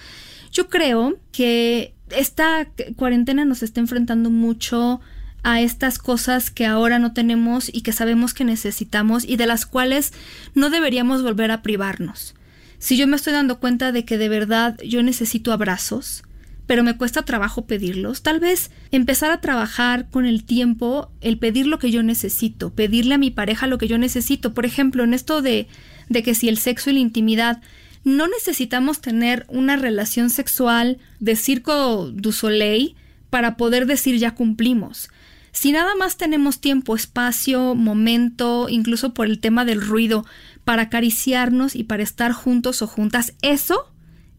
Yo 0.52 0.68
creo 0.70 1.18
que 1.32 1.94
esta 2.10 2.68
cuarentena 2.96 3.46
nos 3.46 3.64
está 3.64 3.80
enfrentando 3.80 4.30
mucho 4.30 5.02
a 5.44 5.62
estas 5.62 6.00
cosas 6.00 6.50
que 6.50 6.66
ahora 6.66 7.00
no 7.00 7.14
tenemos 7.14 7.70
y 7.72 7.82
que 7.82 7.92
sabemos 7.92 8.34
que 8.34 8.46
necesitamos 8.46 9.26
y 9.26 9.36
de 9.36 9.46
las 9.46 9.66
cuales 9.66 10.14
no 10.56 10.70
deberíamos 10.70 11.22
volver 11.22 11.52
a 11.52 11.62
privarnos. 11.62 12.34
Si 12.80 12.98
yo 12.98 13.08
me 13.08 13.16
estoy 13.16 13.34
dando 13.34 13.60
cuenta 13.60 13.92
de 13.92 14.06
que 14.06 14.18
de 14.18 14.30
verdad 14.30 14.78
yo 14.84 15.04
necesito 15.04 15.52
abrazos, 15.52 16.24
pero 16.66 16.84
me 16.84 16.98
cuesta 16.98 17.24
trabajo 17.24 17.66
pedirlos, 17.66 18.24
tal 18.24 18.40
vez 18.40 18.72
empezar 18.92 19.32
a 19.32 19.42
trabajar 19.42 20.10
con 20.10 20.26
el 20.26 20.46
tiempo 20.46 21.12
el 21.20 21.38
pedir 21.38 21.68
lo 21.68 21.78
que 21.78 21.92
yo 21.92 22.04
necesito, 22.04 22.72
pedirle 22.72 23.16
a 23.16 23.18
mi 23.18 23.32
pareja 23.32 23.68
lo 23.68 23.78
que 23.78 23.88
yo 23.88 23.98
necesito. 23.98 24.54
Por 24.54 24.66
ejemplo, 24.66 25.04
en 25.04 25.14
esto 25.14 25.42
de, 25.42 25.68
de 26.10 26.24
que 26.24 26.36
si 26.36 26.48
el 26.48 26.58
sexo 26.58 26.90
y 26.90 26.94
la 26.94 27.00
intimidad 27.00 27.62
no 28.06 28.28
necesitamos 28.28 29.02
tener 29.02 29.46
una 29.50 29.76
relación 29.76 30.30
sexual 30.30 31.00
de 31.20 31.36
circo 31.36 32.10
du 32.12 32.32
soleil 32.32 32.96
para 33.30 33.58
poder 33.58 33.86
decir 33.86 34.18
ya 34.18 34.36
cumplimos. 34.36 35.10
Si 35.54 35.72
nada 35.72 35.96
más 35.96 36.18
tenemos 36.18 36.60
tiempo, 36.60 36.96
espacio, 36.96 37.76
momento, 37.76 38.68
incluso 38.70 39.14
por 39.14 39.28
el 39.28 39.40
tema 39.40 39.66
del 39.66 39.82
ruido, 39.82 40.26
para 40.66 40.84
acariciarnos 40.84 41.76
y 41.76 41.84
para 41.84 42.04
estar 42.04 42.32
juntos 42.34 42.82
o 42.82 42.88
juntas, 42.88 43.34
eso 43.44 43.88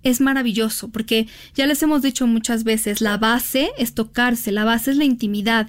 es 0.02 0.20
maravilloso, 0.20 0.88
porque 0.88 1.28
ya 1.54 1.66
les 1.66 1.82
hemos 1.82 2.02
dicho 2.02 2.26
muchas 2.26 2.64
veces, 2.64 3.00
la 3.00 3.16
base 3.16 3.70
es 3.78 3.94
tocarse, 3.94 4.50
la 4.50 4.64
base 4.64 4.90
es 4.90 4.96
la 4.96 5.04
intimidad. 5.04 5.68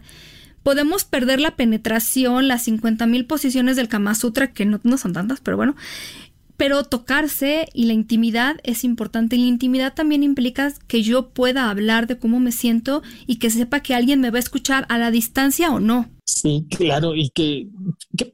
Podemos 0.64 1.06
perder 1.06 1.39
la 1.39 1.56
penetración, 1.56 2.48
las 2.48 2.68
50.000 2.68 3.28
posiciones 3.28 3.76
del 3.76 3.88
Kama 3.88 4.16
Sutra, 4.16 4.52
que 4.52 4.66
no, 4.66 4.80
no 4.84 4.98
son 4.98 5.14
tantas, 5.14 5.41
pero 5.41 5.58
bueno, 5.58 5.76
pero 6.58 6.84
tocarse 6.84 7.68
y 7.74 7.86
la 7.86 7.93
intimidad 7.93 8.58
es 8.64 8.84
importante. 8.84 9.36
Y 9.36 9.39
la 9.39 9.47
intimidad 9.47 9.93
también 9.93 10.24
implica 10.24 10.74
que 10.88 11.03
yo 11.03 11.30
pueda 11.30 11.70
hablar 11.70 12.08
de 12.08 12.18
cómo 12.18 12.39
me 12.39 12.51
siento 12.51 13.03
y 13.28 13.38
que 13.38 13.49
sepa 13.49 13.82
que 13.82 13.95
alguien 13.95 14.22
me 14.22 14.32
va 14.32 14.38
a 14.38 14.39
escuchar 14.39 14.86
a 14.89 14.97
la 14.97 15.12
distancia 15.12 15.72
o 15.72 15.80
no. 15.80 16.10
Sí, 16.28 16.66
claro, 16.70 17.14
y 17.16 17.30
que, 17.30 17.68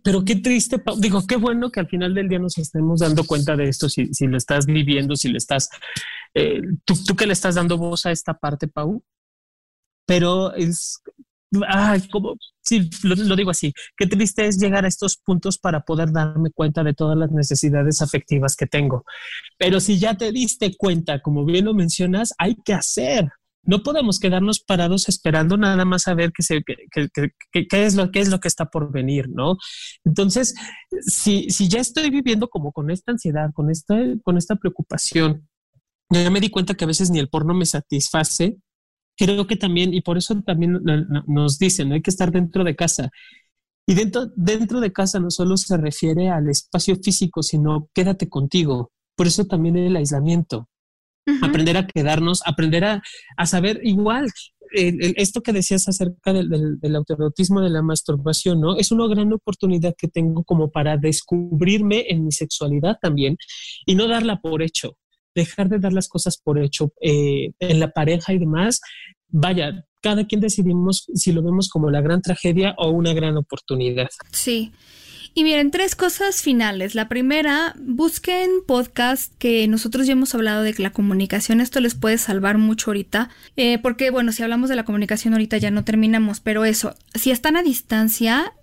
pero 0.02 0.24
qué 0.24 0.38
triste, 0.38 0.82
digo, 0.98 1.28
qué 1.28 1.36
bueno 1.36 1.72
que 1.72 1.82
al 1.82 1.90
final 1.90 2.14
del 2.14 2.30
día 2.30 2.40
nos 2.40 2.58
estemos 2.58 3.02
dando 3.02 3.26
cuenta 3.26 3.58
de 3.58 3.68
esto, 3.68 3.90
si, 3.90 4.14
si 4.14 4.28
lo 4.28 4.38
estás 4.38 4.66
viviendo, 4.66 5.18
si 5.18 5.28
le 5.28 5.38
estás, 5.38 5.70
eh, 6.34 6.62
tú, 6.86 6.94
tú 7.06 7.16
que 7.18 7.28
le 7.28 7.34
estás 7.34 7.56
dando 7.56 7.78
voz 7.78 8.06
a 8.06 8.12
esta 8.12 8.34
parte, 8.34 8.70
Pau, 8.70 9.04
pero 10.06 10.54
es 10.56 11.02
ay, 11.68 12.08
como, 12.10 12.36
sí, 12.62 12.90
lo, 13.04 13.36
digo 13.36 13.52
así, 13.52 13.74
qué 13.98 14.08
triste 14.08 14.46
es 14.46 14.58
llegar 14.58 14.86
a 14.86 14.88
estos 14.88 15.18
puntos 15.18 15.58
para 15.58 15.82
poder 15.82 16.12
darme 16.12 16.52
cuenta 16.52 16.84
de 16.84 16.94
todas 16.94 17.18
las 17.18 17.32
necesidades 17.32 18.02
afectivas 18.02 18.56
que 18.56 18.68
tengo. 18.68 19.04
Pero 19.58 19.80
si 19.80 20.00
ya 20.00 20.16
te 20.16 20.32
diste 20.32 20.76
cuenta, 20.78 21.22
como 21.22 21.46
bien 21.46 21.66
lo 21.66 21.74
mencionas, 21.74 22.34
hay 22.38 22.56
que 22.64 22.74
hacer. 22.74 23.30
No 23.64 23.84
podemos 23.84 24.20
quedarnos 24.20 24.60
parados 24.60 25.08
esperando 25.08 25.56
nada 25.56 25.86
más 25.86 26.08
a 26.08 26.16
ver 26.16 26.32
qué, 26.32 26.42
se, 26.42 26.64
qué, 26.64 27.86
es 27.86 27.96
lo, 27.96 28.10
es 28.12 28.30
lo 28.30 28.40
que 28.40 28.48
está 28.48 28.66
por 28.66 28.92
venir, 28.92 29.30
¿no? 29.30 29.58
Entonces, 30.04 30.56
si, 31.02 31.50
si 31.52 31.68
ya 31.68 31.80
estoy 31.80 32.10
viviendo 32.10 32.48
como 32.50 32.72
con 32.72 32.90
esta 32.90 33.12
ansiedad, 33.12 33.52
con 33.54 33.70
esta, 33.70 33.96
con 34.24 34.38
esta 34.38 34.56
preocupación, 34.56 35.48
ya 36.10 36.30
me 36.32 36.40
di 36.40 36.50
cuenta 36.50 36.74
que 36.74 36.86
a 36.86 36.88
veces 36.88 37.12
ni 37.12 37.20
el 37.20 37.30
porno 37.30 37.54
me 37.54 37.66
satisface, 37.66 38.58
creo 39.26 39.46
que 39.46 39.56
también, 39.56 39.94
y 39.94 40.02
por 40.02 40.18
eso 40.18 40.42
también 40.42 40.80
nos 41.28 41.60
dicen, 41.60 41.90
¿no? 41.90 41.96
hay 41.96 42.02
que 42.02 42.10
estar 42.10 42.32
dentro 42.32 42.64
de 42.64 42.76
casa. 42.76 43.12
Y 43.88 43.94
dentro, 43.94 44.32
dentro 44.36 44.80
de 44.80 44.92
casa 44.92 45.20
no 45.20 45.30
solo 45.30 45.58
se 45.58 45.78
refiere 45.78 46.30
al 46.30 46.50
espacio 46.50 46.96
físico, 46.96 47.44
sino 47.44 47.88
quédate 47.94 48.30
contigo. 48.30 48.92
Por 49.16 49.28
eso 49.28 49.46
también 49.46 49.78
el 49.78 49.96
aislamiento. 49.96 50.68
Aprender 51.44 51.78
a 51.78 51.86
quedarnos, 51.86 52.42
aprender 52.46 52.84
a, 52.84 53.04
a 53.38 53.46
saber 53.46 53.80
igual. 53.84 54.28
esto 54.72 55.42
que 55.42 55.54
decías 55.54 55.88
acerca 55.88 56.34
del, 56.34 56.50
del, 56.50 56.80
del 56.80 56.94
de 56.94 57.70
la 57.70 57.82
masturbación, 57.84 58.60
¿no? 58.60 58.78
Es 58.78 58.92
una 58.92 59.08
gran 59.08 59.32
oportunidad 59.34 59.94
que 59.96 60.08
tengo 60.08 60.44
como 60.44 60.72
para 60.72 60.98
descubrirme 60.98 62.06
en 62.10 62.26
mi 62.26 62.32
sexualidad 62.32 62.98
también 63.00 63.38
y 63.86 63.94
no 63.94 64.08
darla 64.08 64.40
por 64.42 64.64
hecho 64.64 64.98
dejar 65.36 65.70
de 65.70 65.80
dar 65.80 65.94
las 65.94 66.08
cosas 66.08 66.38
por 66.38 66.60
hecho 66.60 66.92
eh, 67.02 67.52
en 67.60 67.80
la 67.80 67.92
pareja 67.92 68.34
y 68.34 68.40
demás. 68.40 68.82
Vaya, 69.28 69.86
cada 70.02 70.26
quien 70.26 70.42
decidimos 70.42 71.06
si 71.14 71.32
lo 71.32 71.44
vemos 71.44 71.70
como 71.70 71.90
la 71.90 72.02
gran 72.02 72.22
tragedia 72.22 72.76
o 72.78 72.90
una 72.90 73.14
gran 73.14 73.38
oportunidad. 73.38 74.10
Sí. 74.32 74.72
Y 75.34 75.44
miren, 75.46 75.72
tres 75.72 75.96
cosas 75.96 76.42
finales. 76.42 76.94
La 76.94 77.08
primera, 77.08 77.74
busquen 77.80 78.50
podcast 78.68 79.34
que 79.38 79.66
nosotros 79.70 80.06
ya 80.06 80.14
hemos 80.14 80.36
hablado 80.36 80.62
de 80.62 80.74
que 80.74 80.84
la 80.84 80.92
comunicación, 80.92 81.62
esto 81.62 81.80
les 81.80 81.96
puede 81.96 82.18
salvar 82.18 82.58
mucho 82.58 82.90
ahorita, 82.90 83.30
eh, 83.56 83.80
porque 83.80 84.10
bueno, 84.10 84.34
si 84.34 84.44
hablamos 84.44 84.70
de 84.70 84.76
la 84.76 84.84
comunicación 84.84 85.34
ahorita 85.34 85.58
ya 85.58 85.72
no 85.72 85.86
terminamos, 85.86 86.42
pero 86.42 86.66
eso, 86.66 86.96
si 87.16 87.32
están 87.32 87.56
a 87.56 87.64
distancia, 87.64 88.54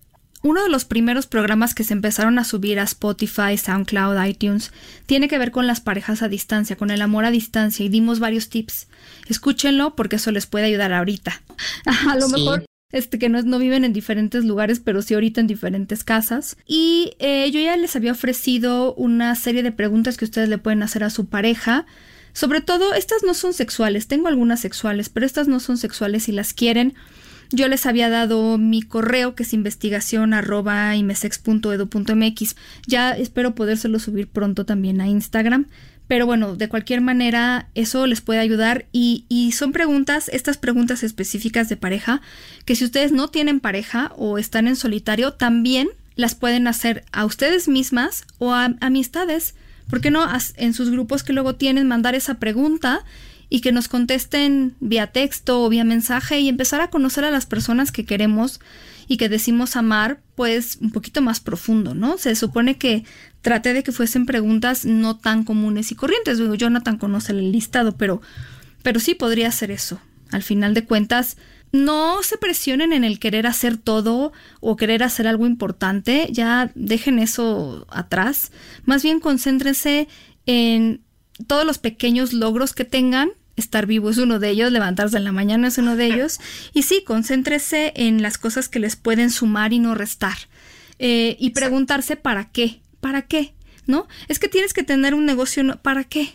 uno 0.43 0.63
de 0.63 0.69
los 0.69 0.85
primeros 0.85 1.27
programas 1.27 1.75
que 1.75 1.85
se 1.85 1.93
empezaron 1.93 2.39
a 2.39 2.45
subir 2.45 2.79
a 2.79 2.85
Spotify, 2.85 3.57
SoundCloud, 3.57 4.25
iTunes, 4.25 4.73
tiene 5.07 5.29
que 5.29 5.39
ver 5.39 5.51
con 5.51 5.67
las 5.67 5.81
parejas 5.81 6.23
a 6.23 6.29
distancia, 6.29 6.77
con 6.77 6.91
el 6.91 7.03
amor 7.03 7.25
a 7.25 7.31
distancia 7.31 7.85
y 7.85 7.89
dimos 7.89 8.21
varios 8.21 8.49
tips. 8.49 8.87
Escúchenlo 9.29 9.97
porque 9.97 10.17
eso 10.17 10.31
les 10.31 10.47
puede 10.47 10.67
ayudar 10.67 10.93
ahorita. 10.93 11.43
A 12.09 12.17
lo 12.17 12.29
mejor 12.29 12.65
este, 12.91 13.19
que 13.19 13.29
no, 13.29 13.43
no, 13.43 13.59
viven 13.59 13.85
en 13.85 13.93
diferentes 13.93 14.45
lugares, 14.45 14.81
pero 14.81 15.03
sí 15.03 15.15
ahorita 15.15 15.41
en 15.41 15.47
diferentes 15.47 16.05
casas. 16.05 16.57
Y 16.67 17.13
eh, 17.19 17.51
yo 17.51 17.61
ya 17.61 17.77
les 17.77 17.95
había 17.97 18.13
ofrecido 18.13 18.95
una 18.95 19.35
serie 19.35 19.63
de 19.63 19.73
preguntas 19.73 20.17
que 20.17 20.25
ustedes 20.25 20.49
le 20.49 20.59
pueden 20.59 20.83
hacer 20.83 21.05
a 21.05 21.11
su 21.11 21.27
pareja. 21.27 21.85
Sobre 22.33 22.61
todo, 22.61 22.95
estas 22.95 23.23
no 23.25 23.35
son 23.35 23.53
sexuales, 23.53 24.07
tengo 24.07 24.29
algunas 24.29 24.61
sexuales, 24.61 25.09
pero 25.09 25.27
estas 25.27 25.49
no 25.49 25.61
son 25.61 25.77
sexuales 25.77 26.25
si 26.25 26.33
las 26.33 26.55
quieren. 26.55 26.95
Yo 27.51 27.69
les 27.69 27.87
había 27.87 28.11
dado 28.11 28.59
mi 28.59 28.83
correo 28.83 29.35
que 29.35 29.43
es 29.43 29.53
investigación 29.53 30.35
arroba 30.35 30.95
imesex.edu.mx. 30.97 32.57
Ya 32.87 33.13
espero 33.13 33.55
podérselo 33.55 33.99
subir 33.99 34.29
pronto 34.29 34.65
también 34.67 35.01
a 35.01 35.09
Instagram. 35.09 35.67
Pero 36.09 36.25
bueno, 36.25 36.57
de 36.57 36.69
cualquier 36.69 37.03
manera, 37.03 37.69
eso 37.75 38.07
les 38.07 38.23
puede 38.23 38.41
ayudar 38.41 38.87
y, 38.93 39.27
y, 39.29 39.53
son 39.53 39.73
preguntas, 39.73 40.31
estas 40.33 40.57
preguntas 40.57 41.03
específicas 41.03 41.69
de 41.69 41.77
pareja, 41.77 42.23
que 42.65 42.77
si 42.77 42.87
ustedes 42.87 43.13
no 43.13 43.29
tienen 43.29 43.61
pareja 43.61 44.13
o 44.17 44.39
están 44.39 44.69
en 44.69 44.77
solitario, 44.77 45.35
también 45.35 45.89
las 46.17 46.35
pueden 46.35 46.67
hacer 46.67 47.05
a 47.13 47.27
ustedes 47.27 47.69
mismas 47.69 48.25
o 48.39 48.55
a 48.55 48.75
amistades. 48.81 49.55
¿Por 49.89 50.01
qué 50.01 50.11
no 50.11 50.27
en 50.57 50.75
sus 50.75 50.91
grupos 50.91 51.23
que 51.23 51.33
luego 51.33 51.55
tienen 51.55 51.87
mandar 51.87 52.15
esa 52.15 52.35
pregunta 52.39 53.05
y 53.49 53.61
que 53.61 53.73
nos 53.73 53.89
contesten 53.89 54.75
vía 54.81 55.09
texto 55.09 55.63
o 55.63 55.69
vía 55.69 55.85
mensaje 55.85 56.41
y 56.41 56.49
empezar 56.49 56.81
a 56.81 56.91
conocer 56.91 57.25
a 57.25 57.31
las 57.31 57.47
personas 57.47 57.93
que 57.93 58.05
queremos 58.05 58.61
y 59.09 59.17
que 59.17 59.29
decimos 59.29 59.75
amar, 59.75 60.21
pues 60.35 60.79
un 60.81 60.91
poquito 60.91 61.23
más 61.23 61.41
profundo, 61.41 61.95
¿no? 61.95 62.19
Se 62.19 62.35
supone 62.35 62.77
que 62.77 63.05
traté 63.41 63.73
de 63.73 63.83
que 63.83 63.93
fuesen 63.93 64.27
preguntas 64.27 64.85
no 64.85 65.17
tan 65.17 65.45
comunes 65.45 65.91
y 65.91 65.95
corrientes. 65.95 66.39
Digo, 66.39 66.55
Jonathan 66.55 66.99
conoce 66.99 67.33
el 67.33 67.51
listado, 67.51 67.97
pero, 67.97 68.21
pero 68.83 69.01
sí 69.01 69.15
podría 69.15 69.51
ser 69.51 69.71
eso. 69.71 69.99
Al 70.31 70.43
final 70.43 70.75
de 70.75 70.85
cuentas, 70.85 71.39
no 71.73 72.23
se 72.23 72.37
presionen 72.37 72.93
en 72.93 73.05
el 73.05 73.19
querer 73.19 73.47
hacer 73.47 73.79
todo 73.79 74.33
o 74.61 74.77
querer 74.77 75.03
hacer 75.03 75.27
algo 75.27 75.47
importante, 75.47 76.29
ya 76.31 76.71
dejen 76.75 77.19
eso 77.19 77.87
atrás. 77.91 78.53
Más 78.85 79.03
bien 79.03 79.21
concéntrense 79.21 80.09
en 80.47 81.03
todos 81.47 81.65
los 81.65 81.79
pequeños 81.79 82.33
logros 82.33 82.73
que 82.73 82.85
tengan 82.85 83.31
estar 83.61 83.87
vivo 83.87 84.11
es 84.11 84.19
uno 84.19 84.39
de 84.39 84.51
ellos, 84.51 84.73
levantarse 84.73 85.17
en 85.17 85.25
la 85.25 85.33
mañana 85.33 85.69
es 85.69 85.79
uno 85.79 85.97
de 85.97 86.07
ellos. 86.15 86.41
Y 86.73 86.83
sí, 86.83 87.03
concéntrese 87.05 87.93
en 87.97 88.23
las 88.23 88.39
cosas 88.39 88.69
que 88.69 88.79
les 88.79 88.97
pueden 88.97 89.31
sumar 89.31 89.73
y 89.73 89.79
no 89.79 89.95
restar. 89.95 90.37
Eh, 90.99 91.37
y 91.39 91.51
preguntarse 91.51 92.17
para 92.17 92.51
qué, 92.51 92.81
para 93.01 93.23
qué, 93.23 93.55
¿no? 93.87 94.09
Es 94.27 94.39
que 94.39 94.49
tienes 94.49 94.73
que 94.73 94.83
tener 94.83 95.15
un 95.15 95.27
negocio, 95.27 95.79
¿para 95.81 96.05
qué? 96.05 96.35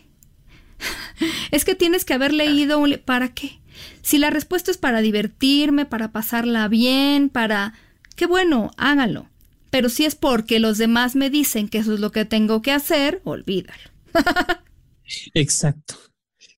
es 1.52 1.66
que 1.66 1.76
tienes 1.76 2.06
que 2.06 2.14
haber 2.14 2.34
leído 2.34 2.80
un... 2.80 3.00
¿Para 3.04 3.34
qué? 3.34 3.60
Si 4.02 4.18
la 4.18 4.30
respuesta 4.30 4.72
es 4.72 4.78
para 4.78 5.02
divertirme, 5.02 5.86
para 5.86 6.12
pasarla 6.12 6.68
bien, 6.68 7.30
para... 7.30 7.74
Qué 8.16 8.26
bueno, 8.26 8.72
hágalo. 8.78 9.28
Pero 9.70 9.90
si 9.90 10.06
es 10.06 10.16
porque 10.16 10.60
los 10.60 10.78
demás 10.78 11.16
me 11.16 11.30
dicen 11.30 11.68
que 11.68 11.80
eso 11.80 11.94
es 11.94 12.00
lo 12.00 12.12
que 12.12 12.26
tengo 12.26 12.62
que 12.62 12.72
hacer, 12.72 13.22
olvídalo. 13.24 13.90
Exacto. 15.34 15.96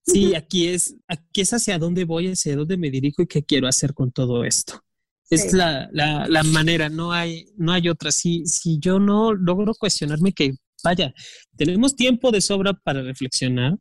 Sí, 0.06 0.36
aquí 0.36 0.68
es, 0.68 0.96
aquí 1.08 1.42
es 1.42 1.52
hacia 1.54 1.80
dónde 1.80 2.06
voy, 2.06 2.28
hacia 2.28 2.56
dónde 2.56 2.78
me 2.78 2.92
dirijo 2.92 3.24
y 3.24 3.28
qué 3.28 3.44
quiero 3.44 3.68
hacer 3.68 3.94
con 3.94 4.12
todo 4.12 4.44
esto. 4.44 4.82
Es 5.30 5.54
la, 5.54 5.90
la, 5.92 6.28
la, 6.28 6.44
manera, 6.44 6.88
no 6.90 7.12
hay, 7.12 7.48
no 7.58 7.72
hay 7.72 7.90
otra. 7.90 8.12
Si, 8.12 8.46
si 8.46 8.78
yo 8.80 9.00
no 9.00 9.34
logro 9.34 9.74
cuestionarme 9.74 10.34
que, 10.34 10.54
vaya, 10.84 11.12
tenemos 11.58 11.96
tiempo 11.96 12.32
de 12.32 12.42
sobra 12.42 12.74
para 12.74 13.02
reflexionar, 13.02 13.76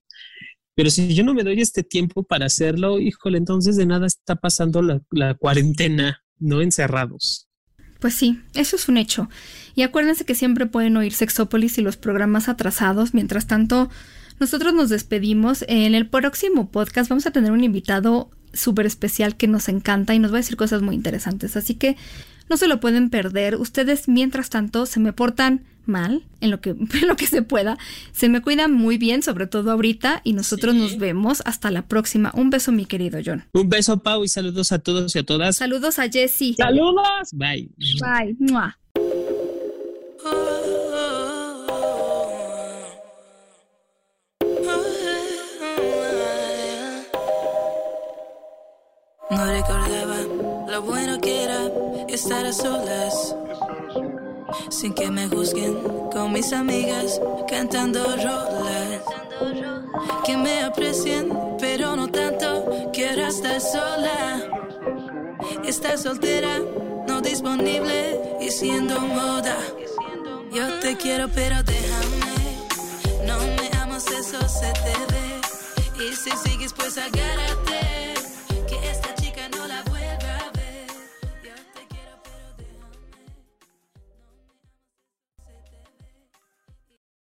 pero 0.75 0.89
si 0.89 1.15
yo 1.15 1.23
no 1.23 1.35
me 1.35 1.45
doy 1.45 1.61
este 1.61 1.83
tiempo 1.83 2.25
para 2.25 2.47
hacerlo, 2.47 2.99
híjole, 2.99 3.37
entonces 3.37 3.77
de 3.77 3.85
nada 3.85 4.07
está 4.07 4.37
pasando 4.37 4.81
la, 4.81 5.03
la 5.11 5.35
cuarentena, 5.35 6.25
no 6.39 6.63
encerrados. 6.63 7.49
Pues 8.01 8.15
sí, 8.15 8.41
eso 8.55 8.77
es 8.77 8.89
un 8.89 8.97
hecho. 8.97 9.29
Y 9.75 9.83
acuérdense 9.83 10.25
que 10.25 10.35
siempre 10.35 10.67
pueden 10.67 10.97
oír 10.97 11.13
Sexópolis 11.13 11.79
y 11.79 11.83
los 11.83 11.97
programas 11.97 12.49
atrasados. 12.49 13.15
Mientras 13.15 13.47
tanto, 13.47 13.91
nosotros 14.45 14.75
nos 14.75 14.91
despedimos. 14.91 15.65
En 15.69 15.95
el 15.95 16.07
próximo 16.07 16.69
podcast 16.71 17.09
vamos 17.09 17.25
a 17.25 17.31
tener 17.31 17.51
un 17.51 17.65
invitado 17.65 18.29
súper 18.53 18.85
especial 18.85 19.39
que 19.39 19.49
nos 19.49 19.71
encanta 19.71 20.15
y 20.15 20.19
nos 20.19 20.33
va 20.33 20.37
a 20.37 20.41
decir 20.41 20.59
cosas 20.59 20.83
muy 20.83 20.95
interesantes. 20.95 21.57
Así 21.57 21.77
que 21.77 21.97
no 22.51 22.59
se 22.59 22.69
lo 22.69 22.79
pueden 22.79 23.09
perder. 23.09 23.57
Ustedes, 23.57 24.07
mientras 24.07 24.51
tanto, 24.51 24.85
se 24.85 25.01
me 25.01 25.15
portan 25.15 25.65
mal 25.87 26.25
en 26.43 26.51
lo 26.51 26.61
que, 26.61 26.71
en 27.01 27.09
lo 27.09 27.17
que 27.17 27.27
se 27.27 27.41
pueda. 27.41 27.79
Se 28.13 28.29
me 28.29 28.43
cuidan 28.43 28.71
muy 28.71 28.99
bien, 28.99 29.23
sobre 29.23 29.47
todo 29.47 29.73
ahorita, 29.73 30.21
y 30.25 30.35
nosotros 30.35 30.75
sí. 30.75 30.79
nos 30.79 30.99
vemos 30.99 31.43
hasta 31.47 31.71
la 31.71 31.89
próxima. 31.89 32.31
Un 32.35 32.51
beso, 32.51 32.71
mi 32.71 32.85
querido 32.85 33.21
John. 33.25 33.45
Un 33.55 33.71
beso, 33.71 34.03
Pau, 34.03 34.25
y 34.25 34.29
saludos 34.29 34.73
a 34.73 34.79
todos 34.79 35.17
y 35.17 35.21
a 35.21 35.23
todas. 35.23 35.57
Saludos 35.57 35.99
a 35.99 36.11
Jessie. 36.11 36.53
Saludos. 36.55 37.31
Bye. 37.33 37.71
Bye. 37.99 38.37
Mua. 38.39 38.77
Lo 50.75 50.83
bueno 50.83 51.21
que 51.21 51.45
era 51.45 51.71
estar 52.09 52.45
a 52.45 52.53
solas. 52.53 53.37
Sin 54.71 54.93
que 54.93 55.09
me 55.09 55.29
juzguen 55.29 55.77
con 56.13 56.33
mis 56.33 56.53
amigas 56.53 57.21
cantando 57.47 58.03
rolas. 58.17 59.03
Que 60.25 60.37
me 60.37 60.65
aprecien, 60.65 61.33
pero 61.61 61.95
no 61.95 62.09
tanto. 62.09 62.91
Quiero 62.93 63.25
estar 63.25 63.61
sola. 63.61 64.43
Estar 65.65 65.97
soltera, 65.97 66.59
no 67.07 67.21
disponible 67.21 68.37
y 68.41 68.51
siendo 68.51 68.99
moda. 68.99 69.57
Yo 70.53 70.81
te 70.81 70.97
quiero, 70.97 71.29
pero 71.29 71.63
déjame. 71.63 72.35
No 73.29 73.39
me 73.39 73.79
amas, 73.81 74.07
eso 74.09 74.41
se 74.49 74.73
te 74.73 74.97
ve. 75.13 76.05
Y 76.05 76.17
si 76.17 76.33
sigues, 76.45 76.73
pues 76.73 76.99
agárrate. 76.99 77.84